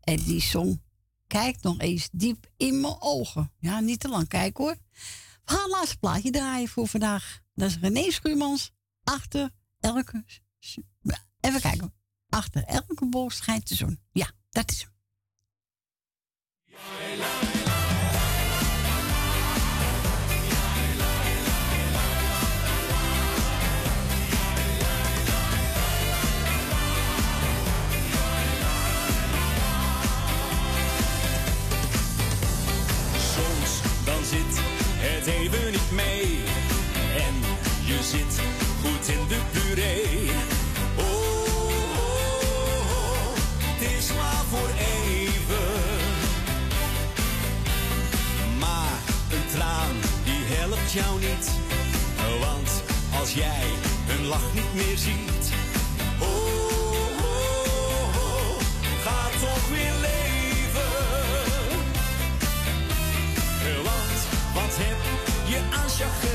[0.00, 0.80] En die zong
[1.26, 3.52] Kijk nog eens diep in mijn ogen.
[3.58, 4.76] Ja, niet te lang kijken hoor.
[5.44, 7.40] We gaan het laatste plaatje draaien voor vandaag.
[7.54, 8.70] Dat is René Schuurmans.
[9.04, 9.50] Achter
[9.80, 10.24] elke...
[11.40, 11.94] Even kijken.
[12.28, 14.00] Achter elke bol schijnt de zon.
[14.12, 14.96] Ja, dat is hem.
[38.08, 38.40] Zit
[38.82, 40.30] goed in de puree.
[40.96, 41.04] Oh,
[41.98, 45.68] oh, oh, is maar voor even.
[48.58, 48.98] Maar
[49.30, 51.50] een traan die helpt jou niet.
[52.40, 52.82] Want
[53.20, 53.66] als jij
[54.06, 55.46] hun lach niet meer ziet.
[56.18, 56.28] Oh,
[57.20, 58.60] oh, oh,
[59.04, 60.92] ga toch weer leven.
[63.84, 64.18] Want
[64.54, 64.96] wat heb
[65.48, 66.27] je aan chagrijn?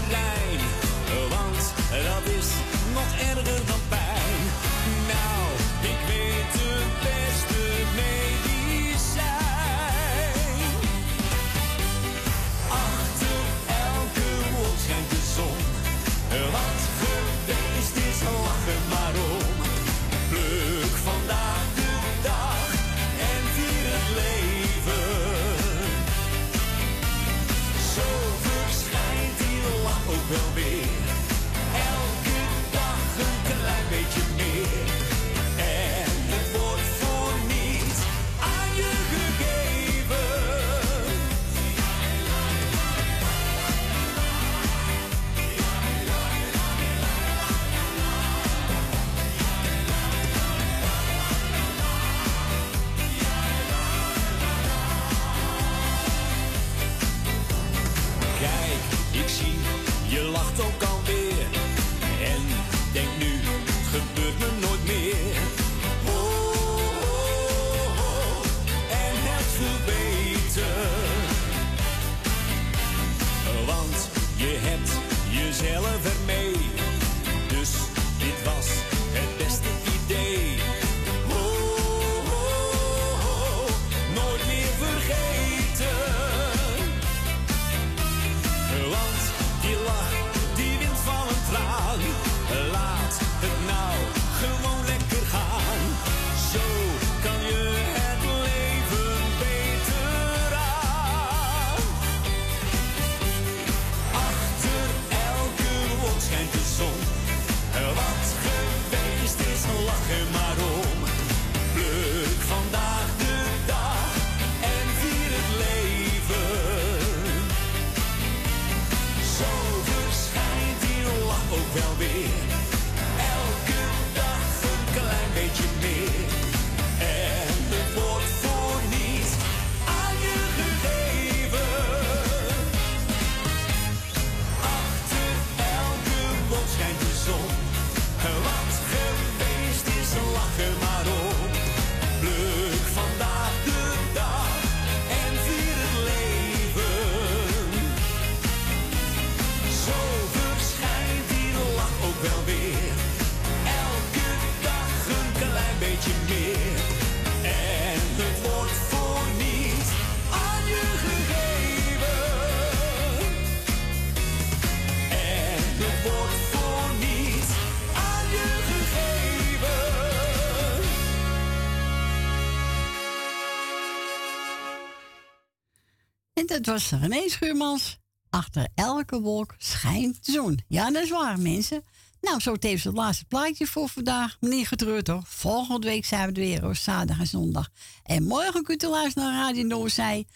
[176.54, 177.98] Dat was René Schuurmans.
[178.30, 180.60] Achter elke wolk schijnt de zon.
[180.68, 181.84] Ja, dat is waar, mensen.
[182.22, 184.38] Nou, zo tevens het laatste plaatje voor vandaag.
[184.40, 185.24] Meneer Getreurd hoor.
[185.26, 186.76] Volgende week zijn we er weer, hoor.
[186.76, 187.70] Zaterdag en zondag.
[188.04, 190.28] En morgen kunt u luisteren naar Radio Noorzij.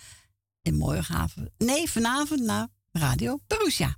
[0.62, 3.98] En morgenavond, nee, vanavond naar Radio Perusia.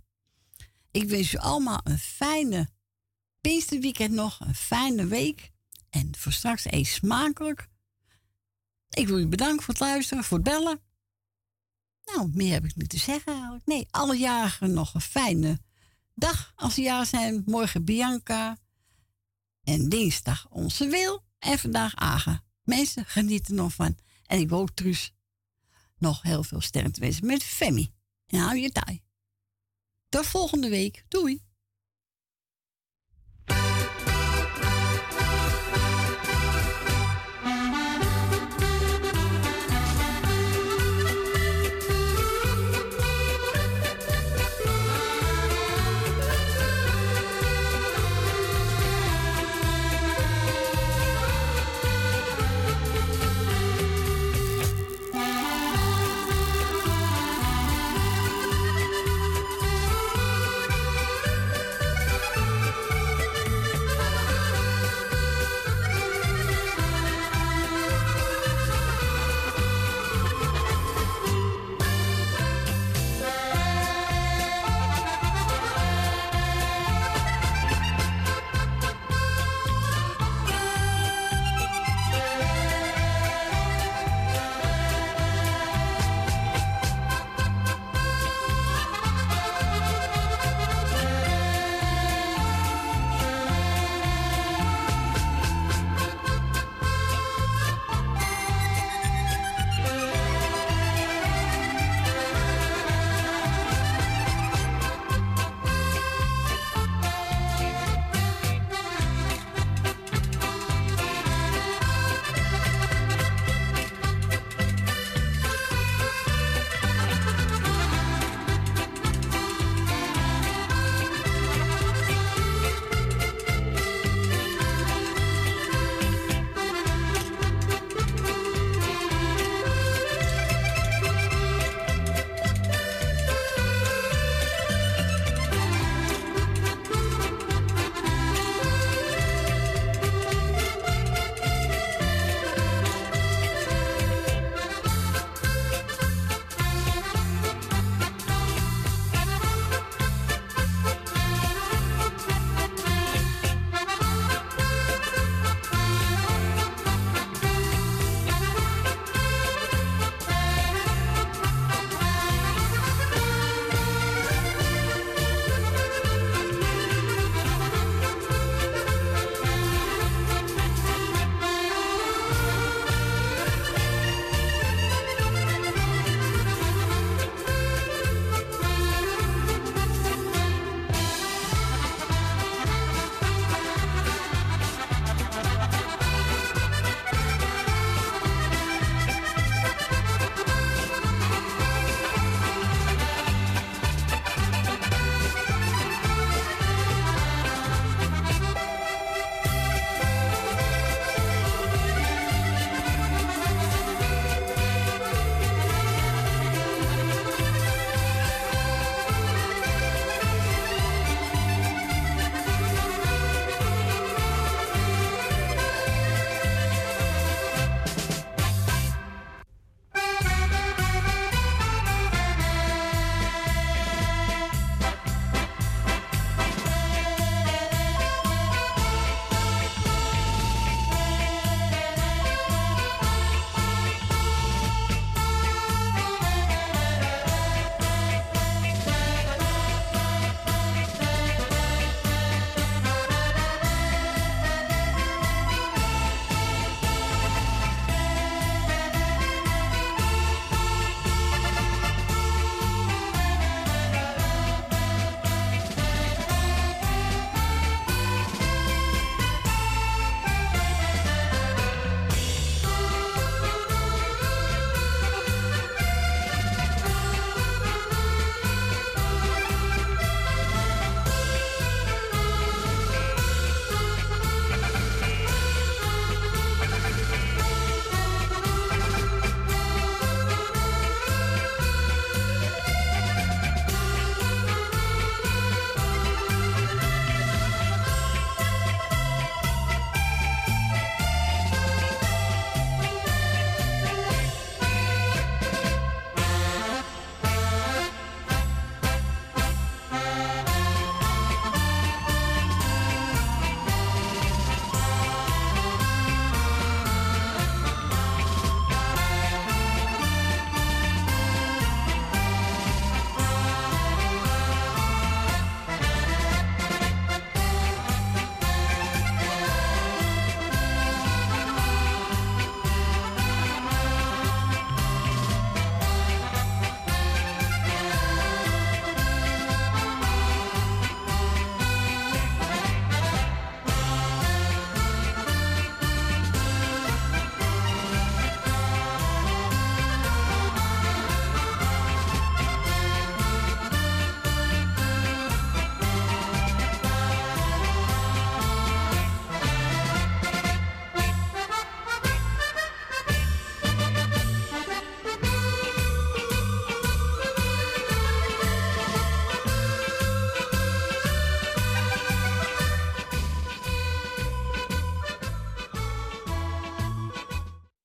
[0.91, 2.69] Ik wens u allemaal een fijne
[3.41, 4.39] Pinksterweekend nog.
[4.39, 5.51] Een fijne week.
[5.89, 7.67] En voor straks eet smakelijk.
[8.89, 10.88] Ik wil u bedanken voor het luisteren, voor het bellen.
[12.15, 13.61] Nou, meer heb ik niet te zeggen.
[13.65, 15.59] Nee, alle jarigen nog een fijne
[16.15, 17.43] dag als ze jarig zijn.
[17.45, 18.57] Morgen Bianca.
[19.63, 21.23] En dinsdag onze Wil.
[21.39, 22.43] En vandaag Aga.
[22.63, 23.97] Mensen genieten nog van.
[24.25, 25.13] En ik wil ook Truus
[25.97, 27.93] nog heel veel sterren te wensen met Femi.
[28.27, 29.01] En hou je taai.
[30.09, 31.05] Tot volgende week.
[31.07, 31.41] Doei.